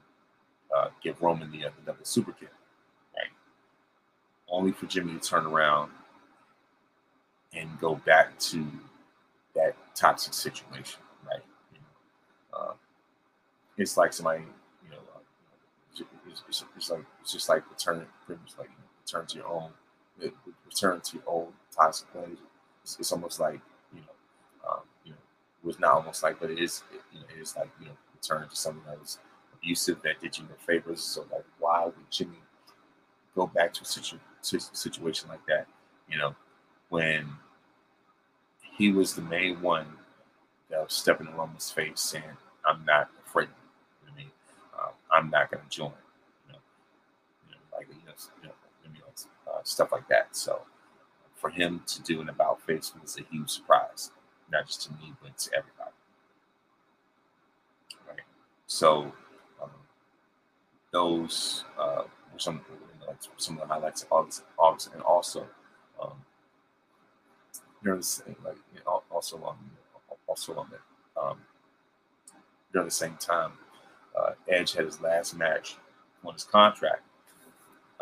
uh, 0.76 0.90
give 1.04 1.22
Roman 1.22 1.52
the, 1.52 1.66
uh, 1.66 1.70
the 1.80 1.92
double 1.92 2.04
super 2.04 2.32
kick, 2.32 2.50
right? 3.16 3.30
Only 4.50 4.72
for 4.72 4.88
Jimmy 4.88 5.14
to 5.14 5.20
turn 5.20 5.46
around 5.46 5.92
and 7.54 7.70
go 7.80 7.96
back 7.96 8.38
to 8.40 8.66
that 9.56 9.76
toxic 9.96 10.34
situation, 10.34 11.02
right? 11.26 11.44
Uh, 12.54 12.74
it's 13.78 13.98
like 13.98 14.14
somebody, 14.14 14.44
you 14.84 14.92
know, 14.92 14.98
uh, 15.16 15.20
it's, 16.28 16.44
it's, 16.48 16.66
it's, 16.76 16.90
like 16.90 17.06
it's 17.22 17.34
just 17.34 17.50
like 17.50 17.70
return, 17.70 18.06
pretty 18.26 18.42
much 18.42 18.54
like 18.58 18.70
return 19.04 19.26
to 19.26 19.38
your 19.38 19.48
own 19.48 19.72
return 20.66 21.02
to 21.02 21.22
old 21.26 21.54
toxic 21.76 22.14
ways. 22.16 22.38
It's, 22.84 22.98
it's, 23.00 23.12
almost 23.12 23.40
like 23.40 23.60
you 23.94 24.02
know, 24.02 24.70
um, 24.70 24.82
you 25.04 25.12
know, 25.12 25.18
it 25.64 25.68
was 25.68 25.80
not 25.80 25.92
almost 25.92 26.24
like, 26.24 26.40
but 26.40 26.50
it 26.50 26.60
is, 26.60 26.84
it, 26.94 27.02
you 27.14 27.20
know, 27.20 27.26
it 27.36 27.42
is 27.42 27.56
like 27.56 27.70
you 27.80 27.88
know, 27.88 27.94
return 28.14 28.48
to 28.48 28.56
something 28.56 28.84
that 28.88 29.00
was 29.00 29.20
abusive 29.54 30.02
that 30.04 30.20
did 30.22 30.38
you 30.38 30.44
no 30.44 30.56
favors. 30.66 31.02
So 31.02 31.26
like, 31.32 31.46
why 31.60 31.86
would 31.86 31.94
Jimmy 32.10 32.40
go 33.36 33.48
back 33.48 33.74
to 33.76 33.82
a 33.82 33.86
situ- 33.86 34.20
situation 34.42 35.30
like 35.30 35.46
that? 35.48 35.68
You 36.10 36.18
know, 36.18 36.36
when 36.90 37.28
he 38.78 38.92
was 38.92 39.14
the 39.14 39.22
main 39.22 39.62
one 39.62 39.88
that 40.70 40.82
was 40.82 40.94
stepping 40.94 41.28
in 41.28 41.36
Roman's 41.36 41.72
face, 41.72 42.02
saying, 42.02 42.24
"I'm 42.66 42.84
not 42.86 43.10
afraid." 43.26 43.50
You 44.02 44.08
know 44.08 44.14
I 44.14 44.18
mean, 44.18 44.32
uh, 44.78 44.92
I'm 45.12 45.30
not 45.30 45.52
going 45.52 45.64
to 45.64 45.70
join. 45.70 45.92
You 46.48 46.54
know, 46.54 46.60
you 47.48 47.56
know, 47.56 47.78
like 47.78 47.88
you 47.90 47.96
know, 48.06 48.14
you 48.42 48.48
know 48.48 48.54
uh, 49.48 49.64
stuff 49.64 49.92
like 49.92 50.08
that. 50.10 50.36
So 50.36 50.62
for 51.36 51.50
him 51.50 51.82
to 51.88 52.02
do 52.02 52.22
an 52.22 52.30
about 52.30 52.62
face 52.62 52.94
was 53.02 53.18
a 53.18 53.24
huge 53.32 53.50
surprise, 53.50 54.12
not 54.52 54.68
just 54.68 54.84
to 54.84 54.92
me, 54.94 55.14
but 55.22 55.38
to 55.38 55.52
everybody. 55.54 55.92
Right. 58.08 58.20
So 58.68 59.12
um, 59.62 59.70
those 60.92 61.64
uh, 61.80 62.04
were 62.34 62.40
some 62.40 62.62
like 63.08 63.18
some 63.38 63.56
of 63.56 63.68
the 63.68 63.74
highlights 63.74 64.04
of 64.04 64.12
August, 64.12 64.44
August 64.58 64.94
and 64.94 65.02
also 65.02 65.48
um, 66.02 66.14
during 67.84 68.00
the 68.00 68.06
same 68.06 68.36
like 68.46 68.58
you 68.74 68.82
know, 68.86 69.04
also 69.12 69.38
on 69.44 69.58
also 70.28 70.56
on 70.56 70.70
the 70.70 71.22
um, 71.22 71.38
during 72.72 72.88
the 72.88 72.94
same 72.94 73.16
time, 73.20 73.54
uh, 74.18 74.32
Edge 74.48 74.74
had 74.74 74.86
his 74.86 75.02
last 75.02 75.36
match 75.36 75.76
on 76.26 76.34
his 76.34 76.44
contract, 76.44 77.04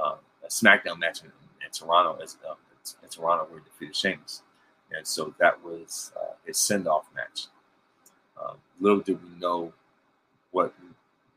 um, 0.04 0.16
a 0.44 0.48
SmackDown 0.48 1.00
match 1.00 1.22
in, 1.22 1.28
in 1.28 1.72
Toronto 1.72 2.22
as 2.22 2.38
uh, 2.48 2.56
in 3.04 3.10
Toronto 3.10 3.46
where 3.50 3.60
he 3.60 3.66
defeated 3.66 3.96
Sheamus. 3.96 4.44
And 4.96 5.06
so 5.06 5.34
that 5.40 5.64
was 5.64 6.12
uh, 6.16 6.34
his 6.46 6.58
send 6.58 6.88
off 6.88 7.08
match. 7.16 7.48
Um, 8.42 8.58
little 8.80 9.00
did 9.00 9.22
we 9.24 9.40
know 9.40 9.74
what 10.52 10.74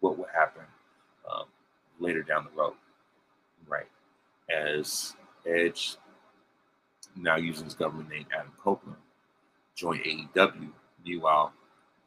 what 0.00 0.18
would 0.18 0.28
happen 0.34 0.62
um, 1.30 1.44
later 1.98 2.22
down 2.22 2.44
the 2.44 2.58
road, 2.58 2.74
right? 3.68 3.88
As 4.50 5.14
Edge, 5.46 5.96
now 7.22 7.36
using 7.36 7.64
his 7.64 7.74
government 7.74 8.08
name 8.10 8.26
Adam 8.34 8.52
Copeland, 8.58 8.98
joined 9.74 10.00
AEW. 10.00 10.70
Meanwhile, 11.04 11.52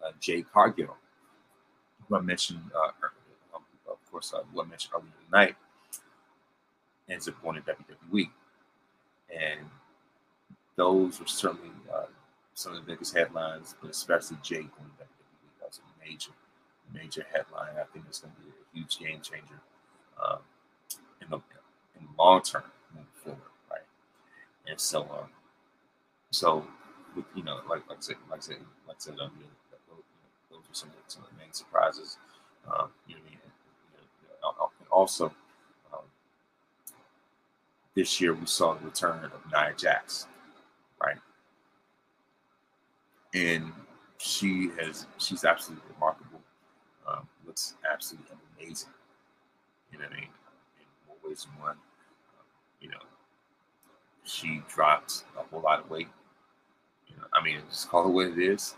uh, 0.05 0.11
Jade 0.20 0.45
Cargill, 0.51 0.95
who 2.07 2.16
I 2.16 2.22
mentioned, 2.22 2.59
uh, 2.76 2.91
um, 3.55 3.64
of 3.89 4.11
course, 4.11 4.34
uh, 4.34 4.41
who 4.53 4.61
I 4.61 4.66
mentioned 4.66 4.93
earlier 4.95 5.11
tonight, 5.26 5.55
ends 7.09 7.28
up 7.28 7.41
going 7.41 7.61
to 7.61 7.76
WWE 8.11 8.30
and 9.34 9.59
those 10.76 11.20
were 11.20 11.28
certainly 11.28 11.72
uh, 11.93 12.05
some 12.53 12.74
of 12.76 12.86
the 12.86 12.91
biggest 12.91 13.16
headlines, 13.16 13.76
but 13.82 13.91
especially 13.91 14.38
Jade 14.43 14.70
going 14.78 14.89
to 14.97 15.03
WWE. 15.03 15.59
That 15.59 15.68
was 15.68 15.80
a 15.80 16.07
major, 16.07 16.32
major 16.93 17.26
headline. 17.34 17.72
I 17.80 17.86
think 17.91 18.05
it's 18.07 18.20
going 18.20 18.34
to 18.36 18.41
be 18.41 18.49
a 18.49 18.78
huge 18.78 18.99
game 18.99 19.22
changer 19.22 19.59
um, 20.24 20.39
in 21.22 21.30
the 21.30 21.38
in 21.99 22.05
the 22.05 22.24
long 22.24 22.41
term? 22.41 22.64
And 24.68 24.80
so, 24.80 25.01
um, 25.01 25.30
so 26.32 26.66
with, 27.16 27.26
you 27.36 27.43
know, 27.43 27.59
like 27.70 27.88
like 27.89 27.97
I 27.97 28.01
said, 28.01 28.16
like 28.30 28.39
I 28.39 28.41
said, 28.41 28.57
like 28.88 28.97
I 28.97 28.99
said, 28.99 29.16
um, 29.20 29.32
you 29.38 29.43
know, 29.43 29.97
those 30.49 30.59
are 30.59 30.74
some 30.74 30.89
of, 30.89 30.95
the, 30.95 31.01
some 31.07 31.24
of 31.24 31.30
the 31.30 31.36
main 31.38 31.51
surprises. 31.51 32.18
Um, 32.68 32.89
you 33.07 33.16
know, 33.16 33.22
and, 33.32 33.39
also 34.91 35.34
this 37.95 38.20
year 38.20 38.34
we 38.34 38.45
saw 38.45 38.74
the 38.74 38.86
return 38.86 39.26
of 39.26 39.51
Nia 39.51 39.74
Jax, 39.78 40.28
right? 41.01 41.18
And 43.34 43.72
she 44.18 44.70
has 44.80 45.05
she's 45.18 45.43
absolutely 45.43 45.86
remarkable. 45.93 46.41
Um, 47.07 47.28
looks 47.45 47.76
absolutely 47.91 48.36
amazing. 48.57 48.89
You 49.91 49.99
know 49.99 50.05
what 50.05 50.14
I 50.14 50.22
mean? 50.22 50.30
In 50.80 50.86
more 51.07 51.18
ways 51.24 51.45
than 51.45 51.61
one. 51.61 51.72
Um, 51.72 52.45
you 52.80 52.89
know, 52.89 52.97
she 54.24 54.61
dropped 54.67 55.26
a 55.38 55.43
whole 55.43 55.61
lot 55.61 55.80
of 55.80 55.89
weight. 55.89 56.07
You 57.07 57.17
know, 57.17 57.24
I 57.34 57.43
mean, 57.43 57.59
just 57.69 57.89
call 57.89 58.07
it 58.07 58.11
what 58.11 58.28
it 58.28 58.38
is. 58.38 58.76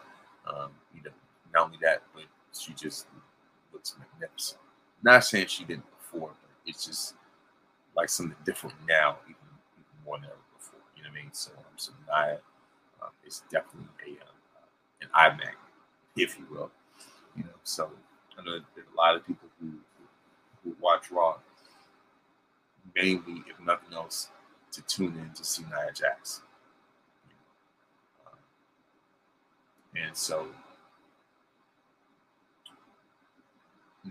Um, 0.47 0.71
you 0.93 1.01
know, 1.03 1.11
not 1.53 1.67
only 1.67 1.77
that, 1.81 2.03
but 2.13 2.23
she 2.57 2.73
just 2.73 3.07
looks 3.73 3.95
magnificent. 3.99 4.59
Not 5.03 5.23
saying 5.23 5.47
she 5.47 5.63
didn't 5.63 5.85
before, 5.97 6.29
but 6.29 6.51
it's 6.65 6.85
just 6.85 7.15
like 7.95 8.09
something 8.09 8.35
different 8.45 8.75
now, 8.87 9.17
even, 9.25 9.35
even 9.77 10.05
more 10.05 10.17
than 10.17 10.25
ever 10.25 10.35
before. 10.57 10.79
You 10.97 11.03
know 11.03 11.09
what 11.09 11.19
I 11.19 11.21
mean? 11.23 11.29
So, 11.33 11.51
um, 11.57 11.63
so 11.75 11.91
Nia 12.07 12.39
um, 13.01 13.09
is 13.25 13.43
definitely 13.51 13.87
a 14.07 14.23
uh, 14.23 14.31
an 15.01 15.07
eye 15.13 15.29
magnet, 15.29 15.55
if 16.17 16.37
you 16.37 16.45
will. 16.51 16.71
You 17.37 17.43
know, 17.43 17.57
so 17.63 17.89
I 18.37 18.43
know 18.43 18.59
there's 18.75 18.87
a 18.93 18.97
lot 18.97 19.15
of 19.15 19.25
people 19.25 19.47
who 19.59 19.67
who, 19.67 20.69
who 20.69 20.75
watch 20.81 21.11
Raw 21.11 21.35
mainly, 22.95 23.43
if 23.49 23.59
nothing 23.59 23.93
else, 23.93 24.29
to 24.75 24.81
tune 24.83 25.17
in 25.17 25.31
to 25.35 25.43
see 25.43 25.63
Nia 25.63 25.91
Jax. 25.93 26.41
Um, 28.25 28.37
and 29.95 30.15
so 30.15 30.47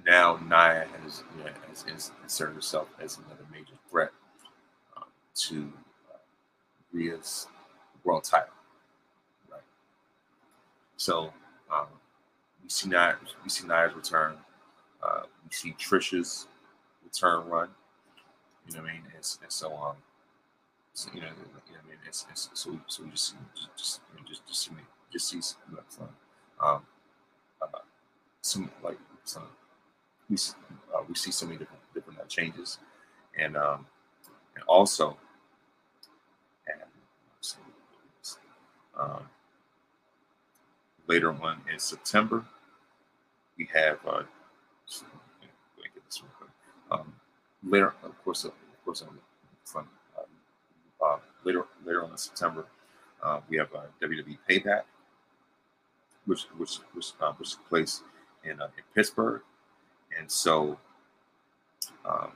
now 0.07 0.39
Nia 0.43 0.87
has, 1.03 1.23
you 1.37 1.45
know, 1.45 1.51
has 1.69 2.11
inserted 2.23 2.57
herself 2.57 2.89
as 3.01 3.19
another 3.19 3.45
major 3.53 3.75
threat 3.91 4.11
um, 4.97 5.05
to 5.35 5.73
uh, 6.13 6.19
Rhea's 6.93 7.47
world 8.03 8.25
title. 8.25 8.49
Right. 9.51 9.61
So 10.97 11.33
um, 11.71 11.87
we 12.63 12.71
see 12.71 12.89
Nia, 12.89 13.17
we 13.43 13.51
see 13.51 13.67
Nia's 13.67 13.95
return. 13.95 14.37
Uh, 15.03 15.25
we 15.45 15.51
see 15.53 15.75
Trish's 15.79 16.47
return 17.05 17.47
run. 17.49 17.69
You 18.67 18.77
know 18.77 18.83
what 18.83 18.91
I 18.91 18.93
mean? 18.95 19.03
And, 19.15 19.37
and 19.43 19.53
so 19.53 19.75
um, 19.77 19.97
so, 20.95 21.11
you 21.13 21.21
know, 21.21 21.27
I 21.27 21.89
mean? 21.89 21.99
It's, 22.07 22.25
it's, 22.31 22.49
so 22.55 22.79
so 22.87 23.03
we 23.03 23.11
just 23.11 23.35
just 23.55 23.77
just 23.77 24.01
you 24.13 24.21
know, 24.21 24.27
just 24.29 24.47
just 24.47 24.65
see 24.65 24.71
just 25.13 25.29
see 25.29 25.41
some, 25.41 26.09
um, 26.61 26.83
uh, 27.61 27.67
some 28.41 28.71
like 28.83 28.99
some 29.25 29.43
we 30.31 30.37
uh, 30.95 31.03
we 31.09 31.15
see 31.15 31.33
so 31.33 31.47
many 31.47 31.59
different 31.59 31.83
different 31.95 32.21
uh, 32.21 32.25
changes, 32.27 32.79
and 33.37 33.57
um, 33.57 33.87
and 34.55 34.65
also, 34.69 35.17
and 36.69 36.81
um, 38.99 39.25
later 41.09 41.31
on 41.31 41.61
in 41.73 41.79
September, 41.79 42.45
we 43.59 43.69
have 43.75 43.99
uh, 44.07 44.23
um, 46.91 47.13
later, 47.65 47.95
of 48.05 48.25
course, 48.25 48.45
of 48.45 48.53
course, 48.85 49.03
um, 49.03 49.19
from 49.65 49.89
later 51.45 51.67
later 51.85 52.05
on 52.05 52.11
in 52.11 52.17
September, 52.17 52.67
uh, 53.23 53.41
we 53.49 53.57
have 53.57 53.69
a 53.73 54.05
WWE 54.05 54.39
Payback, 54.49 54.83
which 56.27 56.45
which 56.57 56.77
which 56.93 57.13
uh, 57.21 57.33
which 57.33 57.53
took 57.53 57.69
place 57.69 58.03
in 58.45 58.61
uh, 58.61 58.69
in 58.77 58.85
Pittsburgh. 58.95 59.43
And 60.17 60.31
so 60.31 60.79
um, 62.05 62.33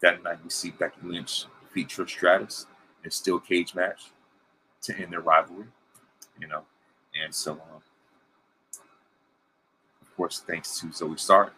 that 0.00 0.22
night 0.22 0.38
we 0.42 0.50
see 0.50 0.70
Becky 0.70 1.00
Lynch 1.02 1.44
defeat 1.62 1.88
Trish 1.88 2.10
Stratus 2.10 2.66
in 3.02 3.08
a 3.08 3.10
steel 3.10 3.38
cage 3.38 3.74
match 3.74 4.10
to 4.82 4.96
end 4.96 5.12
their 5.12 5.20
rivalry, 5.20 5.66
you 6.40 6.46
know. 6.46 6.62
And 7.22 7.34
so, 7.34 7.52
um, 7.52 7.82
of 10.00 10.16
course, 10.16 10.42
thanks 10.46 10.78
to 10.80 10.86
Zoey 10.86 11.18
Stark, 11.18 11.54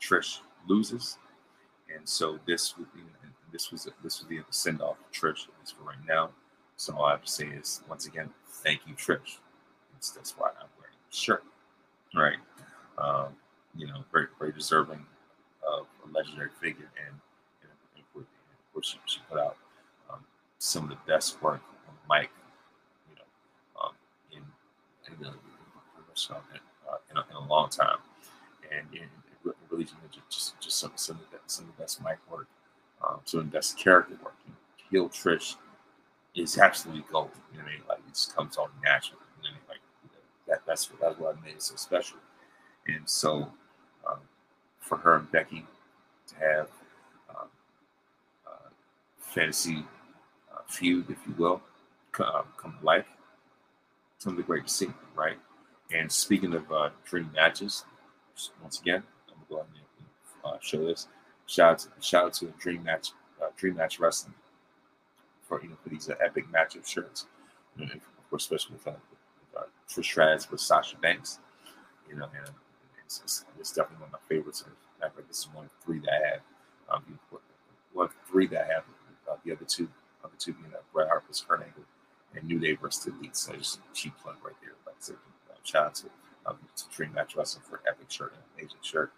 Trish 0.00 0.40
loses, 0.66 1.18
and 1.94 2.08
so 2.08 2.38
this 2.46 2.76
would 2.76 2.92
be 2.94 3.00
this 3.52 3.70
was 3.70 3.88
this 4.02 4.20
was 4.20 4.28
the 4.28 4.40
send 4.50 4.80
off 4.80 4.96
of 4.98 5.12
Trish 5.12 5.48
at 5.48 5.54
least 5.60 5.76
for 5.76 5.84
right 5.84 6.04
now. 6.08 6.30
So 6.76 6.96
all 6.96 7.04
I 7.04 7.10
have 7.10 7.24
to 7.24 7.30
say 7.30 7.46
is 7.46 7.82
once 7.88 8.06
again, 8.06 8.30
thank 8.48 8.80
you, 8.86 8.94
Trish. 8.94 9.38
That's, 9.92 10.10
that's 10.12 10.34
why 10.38 10.48
I'm 10.48 10.68
wearing 10.78 10.96
the 11.10 11.14
shirt, 11.14 11.44
right? 12.14 12.38
Um, 12.96 13.34
you 13.76 13.86
know, 13.86 14.02
very, 14.10 14.28
very 14.38 14.52
deserving 14.52 15.04
of 15.66 15.86
a 16.06 16.12
legendary 16.16 16.50
figure. 16.60 16.90
And, 17.06 17.14
and, 17.62 17.70
and 18.14 18.24
of 18.24 18.72
course, 18.72 18.86
she, 18.86 18.98
she 19.04 19.20
put 19.28 19.38
out 19.38 19.56
um, 20.10 20.20
some 20.58 20.84
of 20.84 20.90
the 20.90 20.96
best 21.06 21.42
work 21.42 21.60
on 21.86 22.18
mic, 22.18 22.30
you 23.10 23.16
know, 23.16 23.82
um, 23.82 23.92
in, 24.32 24.38
in, 24.38 25.26
uh, 25.26 25.32
in, 27.10 27.16
a, 27.16 27.20
in, 27.20 27.36
a, 27.36 27.46
long 27.46 27.68
time. 27.68 27.98
And, 28.70 28.86
and 28.92 29.10
it 29.44 29.54
really, 29.70 29.86
just, 30.30 30.58
just 30.60 30.78
some, 30.78 30.92
some, 30.96 31.16
of 31.16 31.30
the, 31.30 31.38
some 31.46 31.66
of 31.66 31.76
the 31.76 31.82
best 31.82 32.02
mic 32.02 32.18
work, 32.30 32.48
um, 33.02 33.20
of 33.32 33.50
the 33.50 33.74
character 33.76 34.16
work. 34.22 34.34
You 34.46 34.54
Heel 34.90 35.08
Trish 35.08 35.56
is 36.34 36.58
absolutely 36.58 37.04
gold. 37.10 37.30
You 37.52 37.58
know 37.58 37.64
what 37.64 37.70
I 37.70 37.74
mean? 37.74 37.82
Like 37.88 37.98
it 37.98 38.14
just 38.14 38.34
comes 38.34 38.56
on 38.56 38.68
naturally. 38.84 39.22
You 39.42 39.50
know, 39.50 39.50
I 39.50 39.52
mean? 39.52 39.62
like 39.68 39.80
that, 40.48 40.62
that's 40.66 40.90
what 40.90 41.00
that's 41.00 41.18
what 41.18 41.42
made 41.42 41.54
it 41.54 41.62
so 41.62 41.76
special. 41.76 42.18
And 42.86 43.08
so 43.08 43.48
um, 44.08 44.18
for 44.80 44.98
her 44.98 45.16
and 45.16 45.30
Becky 45.30 45.64
to 46.28 46.34
have 46.36 46.68
um, 47.30 47.48
uh, 48.46 48.68
fantasy 49.18 49.84
uh, 50.52 50.60
feud, 50.68 51.10
if 51.10 51.18
you 51.26 51.34
will, 51.38 51.62
um, 52.18 52.44
come 52.56 52.76
to 52.78 52.84
life. 52.84 53.06
Something 54.18 54.44
great 54.44 54.66
to 54.66 54.72
see, 54.72 54.88
right? 55.14 55.38
And 55.92 56.10
speaking 56.10 56.54
of 56.54 56.70
uh, 56.70 56.90
dream 57.04 57.30
matches, 57.34 57.84
once 58.62 58.80
again, 58.80 59.02
I'm 59.28 59.34
going 59.34 59.46
to 59.46 59.48
go 59.48 59.56
ahead 59.56 59.68
and 60.44 60.54
uh, 60.54 60.58
show 60.60 60.84
this. 60.84 61.08
Shout 61.50 61.72
out 61.72 61.78
to, 61.80 61.88
shout 62.00 62.24
out 62.26 62.32
to 62.34 62.46
Dream 62.60 62.84
Match 62.84 63.10
uh, 63.42 63.48
Dream 63.56 63.74
Match 63.74 63.98
Wrestling 63.98 64.34
for 65.42 65.60
you 65.60 65.70
know 65.70 65.74
for 65.82 65.88
these 65.88 66.08
uh, 66.08 66.14
epic 66.24 66.44
matchup 66.52 66.86
shirts. 66.86 67.26
You 67.76 67.86
know, 67.86 67.92
of 67.94 68.30
course, 68.30 68.44
especially 68.44 68.74
with, 68.74 68.86
uh, 68.86 68.92
with 69.10 69.60
uh, 69.60 69.66
Trish 69.88 70.04
Stratus 70.04 70.48
with 70.48 70.60
Sasha 70.60 70.96
Banks. 70.98 71.40
You 72.08 72.14
know, 72.14 72.26
and 72.26 72.54
it's, 73.04 73.20
it's, 73.24 73.44
it's, 73.58 73.72
definitely 73.72 74.02
one 74.02 74.10
of 74.10 74.12
my 74.12 74.28
favorites. 74.28 74.62
Fact, 75.00 75.16
like 75.16 75.26
this 75.26 75.40
is 75.40 75.48
one 75.52 75.64
of 75.64 75.72
three 75.84 75.98
that 75.98 76.12
I 76.12 76.28
have. 76.28 76.40
Um, 76.88 77.18
one 77.94 78.06
of 78.06 78.14
three 78.30 78.46
that 78.46 78.66
I 78.66 78.72
have. 78.72 78.84
Uh, 79.28 79.34
the 79.44 79.50
other 79.50 79.64
two, 79.64 79.88
other 80.24 80.34
two 80.38 80.52
being 80.52 80.72
uh, 80.72 80.78
Bret 80.92 81.08
Hart 81.08 81.24
versus 81.26 81.44
Kurt 81.48 81.62
Angle 81.62 81.82
and 82.36 82.44
New 82.44 82.60
Day 82.60 82.74
versus 82.74 83.12
Elite. 83.12 83.36
So 83.36 83.56
just 83.56 83.78
a 83.78 83.80
cheap 83.92 84.16
plug 84.22 84.36
right 84.44 84.54
there. 84.62 84.74
Like 84.86 84.94
I 84.94 85.00
said, 85.00 85.16
uh, 85.50 85.54
shout 85.64 85.86
out 85.86 85.94
to, 85.96 86.06
um, 86.46 86.58
to 86.76 86.84
Dream 86.94 87.12
Match 87.12 87.34
Wrestling 87.34 87.64
for 87.68 87.80
epic 87.88 88.08
shirt 88.08 88.34
and 88.34 88.42
amazing 88.56 88.78
shirt 88.82 89.12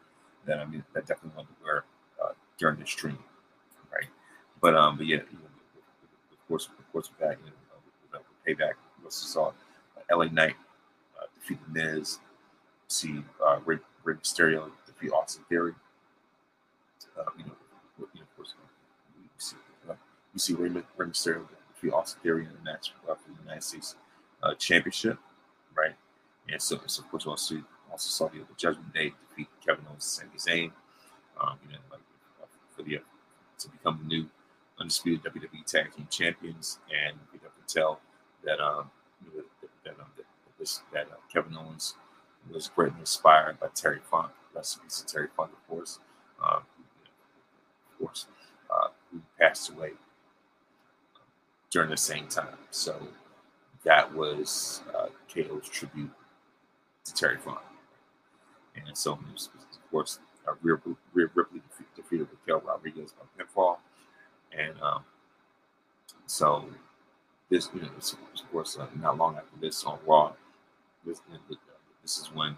Then 0.46 0.60
I 0.60 0.64
mean 0.64 0.82
that 0.94 1.04
definitely 1.04 1.36
want 1.36 1.48
to 1.48 1.54
wear 1.62 1.84
during 2.62 2.78
the 2.78 2.86
stream, 2.86 3.18
right? 3.92 4.06
But 4.60 4.76
um, 4.76 4.96
but 4.96 5.06
yeah, 5.06 5.16
you 5.16 5.38
know, 5.38 5.50
of 6.30 6.48
course, 6.48 6.68
of 6.78 6.92
course, 6.92 7.10
with 7.10 7.18
that, 7.18 7.36
you 7.44 7.50
know, 7.50 8.20
with 8.20 8.46
payback, 8.46 8.74
we 9.00 9.04
also 9.04 9.26
saw 9.26 9.48
uh, 9.48 10.16
LA 10.16 10.26
Knight 10.26 10.54
uh, 11.18 11.26
defeat 11.34 11.58
the 11.66 11.72
Miz, 11.72 12.20
see 12.86 13.24
uh, 13.44 13.58
Rey, 13.64 13.78
Rey 14.04 14.14
Mysterio 14.14 14.70
defeat 14.86 15.10
Austin 15.10 15.42
Theory. 15.48 15.74
Uh, 17.18 17.24
you 17.36 17.44
know, 17.44 17.50
you 17.98 18.06
know, 18.14 18.22
of 18.22 18.36
course, 18.36 18.54
you 19.20 19.28
see, 19.38 19.56
uh, 19.90 19.94
see 20.36 20.54
Rey, 20.54 20.68
Rey 20.68 21.06
Mysterio 21.06 21.44
defeat 21.74 21.92
Austin 21.92 22.22
Theory 22.22 22.44
in 22.44 22.52
the 22.52 22.62
match 22.70 22.92
uh, 23.10 23.14
for 23.14 23.28
the 23.28 23.42
United 23.42 23.64
States 23.64 23.96
uh, 24.44 24.54
Championship, 24.54 25.18
right? 25.76 25.94
And 26.48 26.62
so, 26.62 26.78
so 26.86 27.02
of 27.02 27.10
course, 27.10 27.26
also 27.26 27.56
also 27.90 28.08
saw 28.08 28.28
the, 28.28 28.38
the 28.38 28.54
Judgment 28.56 28.94
Day 28.94 29.12
defeat 29.28 29.48
Kevin 29.66 29.84
Owens 29.90 30.20
and 30.22 30.40
Sami 30.40 30.60
Zayn. 30.68 30.72
Um, 31.40 31.58
you 31.66 31.72
know, 31.72 31.78
like 31.90 32.00
uh, 32.00 32.11
to 32.84 33.68
become 33.68 34.00
new 34.06 34.26
undisputed 34.78 35.22
WWE 35.24 35.64
Tag 35.66 35.94
Team 35.94 36.06
Champions, 36.10 36.78
and 36.90 37.16
you 37.32 37.38
can 37.38 37.50
tell 37.66 38.00
that 38.44 38.60
um 38.60 38.90
that, 39.84 39.92
um, 39.98 40.06
that, 40.16 40.24
this, 40.58 40.82
that 40.92 41.06
uh, 41.10 41.16
Kevin 41.32 41.56
Owens 41.56 41.94
was 42.52 42.68
greatly 42.68 43.00
inspired 43.00 43.58
by 43.60 43.68
Terry 43.74 44.00
Funk. 44.10 44.30
Recipes 44.54 45.00
of 45.00 45.06
Terry 45.06 45.28
Funk, 45.36 45.50
of 45.52 45.68
course, 45.68 45.98
um, 46.42 46.62
of 47.90 47.98
course, 47.98 48.26
uh, 48.70 48.88
who 49.10 49.20
passed 49.40 49.70
away 49.70 49.92
during 51.70 51.90
the 51.90 51.96
same 51.96 52.28
time. 52.28 52.58
So 52.70 53.08
that 53.84 54.14
was 54.14 54.82
uh, 54.94 55.06
KO's 55.32 55.68
tribute 55.68 56.10
to 57.04 57.14
Terry 57.14 57.38
Funk. 57.38 57.60
And 58.86 58.96
so, 58.96 59.12
of 59.12 59.90
course, 59.90 60.18
uh, 60.46 60.52
Rhea, 60.62 60.78
Rhea 61.12 61.28
Ripley 61.34 61.62
defeated 61.96 62.28
Raquel 62.30 62.60
Rodriguez 62.66 63.12
by 63.12 63.44
pinfall. 63.44 63.78
And 64.56 64.74
um, 64.82 65.04
so, 66.26 66.66
this, 67.50 67.68
you 67.74 67.82
know, 67.82 67.88
of 67.88 68.52
course, 68.52 68.78
uh, 68.78 68.86
not 69.00 69.16
long 69.16 69.36
after 69.36 69.56
this 69.60 69.84
on 69.84 69.98
Raw, 70.06 70.32
this, 71.06 71.20
this 72.02 72.18
is 72.18 72.30
when, 72.34 72.56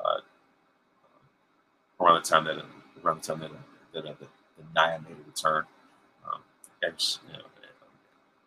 uh, 0.00 0.20
around 2.00 2.22
the 2.22 2.28
time 2.28 2.44
that, 2.44 2.62
around 3.04 3.22
the 3.22 3.26
time 3.26 3.40
that, 3.40 3.50
that, 3.92 4.06
uh, 4.06 4.14
the, 4.20 4.26
the 4.58 4.64
Nia 4.74 5.00
made 5.00 5.16
a 5.16 5.26
return, 5.26 5.64
um, 6.26 6.40
and, 6.82 6.94
you 7.26 7.32
know, 7.32 7.44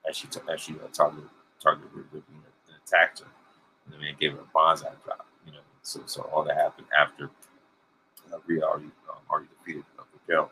as 0.07 0.17
she, 0.17 0.27
as 0.51 0.61
she 0.61 0.73
uh, 0.73 0.87
targeted, 0.93 1.29
targeted 1.61 1.91
Ripley 1.93 2.23
and 2.27 2.75
attacked 2.85 3.19
her, 3.19 3.27
and 3.85 4.01
then 4.01 4.15
gave 4.19 4.33
her 4.33 4.39
a 4.39 4.47
banzai 4.53 4.91
drop. 5.03 5.25
You 5.45 5.51
know, 5.53 5.59
so, 5.83 6.01
so 6.05 6.21
all 6.33 6.43
that 6.43 6.55
happened 6.55 6.87
after 6.97 7.29
uh, 8.33 8.37
Rhea 8.45 8.63
already, 8.63 8.91
um, 9.09 9.19
already 9.29 9.47
defeated 9.59 9.85
uh, 9.97 10.03
Raquel 10.13 10.51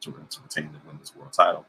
to, 0.00 0.10
to 0.12 0.40
retain 0.42 0.70
the 0.72 0.78
women's 0.86 1.14
world 1.14 1.32
title. 1.32 1.64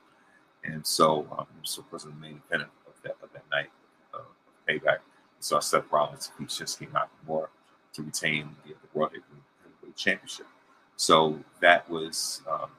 And 0.64 0.86
so, 0.86 1.28
um, 1.38 1.47
so 1.64 1.82
course, 1.84 2.03
the 2.03 2.12
main 2.12 2.41
event 2.49 2.70
of 2.86 2.93
that, 3.03 3.16
of 3.24 3.30
that 3.34 3.43
night, 3.51 3.70
uh, 4.14 4.20
payback, 4.68 4.99
so 5.39 5.58
I 5.58 5.60
Seth 5.60 5.91
Rollins 5.91 6.28
defeat 6.38 6.49
Shinsuke 6.49 6.89
Nakamura 6.91 7.47
to 7.93 8.03
retain 8.03 8.55
the, 8.66 8.74
the 8.74 8.88
World 8.93 9.12
Heavyweight 9.12 9.95
Championship. 9.95 10.47
So 10.95 11.39
that 11.62 11.89
was, 11.89 12.41
um, 12.49 12.70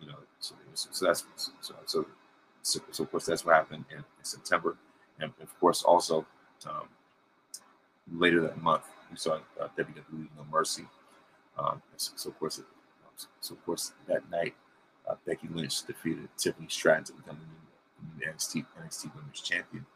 you 0.00 0.08
know, 0.08 0.16
so, 0.40 0.54
so 0.74 1.06
that's 1.06 1.24
so, 1.60 1.74
so, 1.86 2.06
so, 2.62 3.04
of 3.04 3.10
course 3.10 3.26
that's 3.26 3.44
what 3.44 3.54
happened 3.54 3.84
in, 3.90 3.98
in 3.98 4.04
September, 4.22 4.76
and 5.20 5.32
of 5.40 5.60
course 5.60 5.82
also 5.82 6.26
um, 6.66 6.88
later 8.12 8.40
that 8.40 8.60
month 8.60 8.82
we 9.10 9.16
saw 9.16 9.38
uh, 9.60 9.68
WWE 9.78 10.28
No 10.36 10.44
Mercy. 10.50 10.86
Um, 11.58 11.82
so, 11.96 12.12
so, 12.16 12.30
of 12.30 12.38
course, 12.38 12.60
so 13.40 13.54
of 13.54 13.64
course 13.64 13.92
that 14.08 14.28
night, 14.30 14.54
uh, 15.08 15.14
Becky 15.26 15.48
Lynch 15.52 15.84
defeated 15.86 16.28
Tiffany 16.36 16.66
Stratton 16.68 17.04
to 17.04 17.12
become 17.12 17.38
the 17.38 17.46
new, 17.46 18.32
NXT 18.32 18.64
NXT 18.80 19.14
Women's 19.14 19.40
Champion. 19.40 19.86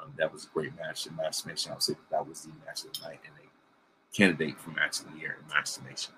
Um, 0.00 0.12
that 0.16 0.32
was 0.32 0.44
a 0.44 0.48
great 0.48 0.76
match. 0.76 1.06
And 1.06 1.16
Match 1.16 1.46
Nation, 1.46 1.70
I 1.70 1.74
would 1.74 1.82
say 1.82 1.94
that, 1.94 2.10
that 2.10 2.28
was 2.28 2.42
the 2.42 2.52
match 2.66 2.84
of 2.84 2.92
the 2.92 3.08
night 3.08 3.20
and 3.24 3.34
a 3.38 4.16
candidate 4.16 4.58
for 4.58 4.70
Match 4.70 5.00
of 5.00 5.12
the 5.12 5.18
Year 5.18 5.36
in 5.40 5.84
Nation. 5.88 6.14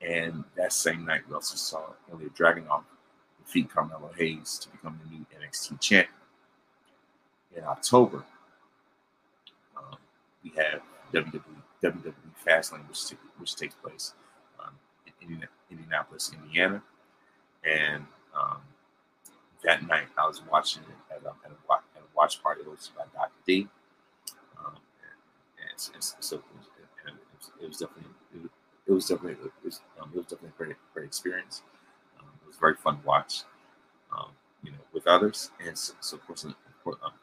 And 0.00 0.44
that 0.56 0.72
same 0.72 1.04
night, 1.04 1.22
we 1.28 1.34
also 1.34 1.56
saw 1.56 1.82
Ilya 2.12 2.30
Dragunov 2.30 2.84
defeat 3.44 3.70
Carmelo 3.70 4.10
Hayes 4.16 4.58
to 4.58 4.68
become 4.68 5.00
the 5.04 5.10
new 5.10 5.26
NXT 5.36 5.80
champion. 5.80 6.14
In 7.56 7.64
October, 7.64 8.24
um, 9.76 9.96
we 10.44 10.52
have 10.56 10.82
WWE 11.12 11.57
WWE 11.82 12.12
Fastlane, 12.46 12.88
which 12.88 13.18
which 13.38 13.54
takes 13.56 13.74
place 13.74 14.14
um, 14.60 14.72
in 15.22 15.44
Indianapolis, 15.70 16.32
Indiana, 16.32 16.82
and 17.64 18.04
um, 18.38 18.60
that 19.64 19.86
night 19.86 20.06
I 20.16 20.26
was 20.26 20.42
watching 20.50 20.82
it 20.82 21.14
at 21.14 21.22
a, 21.22 21.28
at 21.28 21.50
a, 21.50 21.72
at 21.72 22.02
a 22.02 22.16
watch 22.16 22.42
party 22.42 22.62
hosted 22.62 22.94
by 22.96 23.04
Dr. 23.14 23.32
D. 23.46 23.68
Um, 24.58 24.74
and, 24.74 25.90
it 25.90 25.96
was, 25.96 26.16
it 27.60 27.68
was, 27.68 27.78
definitely 27.78 28.10
it, 28.86 28.92
was 28.92 29.06
definitely 29.08 29.36
um, 30.00 30.10
it 30.14 30.16
was 30.16 30.26
definitely 30.26 30.48
a 30.48 30.64
great 30.64 30.76
great 30.94 31.06
experience. 31.06 31.62
Um, 32.18 32.26
it 32.42 32.46
was 32.46 32.56
very 32.56 32.74
fun 32.74 33.00
to 33.00 33.06
watch, 33.06 33.42
um, 34.16 34.30
you 34.62 34.72
know, 34.72 34.78
with 34.92 35.06
others, 35.06 35.50
and 35.64 35.76
so, 35.76 35.94
so 36.00 36.16
of 36.16 36.26
course, 36.26 36.44
of 36.44 36.54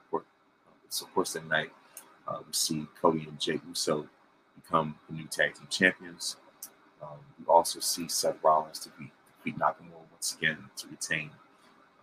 course, 0.10 0.24
so 0.90 1.06
of 1.06 1.14
course 1.14 1.34
that 1.34 1.48
night 1.48 1.72
uh, 2.28 2.38
we 2.46 2.54
see 2.54 2.88
Cody 3.02 3.26
and 3.28 3.40
Jey 3.40 3.60
Uso 3.68 4.08
become 4.56 4.96
the 5.10 5.16
new 5.16 5.28
tag 5.28 5.56
team 5.56 5.68
champions. 5.70 6.38
Um, 7.02 7.20
we 7.40 7.46
also 7.48 7.80
see 7.80 8.08
Seth 8.08 8.38
Rollins 8.44 8.80
to 8.80 8.90
beat, 8.98 9.12
defeat 9.38 9.60
Nakamura 9.60 10.06
once 10.12 10.36
again 10.38 10.58
to 10.78 10.88
retain 10.88 11.30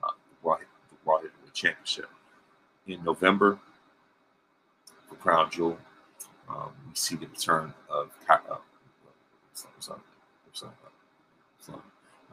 uh, 0.03 0.11
the 0.11 0.49
Raw, 0.49 0.59
the 0.59 0.97
Raw 1.05 1.21
Championship. 1.53 2.09
In 2.87 3.03
November, 3.05 3.59
for 5.09 5.15
Crown 5.17 5.51
Jewel, 5.51 5.79
um, 6.49 6.71
we 6.89 6.95
see 6.95 7.17
the 7.17 7.27
return 7.27 7.73
of 7.89 8.11
uh, 8.29 8.57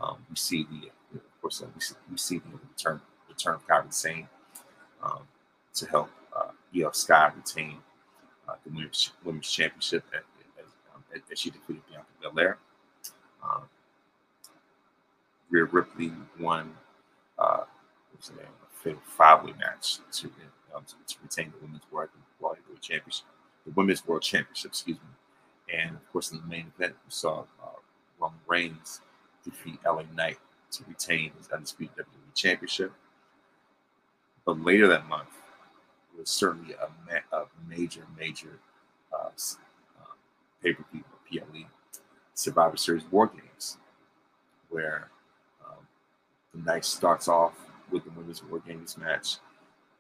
um, 0.02 0.18
we 0.30 0.36
see 0.36 0.64
the 0.64 0.90
of 1.18 1.42
course 1.42 1.62
uh, 1.62 1.66
we, 1.76 1.82
see, 1.82 1.96
we 2.10 2.18
see 2.18 2.38
the 2.40 2.50
return 2.70 3.02
return 3.28 3.56
of 3.56 3.68
Kairi 3.68 3.94
Sane 3.94 4.28
um, 5.04 5.22
to 5.74 5.86
help 5.88 6.10
uh, 6.36 6.52
Iyo 6.74 6.96
Sky 6.96 7.32
retain 7.36 7.78
uh, 8.50 8.56
the 8.64 8.72
women's, 8.72 9.12
women's 9.24 9.52
championship 9.52 10.04
as, 10.14 10.22
um, 10.96 11.04
as 11.32 11.40
she 11.40 11.50
defeated 11.50 11.82
Bianca 11.90 12.08
Belair. 12.22 12.58
Um, 13.44 13.64
Rhea 15.50 15.66
Ripley 15.66 16.12
won 16.40 16.74
uh, 17.38 17.64
what's 18.12 18.30
the 18.30 18.36
name, 18.36 18.46
a 18.46 18.84
fatal 18.84 19.02
five-way 19.06 19.54
match 19.60 19.98
to, 20.12 20.32
um, 20.76 20.84
to, 20.86 21.16
retain 21.24 21.52
the 21.52 21.66
women's 21.66 21.84
world, 21.92 22.10
world 22.40 22.58
championship, 22.82 23.26
the 23.66 23.72
women's 23.72 24.06
world 24.06 24.22
championship, 24.22 24.72
excuse 24.72 24.98
me. 24.98 25.76
And 25.78 25.96
of 25.96 26.12
course, 26.12 26.32
in 26.32 26.38
the 26.38 26.48
main 26.48 26.72
event, 26.76 26.96
we 27.06 27.12
saw 27.12 27.42
uh, 27.64 27.80
Roman 28.20 28.40
Reigns 28.48 29.02
defeat 29.44 29.80
LA 29.86 30.04
Knight 30.16 30.38
to 30.72 30.84
retain 30.88 31.32
his 31.38 31.50
undisputed 31.50 31.96
WWE 31.98 32.36
championship. 32.36 32.92
But 34.46 34.62
later 34.62 34.88
that 34.88 35.08
month, 35.08 35.30
was 36.20 36.30
certainly 36.30 36.74
a, 36.74 36.90
ma- 37.06 37.38
a 37.38 37.46
major, 37.68 38.06
major 38.18 38.60
uh, 39.14 39.30
uh, 39.30 40.14
pay 40.62 40.74
per 40.74 40.84
view 40.92 41.04
PLE 41.30 41.66
Survivor 42.34 42.78
Series 42.78 43.04
War 43.12 43.28
Games, 43.28 43.78
where 44.70 45.10
um, 45.66 45.86
the 46.54 46.62
night 46.62 46.86
starts 46.86 47.28
off 47.28 47.54
with 47.92 48.04
the 48.04 48.12
women's 48.12 48.44
War 48.44 48.60
Games 48.60 48.98
match 48.98 49.38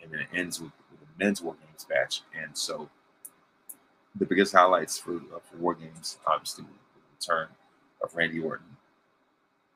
and 0.01 0.11
then 0.11 0.21
it 0.21 0.27
ends 0.33 0.59
with, 0.59 0.71
with 0.91 0.99
the 0.99 1.23
men's 1.23 1.41
War 1.41 1.55
Games 1.65 1.85
match. 1.89 2.21
And 2.41 2.55
so 2.57 2.89
the 4.15 4.25
biggest 4.25 4.53
highlights 4.53 4.97
for, 4.97 5.15
uh, 5.15 5.39
for 5.43 5.57
War 5.57 5.73
Games, 5.73 6.17
obviously, 6.25 6.65
the 6.65 7.01
return 7.17 7.47
of 8.03 8.15
Randy 8.15 8.39
Orton 8.39 8.65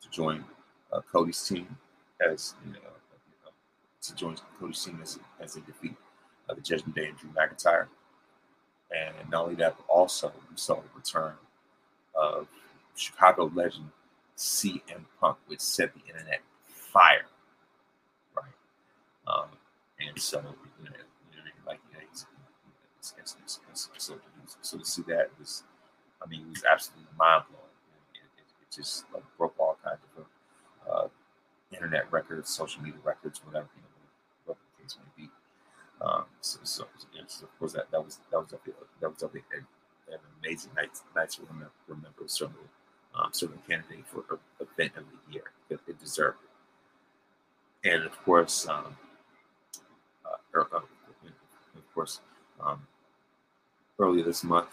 to 0.02 0.10
join 0.10 0.44
uh, 0.92 1.02
Cody's 1.12 1.46
team 1.46 1.68
as 2.26 2.56
you 2.66 2.74
know, 2.74 2.80
to 4.02 4.16
join 4.16 4.36
Cody's 4.60 4.84
team 4.84 5.00
as, 5.02 5.20
as 5.40 5.54
they 5.54 5.62
defeat 5.62 5.96
uh, 6.50 6.54
the 6.54 6.62
Judgment 6.62 6.96
Day 6.96 7.08
and 7.08 7.18
Drew 7.18 7.30
McIntyre. 7.32 7.88
And 8.92 9.30
not 9.30 9.44
only 9.46 9.56
that, 9.56 9.76
but 9.78 9.92
also 9.92 10.32
we 10.50 10.58
saw 10.58 10.76
the 10.76 10.90
return 10.96 11.34
of 12.16 12.48
Chicago 12.96 13.52
legend 13.54 13.90
CM 14.38 15.06
Punk, 15.20 15.38
which 15.48 15.62
set 15.62 15.94
the 15.94 16.02
internet 16.08 16.42
fire, 16.66 17.26
right? 18.36 18.46
Um, 19.28 19.50
and 20.00 20.20
so, 20.22 20.40
you 20.40 20.90
know, 20.90 20.96
you 21.32 21.38
know 21.38 21.44
like, 21.66 21.80
you 21.92 21.98
know, 21.98 22.06
it's, 22.12 22.26
it's, 23.20 23.36
it's, 23.42 23.60
it's, 23.72 23.90
so, 23.98 24.16
so 24.62 24.78
to 24.78 24.86
see 24.86 25.02
that 25.08 25.30
was, 25.40 25.64
I 26.24 26.30
mean, 26.30 26.42
it 26.42 26.50
was 26.50 26.64
absolutely 26.70 27.08
mind 27.18 27.44
blowing. 27.50 27.66
It, 28.14 28.22
it, 28.40 28.46
it, 28.62 28.76
just 28.76 29.06
like 29.14 29.24
broke 29.38 29.56
all 29.60 29.78
kinds 29.84 30.00
of 30.18 30.26
uh, 30.90 31.08
internet 31.72 32.12
records, 32.12 32.50
social 32.50 32.82
media 32.82 33.00
records, 33.04 33.42
whatever, 33.46 33.68
you 33.76 33.82
know, 33.82 33.90
whatever 34.46 34.60
the 34.78 34.84
case 34.84 34.98
may 34.98 35.24
be. 35.24 35.30
Um, 36.04 36.26
so, 36.42 36.60
so, 36.64 36.86
so, 37.28 37.46
of 37.46 37.60
course, 37.60 37.74
that, 37.74 37.90
that 37.92 38.04
was 38.04 38.20
that 38.30 38.38
was 38.38 38.52
a, 38.52 38.58
that 39.00 39.10
was 39.10 39.24
a, 39.24 39.28
an 39.28 40.20
amazing 40.44 40.72
night 40.76 40.90
night 41.16 41.30
to 41.32 41.42
remember, 41.44 41.72
remember 41.88 42.24
certainly 42.26 42.68
um, 43.16 43.30
certainly 43.32 43.62
candidate 43.68 44.06
for 44.08 44.24
event 44.60 44.92
of 44.98 45.06
the 45.06 45.34
year. 45.34 45.44
It, 45.70 45.80
it 45.88 46.00
deserved 46.00 46.40
it. 46.44 47.92
And 47.94 48.04
of 48.04 48.18
course, 48.24 48.68
um, 48.68 48.98
uh, 50.26 50.60
er, 50.60 50.68
uh, 50.74 50.78
of 50.78 51.94
course, 51.94 52.20
um, 52.60 52.86
earlier 54.00 54.26
this 54.26 54.44
month, 54.44 54.70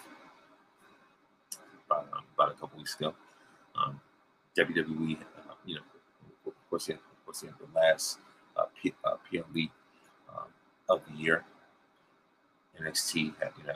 about, 1.86 2.08
um, 2.12 2.24
about 2.34 2.52
a 2.52 2.54
couple 2.54 2.78
weeks 2.78 2.96
ago, 2.96 3.14
um, 3.76 4.00
WWE, 4.58 5.16
uh, 5.16 5.54
you 5.64 5.76
know, 5.76 5.82
of 6.46 6.52
course, 6.70 6.88
of 6.88 6.98
course, 7.24 7.42
had 7.42 7.50
the 7.58 7.78
last 7.78 8.18
uh, 8.56 8.64
P, 8.80 8.92
uh, 9.04 9.16
PLE 9.30 9.68
of 10.90 11.00
the 11.08 11.16
year. 11.16 11.44
NXT 12.80 13.34
had, 13.40 13.52
you 13.58 13.66
know, 13.66 13.74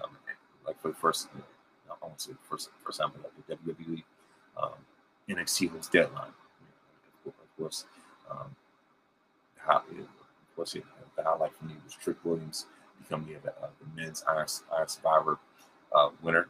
like 0.67 0.81
for 0.81 0.89
the 0.89 0.95
first, 0.95 1.29
you 1.35 1.41
know, 1.89 1.97
I 2.03 2.09
say 2.17 2.33
the 2.33 2.39
first 2.49 2.71
first 2.85 3.01
but 3.01 3.23
like 3.23 3.65
the 3.65 3.73
WWE 3.73 4.03
um, 4.61 4.73
NXT 5.29 5.77
was 5.77 5.89
deadline. 5.89 6.33
Of 7.27 7.33
course, 7.59 7.85
um, 8.31 8.55
how, 9.57 9.77
of 9.77 10.57
course, 10.57 10.73
the 10.73 11.23
highlight 11.23 11.55
for 11.55 11.65
me 11.67 11.75
was 11.85 11.95
Trick 11.95 12.17
Williams 12.25 12.67
becoming 13.03 13.37
the, 13.43 13.51
uh, 13.51 13.69
the 13.81 14.03
men's 14.03 14.25
Iron, 14.27 14.47
Iron 14.77 14.89
Survivor 14.89 15.39
uh, 15.95 16.11
winner, 16.23 16.49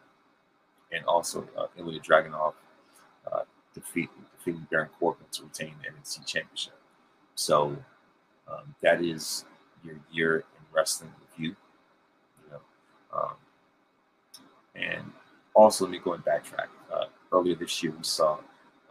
and 0.93 1.05
also 1.05 1.47
uh, 1.57 1.67
Ilja 1.79 2.03
Dragunov 2.03 2.55
uh, 3.31 3.43
defeat, 3.75 4.09
defeating 4.39 4.67
Baron 4.71 4.89
Corbin 4.99 5.27
to 5.33 5.45
retain 5.45 5.75
the 5.83 5.91
NXT 5.91 6.27
Championship. 6.27 6.75
So 7.35 7.77
um, 8.49 8.75
that 8.83 9.03
is 9.03 9.45
your 9.85 9.97
year 10.11 10.45
wrestling 10.75 11.13
with 11.21 11.29
You 11.39 11.49
You 11.49 12.51
know, 12.51 12.61
um, 13.19 13.35
and 14.75 15.13
also 15.55 15.85
let 15.85 15.93
me 15.93 15.99
go 15.99 16.15
and 16.15 16.25
backtrack. 16.25 16.69
Uh, 16.93 17.07
earlier 17.33 17.55
this 17.55 17.83
year, 17.83 17.93
we 17.97 18.03
saw 18.03 18.39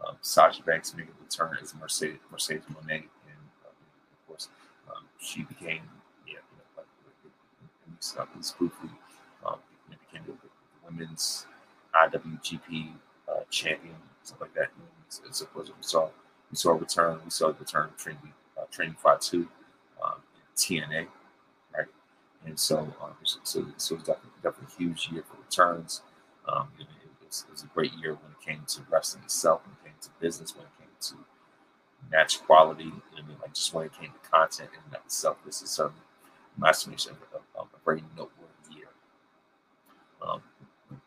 um, 0.05 0.15
Sasha 0.21 0.63
Banks 0.63 0.93
make 0.95 1.07
a 1.07 1.23
return 1.23 1.57
as 1.61 1.73
Mercedes 1.75 2.19
Mercedes 2.31 2.63
Moné, 2.71 2.95
and 2.95 3.43
uh, 3.65 3.69
of 3.69 4.27
course, 4.27 4.49
um, 4.89 5.03
she 5.19 5.43
became 5.43 5.81
yeah, 6.27 6.34
you 6.34 6.57
know, 6.57 6.77
like, 6.77 6.86
at 7.25 7.91
least, 7.91 8.17
at 8.17 8.27
least 8.36 8.57
briefly, 8.57 8.89
um, 9.45 9.57
became 9.89 10.25
the, 10.25 10.34
the, 10.34 10.49
women's 10.86 11.45
IWGP 11.95 12.89
uh, 13.29 13.41
champion, 13.49 13.95
stuff 14.21 14.41
like 14.41 14.53
that. 14.53 14.69
And 15.25 15.34
so, 15.34 15.47
we 15.55 15.63
saw 15.81 16.09
we 16.51 16.57
saw 16.57 16.71
a 16.71 16.75
return. 16.75 17.19
We 17.23 17.31
saw 17.31 17.47
the 17.47 17.59
return 17.59 17.86
of 17.86 17.97
Trinity 17.97 18.34
uh, 18.57 18.65
Trinity 18.71 18.97
Fatu, 19.01 19.47
um, 20.03 20.15
TNA? 20.55 21.07
And 22.46 22.60
so, 22.60 22.80
um, 23.02 23.14
so, 23.24 23.39
so, 23.44 23.66
so 23.78 23.96
definitely, 23.98 24.32
definitely 24.41 24.76
a 24.76 24.78
huge 24.78 25.10
year 25.12 25.24
for 25.24 25.38
returns. 25.38 26.02
Um, 26.48 26.68
it, 26.80 26.88
was, 27.26 27.46
it 27.48 27.52
was 27.52 27.64
a 27.64 27.68
great 27.68 27.94
year 27.94 28.14
when 28.14 28.32
it 28.32 28.46
came 28.46 28.66
to 28.68 28.82
wrestling 28.89 29.24
itself, 29.24 29.62
when 29.66 29.76
it 29.76 29.84
came 29.86 30.00
to 30.02 30.10
business, 30.20 30.56
when 30.56 30.66
it 30.66 30.72
came 30.78 30.89
to 31.00 31.16
match 32.12 32.44
quality. 32.44 32.91
I 33.18 33.22
mean, 33.22 33.38
like 33.41 33.54
just 33.54 33.74
when 33.74 33.86
it 33.86 33.94
came 33.94 34.12
to 34.12 34.30
content 34.30 34.70
in 34.74 34.80
and 34.86 34.96
of 34.96 35.06
itself, 35.06 35.38
this 35.46 35.62
is 35.62 35.70
certainly 35.70 36.02
my 36.58 36.70
estimation 36.70 37.14
of, 37.34 37.41
of, 37.56 37.68
a 37.74 37.78
very 37.86 38.04
noteworthy 38.16 38.76
year. 38.76 38.89
Um, 40.22 40.41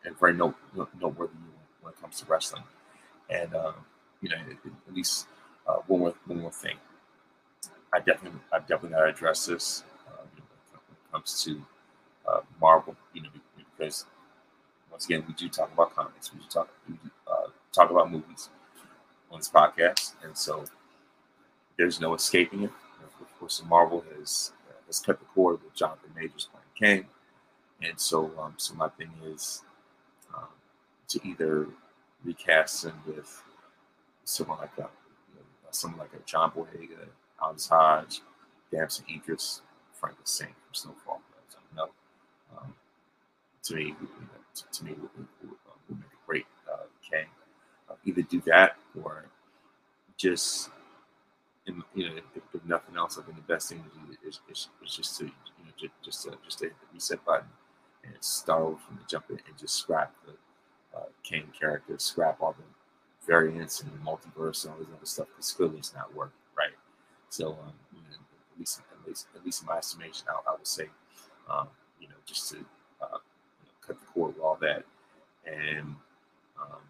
and 0.03 0.19
very 0.19 0.33
note, 0.33 0.55
noteworthy 0.75 1.33
year 1.33 1.53
when 1.81 1.93
it 1.93 2.01
comes 2.01 2.19
to 2.19 2.25
wrestling. 2.25 2.63
And 3.29 3.53
um, 3.53 3.75
you 4.21 4.29
know, 4.29 4.37
at 4.87 4.93
least 4.93 5.27
uh, 5.67 5.75
one 5.85 5.99
more 5.99 6.13
one 6.25 6.41
more 6.41 6.51
thing. 6.51 6.77
I 7.93 7.99
definitely 7.99 8.39
I 8.51 8.59
definitely 8.59 8.89
got 8.89 9.03
to 9.03 9.09
address 9.09 9.45
this 9.45 9.83
it 9.83 9.96
comes 11.17 11.43
to 11.43 11.61
uh, 12.27 12.41
Marvel. 12.61 12.95
You 13.13 13.23
know, 13.23 13.29
because 13.77 14.05
once 14.91 15.05
again, 15.05 15.23
we 15.27 15.33
do 15.33 15.49
talk 15.49 15.71
about 15.73 15.95
comics. 15.95 16.31
We 16.33 16.39
do 16.39 16.45
talk 16.49 16.69
we 16.87 16.95
do, 16.95 17.09
uh, 17.27 17.47
talk 17.73 17.89
about 17.89 18.11
movies 18.11 18.49
on 19.31 19.39
this 19.39 19.49
podcast, 19.49 20.13
and 20.23 20.37
so 20.37 20.65
there's 21.77 21.99
no 21.99 22.13
escaping 22.13 22.63
it. 22.63 22.71
Of 23.21 23.39
course, 23.39 23.61
Marvel 23.67 24.03
has 24.15 24.51
has 24.85 24.99
cut 24.99 25.19
the 25.19 25.25
cord 25.25 25.59
with 25.63 25.73
Jonathan 25.73 26.11
Majors 26.15 26.49
playing 26.51 27.01
Kang, 27.01 27.09
and 27.81 27.99
so 27.99 28.31
um, 28.39 28.53
so 28.57 28.75
my 28.75 28.89
thing 28.89 29.11
is 29.25 29.63
um, 30.35 30.47
to 31.09 31.19
either 31.27 31.67
recast 32.23 32.85
him 32.85 32.93
with 33.07 33.41
someone 34.23 34.59
like 34.59 34.77
a 34.77 34.81
you 35.33 35.35
know, 35.35 35.41
someone 35.71 35.99
like 35.99 36.13
a 36.13 36.23
John 36.25 36.51
Boyega, 36.51 37.07
Aldis 37.41 37.67
Hodge, 37.67 38.21
Damson 38.71 39.05
Idris, 39.13 39.61
Frank 39.99 40.17
Saint 40.23 40.51
from 40.51 40.73
Snowfall. 40.73 41.21
You 41.71 41.77
know, 41.77 41.89
um, 42.57 42.73
to 43.63 43.75
me, 43.75 43.95
to, 44.55 44.63
to 44.71 44.85
me 44.85 44.91
would, 44.91 45.09
would, 45.17 45.27
would, 45.89 45.99
make 45.99 46.07
a 46.07 46.27
great 46.27 46.45
uh, 46.71 46.85
Kang. 47.09 47.25
Uh, 47.89 47.95
either 48.05 48.21
do 48.21 48.41
that 48.45 48.77
or 49.03 49.25
just, 50.17 50.69
you 51.65 51.75
know, 51.75 51.83
if, 51.95 52.43
if, 52.53 52.65
nothing 52.65 52.95
else, 52.97 53.17
I 53.17 53.23
think 53.23 53.37
the 53.37 53.53
best 53.53 53.69
thing 53.69 53.83
to 53.83 53.99
do 53.99 54.27
is, 54.27 54.39
is, 54.49 54.69
is 54.85 54.95
just 54.95 55.17
to, 55.19 55.25
you 55.25 55.31
know, 55.65 55.71
just 55.77 55.93
just 56.03 56.23
to, 56.23 56.37
just 56.43 56.59
to 56.59 56.65
hit 56.65 56.73
the 56.79 56.87
reset 56.93 57.23
button 57.25 57.47
and 58.03 58.13
start 58.21 58.61
over 58.61 58.77
from 58.77 58.97
the 58.97 59.03
jump 59.07 59.25
and 59.29 59.39
just 59.59 59.75
scrap 59.75 60.13
the 60.25 60.33
uh, 60.97 61.03
Kang 61.23 61.51
character, 61.57 61.95
scrap 61.97 62.41
all 62.41 62.55
the 62.57 62.63
variants 63.25 63.81
and 63.81 63.91
the 63.91 63.97
multiverse 63.97 64.63
and 64.63 64.73
all 64.73 64.79
this 64.79 64.87
other 64.95 65.05
stuff 65.05 65.27
because 65.27 65.51
clearly 65.51 65.77
it's 65.77 65.93
not 65.93 66.13
working, 66.15 66.39
right? 66.57 66.71
So, 67.29 67.49
um, 67.49 67.73
you 67.93 67.99
know, 67.99 68.15
at 68.15 68.59
least, 68.59 68.81
at 69.07 69.45
least 69.45 69.61
in 69.61 69.67
my 69.67 69.77
estimation, 69.77 70.27
I, 70.29 70.51
I 70.51 70.55
would 70.55 70.67
say, 70.67 70.87
um, 71.49 71.67
you 71.99 72.07
know, 72.07 72.15
just 72.25 72.49
to 72.51 72.57
uh, 73.01 73.17
cut 73.81 73.99
the 73.99 74.05
cord 74.07 74.35
with 74.35 74.43
all 74.43 74.57
that, 74.61 74.83
and 75.45 75.95
um, 76.59 76.81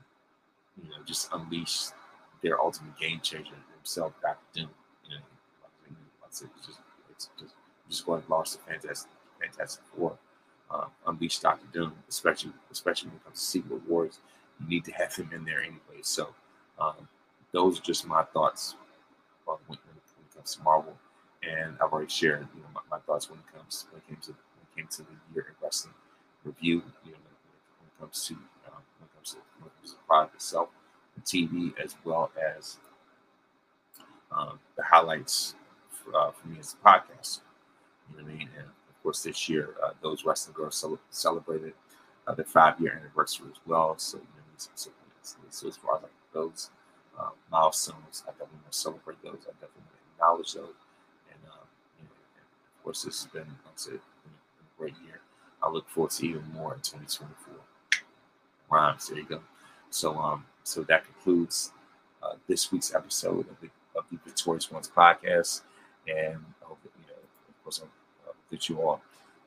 you 0.82 0.90
know, 0.90 0.98
just 1.06 1.30
unleash 1.34 1.88
their 2.42 2.60
ultimate 2.60 2.98
game 2.98 3.20
changer 3.22 3.54
himself, 3.76 4.14
Doctor 4.22 4.46
Doom. 4.54 4.70
You 5.04 5.16
know, 5.16 5.22
like 6.22 6.24
I 6.24 6.28
said, 6.30 6.50
it's 6.58 6.68
just 6.68 6.80
it's 7.12 7.30
just 7.40 7.54
just 7.90 8.06
going 8.06 8.22
to 8.22 8.32
launch 8.32 8.52
the 8.52 8.60
Fantastic 8.60 9.12
Fantastic 9.40 9.84
Four. 9.96 10.18
Um, 10.70 10.88
unleash 11.06 11.40
Doctor 11.40 11.66
Doom, 11.72 11.94
especially 12.10 12.52
especially 12.72 13.10
when 13.10 13.18
it 13.18 13.24
comes 13.24 13.40
to 13.40 13.46
Secret 13.46 13.82
Wars. 13.88 14.20
You 14.60 14.68
need 14.68 14.86
to 14.86 14.92
have 14.94 15.16
him 15.16 15.30
in 15.34 15.46
there 15.46 15.62
anyway. 15.62 16.02
So 16.02 16.30
um, 16.80 17.08
those 17.52 17.80
are 17.80 17.84
just 17.84 18.06
my 18.08 18.24
thoughts 18.24 18.76
when, 19.46 19.58
when, 19.68 19.78
it 19.78 20.36
comes 20.36 20.56
to 20.56 20.64
Marvel, 20.64 20.98
and 21.44 21.76
I've 21.82 21.92
already 21.92 22.10
shared 22.12 22.48
you 22.56 22.62
know 22.62 22.70
my, 22.74 22.82
my 22.92 23.00
thoughts 23.06 23.30
when 23.30 23.40
it 23.40 23.46
comes 23.56 23.86
when 23.92 24.02
it 24.02 24.08
came 24.08 24.18
to 24.24 24.32
when 24.32 24.64
it 24.64 24.76
came 24.76 24.88
to 24.88 25.02
the 25.04 25.16
year 25.34 25.46
in 25.50 25.56
wrestling 25.62 25.94
review, 26.44 26.84
you 27.06 27.12
know, 27.12 27.18
when 27.80 27.88
it 27.88 28.00
comes 28.00 28.26
to 28.28 28.34
um, 28.36 28.82
when 29.00 29.08
it 29.08 29.16
comes 29.16 29.32
to, 29.32 29.38
when 29.60 29.68
it 29.68 29.76
comes 29.80 29.92
to 29.92 29.98
the 29.98 30.04
product 30.08 30.36
itself, 30.36 30.70
the 31.16 31.22
TV, 31.22 31.74
as 31.84 31.96
well 32.06 32.32
as 32.58 32.78
um, 34.32 34.60
the 34.76 34.84
highlights 34.84 35.56
for, 35.90 36.16
uh, 36.16 36.32
for 36.32 36.48
me 36.48 36.58
as 36.60 36.76
a 36.76 36.88
podcaster. 36.88 37.42
You 38.12 38.18
know 38.18 38.24
what 38.24 38.32
I 38.34 38.38
mean? 38.38 38.50
And 38.58 38.66
of 38.68 39.04
course, 39.04 39.24
this 39.24 39.50
year, 39.50 39.76
uh, 39.84 39.92
those 40.02 40.26
wrestling 40.26 40.56
girls 40.56 40.76
cel- 40.78 41.00
celebrated 41.10 41.74
uh, 42.28 42.34
their 42.36 42.46
five-year 42.46 43.00
anniversary 43.00 43.48
as 43.52 43.60
well. 43.66 43.96
So, 43.98 44.18
you 44.18 44.24
know, 44.24 44.44
so, 44.58 44.70
so, 44.76 44.92
so 45.50 45.68
as 45.68 45.78
far 45.78 45.98
as 45.98 46.04
like 46.04 46.12
those 46.34 46.70
um, 47.20 47.32
milestones, 47.52 48.24
I 48.28 48.32
definitely 48.32 48.60
want 48.64 48.72
to 48.72 48.78
celebrate 48.78 49.24
those. 49.24 49.42
I 49.48 49.54
definitely 49.60 49.84
want 49.88 49.98
to 49.98 50.14
acknowledge 50.16 50.54
those. 50.54 50.80
And, 51.32 51.42
um, 51.52 51.68
you 52.00 52.06
know, 52.06 52.16
and 52.38 52.46
of 52.77 52.77
course, 52.88 53.04
this 53.04 53.24
has 53.24 53.32
been, 53.34 53.42
I 53.42 53.72
said, 53.76 53.96
a 53.96 54.80
great 54.80 54.94
year. 55.04 55.20
I 55.62 55.70
look 55.70 55.90
forward 55.90 56.12
to 56.12 56.26
even 56.26 56.50
more 56.54 56.74
in 56.74 56.80
2024. 56.80 57.54
Rhymes, 58.70 59.10
there 59.10 59.18
you 59.18 59.26
go. 59.26 59.42
So, 59.90 60.16
um, 60.16 60.46
so 60.64 60.84
that 60.84 61.04
concludes 61.04 61.74
uh, 62.24 62.36
this 62.48 62.72
week's 62.72 62.96
episode 62.96 63.46
of 63.50 63.60
the, 63.60 63.68
of 63.94 64.06
the 64.10 64.18
Victorious 64.24 64.72
Ones 64.72 64.90
podcast. 64.96 65.64
And 66.08 66.38
I 66.62 66.66
hope 66.66 66.80
that, 66.84 66.92
you 66.98 67.08
know, 67.08 67.20
of 67.50 67.64
course, 67.66 67.82
I 67.84 68.26
hope 68.26 68.38
that 68.52 68.70
you 68.70 68.80
all 68.80 69.02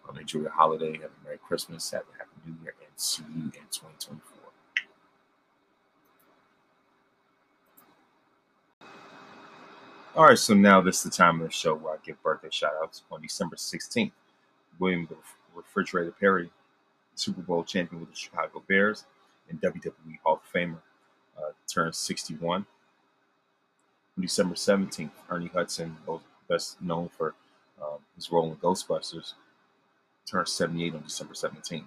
um, 0.06 0.18
enjoy 0.18 0.40
your 0.40 0.50
holiday, 0.50 0.92
have 0.98 1.04
a 1.04 1.24
Merry 1.24 1.38
Christmas, 1.38 1.90
have 1.92 2.02
a 2.14 2.18
Happy 2.18 2.36
New 2.46 2.56
Year, 2.62 2.74
and 2.78 2.90
see 2.96 3.22
you 3.22 3.44
in 3.44 3.66
2024. 3.70 4.39
All 10.16 10.24
right, 10.24 10.36
so 10.36 10.54
now 10.54 10.80
this 10.80 10.96
is 10.96 11.02
the 11.04 11.10
time 11.10 11.40
of 11.40 11.46
the 11.46 11.52
show 11.52 11.76
where 11.76 11.94
I 11.94 11.96
give 12.04 12.20
birthday 12.20 12.48
shout 12.50 12.72
outs 12.82 13.04
on 13.12 13.22
December 13.22 13.54
16th. 13.54 14.10
William 14.80 15.08
Refrigerator 15.54 16.10
Perry, 16.10 16.50
Super 17.14 17.42
Bowl 17.42 17.62
champion 17.62 18.00
with 18.00 18.10
the 18.10 18.16
Chicago 18.16 18.60
Bears, 18.68 19.04
and 19.48 19.60
WWE 19.60 20.18
Hall 20.24 20.42
of 20.44 20.52
Famer, 20.52 20.80
uh, 21.38 21.52
turns 21.72 21.96
61. 21.98 22.66
On 24.16 24.22
December 24.22 24.56
17th, 24.56 25.12
Ernie 25.28 25.46
Hudson, 25.54 25.96
best 26.48 26.82
known 26.82 27.08
for 27.16 27.36
um, 27.80 27.98
his 28.16 28.32
role 28.32 28.50
in 28.50 28.56
Ghostbusters, 28.56 29.34
turned 30.26 30.48
78 30.48 30.92
on 30.96 31.02
December 31.02 31.34
17th. 31.34 31.84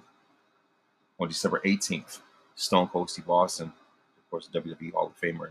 On 1.19 1.27
December 1.27 1.61
18th, 1.65 2.19
Stone 2.55 2.87
Cold 2.87 3.09
Steve 3.09 3.29
Austin, 3.29 3.67
of 3.67 4.29
course, 4.31 4.49
WWE 4.53 4.93
Hall 4.93 5.07
of 5.07 5.19
Famer 5.19 5.49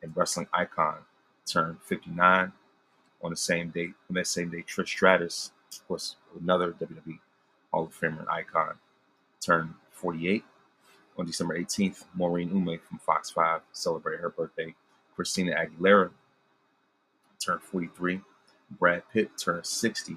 and 0.00 0.16
wrestling 0.16 0.46
icon, 0.52 0.98
turned 1.46 1.78
59. 1.82 2.52
On 3.22 3.30
the 3.30 3.36
same 3.36 3.70
date, 3.70 3.94
on 4.10 4.14
that 4.14 4.26
same 4.26 4.50
day, 4.50 4.62
Trish 4.62 4.88
Stratus, 4.88 5.52
of 5.72 5.88
course, 5.88 6.16
another 6.38 6.72
WWE 6.72 7.18
Hall 7.72 7.84
of 7.84 7.98
Famer 7.98 8.20
and 8.20 8.28
icon, 8.28 8.74
turned 9.40 9.74
48. 9.92 10.44
On 11.16 11.26
December 11.26 11.58
18th, 11.58 12.04
Maureen 12.14 12.50
Umeh 12.50 12.80
from 12.80 12.98
Fox 12.98 13.30
5 13.30 13.62
celebrated 13.72 14.20
her 14.20 14.30
birthday. 14.30 14.74
Christina 15.14 15.54
Aguilera 15.54 16.10
turned 17.44 17.62
43. 17.62 18.20
Brad 18.70 19.02
Pitt 19.12 19.30
turned 19.38 19.64
60. 19.64 20.16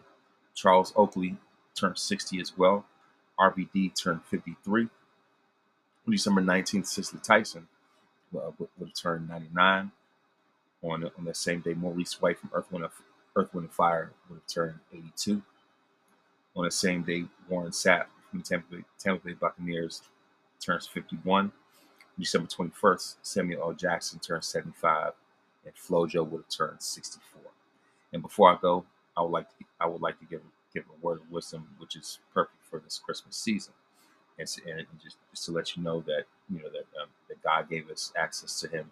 Charles 0.55 0.91
Oakley 0.95 1.37
turned 1.75 1.97
60 1.97 2.41
as 2.41 2.57
well. 2.57 2.85
RVD 3.39 3.95
turned 3.95 4.23
53. 4.25 4.83
On 4.83 6.11
December 6.11 6.41
19th, 6.41 6.87
Cicely 6.87 7.19
Tyson 7.21 7.67
uh, 8.35 8.51
would 8.57 8.69
have 8.79 8.93
turned 8.93 9.29
99. 9.29 9.91
On, 10.83 11.03
on 11.03 11.25
that 11.25 11.37
same 11.37 11.61
day, 11.61 11.73
Maurice 11.73 12.21
White 12.21 12.39
from 12.39 12.51
Earth, 12.53 12.71
Wind, 12.71 12.85
Earth, 13.35 13.53
Wind 13.53 13.65
and 13.65 13.73
Fire 13.73 14.11
would 14.29 14.35
have 14.35 14.47
turned 14.47 14.79
82. 14.93 15.41
On 16.55 16.65
the 16.65 16.71
same 16.71 17.03
day, 17.03 17.25
Warren 17.49 17.71
Sapp 17.71 18.05
from 18.29 18.39
the 18.39 18.45
Tampa 18.45 18.75
Bay, 18.75 18.83
Tampa 18.99 19.25
Bay 19.25 19.33
Buccaneers 19.33 20.01
turns 20.59 20.87
51. 20.87 21.51
December 22.19 22.47
21st, 22.47 23.15
Samuel 23.21 23.61
L. 23.61 23.73
Jackson 23.73 24.19
turns 24.19 24.47
75, 24.47 25.13
and 25.65 25.73
FloJo 25.75 26.27
would 26.27 26.39
have 26.39 26.49
turned 26.49 26.81
64. 26.81 27.41
And 28.13 28.21
before 28.21 28.51
I 28.51 28.57
go, 28.59 28.85
I 29.15 29.21
would 29.21 29.31
like 29.31 29.49
to 29.49 29.65
I 29.79 29.85
would 29.87 30.01
like 30.01 30.19
to 30.19 30.25
give 30.25 30.41
give 30.73 30.83
a 30.85 31.05
word 31.05 31.21
of 31.21 31.31
wisdom, 31.31 31.67
which 31.77 31.95
is 31.95 32.19
perfect 32.33 32.57
for 32.69 32.79
this 32.79 32.99
Christmas 33.03 33.35
season, 33.37 33.73
and, 34.39 34.47
and 34.67 34.85
just 35.01 35.17
just 35.31 35.45
to 35.45 35.51
let 35.51 35.75
you 35.75 35.83
know 35.83 36.01
that 36.01 36.25
you 36.49 36.59
know 36.59 36.69
that 36.69 36.85
um, 37.01 37.09
that 37.27 37.41
God 37.43 37.69
gave 37.69 37.89
us 37.89 38.13
access 38.17 38.59
to 38.61 38.67
Him 38.67 38.91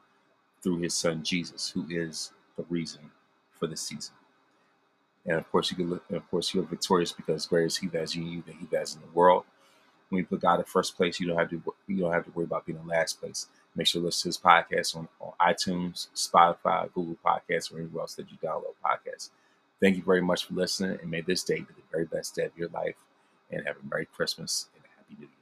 through 0.66 0.80
His 0.80 0.96
Son 0.96 1.22
Jesus, 1.24 1.70
who 1.70 1.86
is 1.92 2.32
the 2.58 2.66
reason 2.70 3.12
for 3.52 3.68
the 3.68 3.78
season. 3.78 4.16
And 5.28 5.38
of 5.38 5.50
course, 5.52 5.70
you 5.70 5.78
can 5.78 5.92
look, 5.92 6.04
of 6.12 6.28
course, 6.32 6.54
you're 6.54 6.64
victorious 6.64 7.12
because 7.12 7.46
greater 7.46 7.68
is 7.68 7.78
He 7.78 7.88
that 7.90 8.02
is 8.02 8.16
in 8.16 8.26
you 8.26 8.42
than 8.42 8.56
He 8.56 8.66
that 8.72 8.82
is 8.82 8.96
in 8.96 9.02
the 9.02 9.14
world. 9.14 9.44
When 10.10 10.20
you 10.20 10.26
put 10.26 10.42
God 10.42 10.60
in 10.60 10.66
first 10.66 10.98
place, 10.98 11.20
you 11.20 11.28
don't 11.28 11.38
have 11.38 11.52
to 11.52 11.62
you 11.88 11.98
don't 11.98 12.14
have 12.14 12.26
to 12.26 12.32
worry 12.32 12.46
about 12.46 12.66
being 12.66 12.80
in 12.80 12.88
last 12.88 13.20
place. 13.22 13.48
Make 13.76 13.88
sure 13.88 14.02
to 14.02 14.06
listen 14.08 14.24
to 14.24 14.28
his 14.30 14.38
podcast 14.38 14.96
on, 14.96 15.08
on 15.20 15.34
iTunes, 15.42 16.08
Spotify, 16.16 16.92
Google 16.94 17.18
Podcasts, 17.24 17.72
or 17.72 17.80
anywhere 17.80 18.02
else 18.02 18.16
that 18.16 18.32
you 18.32 18.38
download 18.38 18.74
podcasts. 18.84 19.30
Thank 19.82 19.98
you 19.98 20.04
very 20.04 20.22
much 20.22 20.46
for 20.46 20.54
listening, 20.54 20.98
and 21.02 21.12
may 21.12 21.22
this 21.22 21.44
day 21.44 21.58
be 21.60 21.66
the 21.66 21.84
very 21.92 22.06
best 22.06 22.36
day 22.36 22.46
of 22.46 22.58
your 22.58 22.70
life. 22.70 22.96
And 23.52 23.66
have 23.68 23.76
a 23.76 23.88
Merry 23.88 24.08
Christmas 24.08 24.68
and 24.76 24.84
a 24.84 24.88
Happy 24.98 25.16
New 25.20 25.28
Year. 25.28 25.35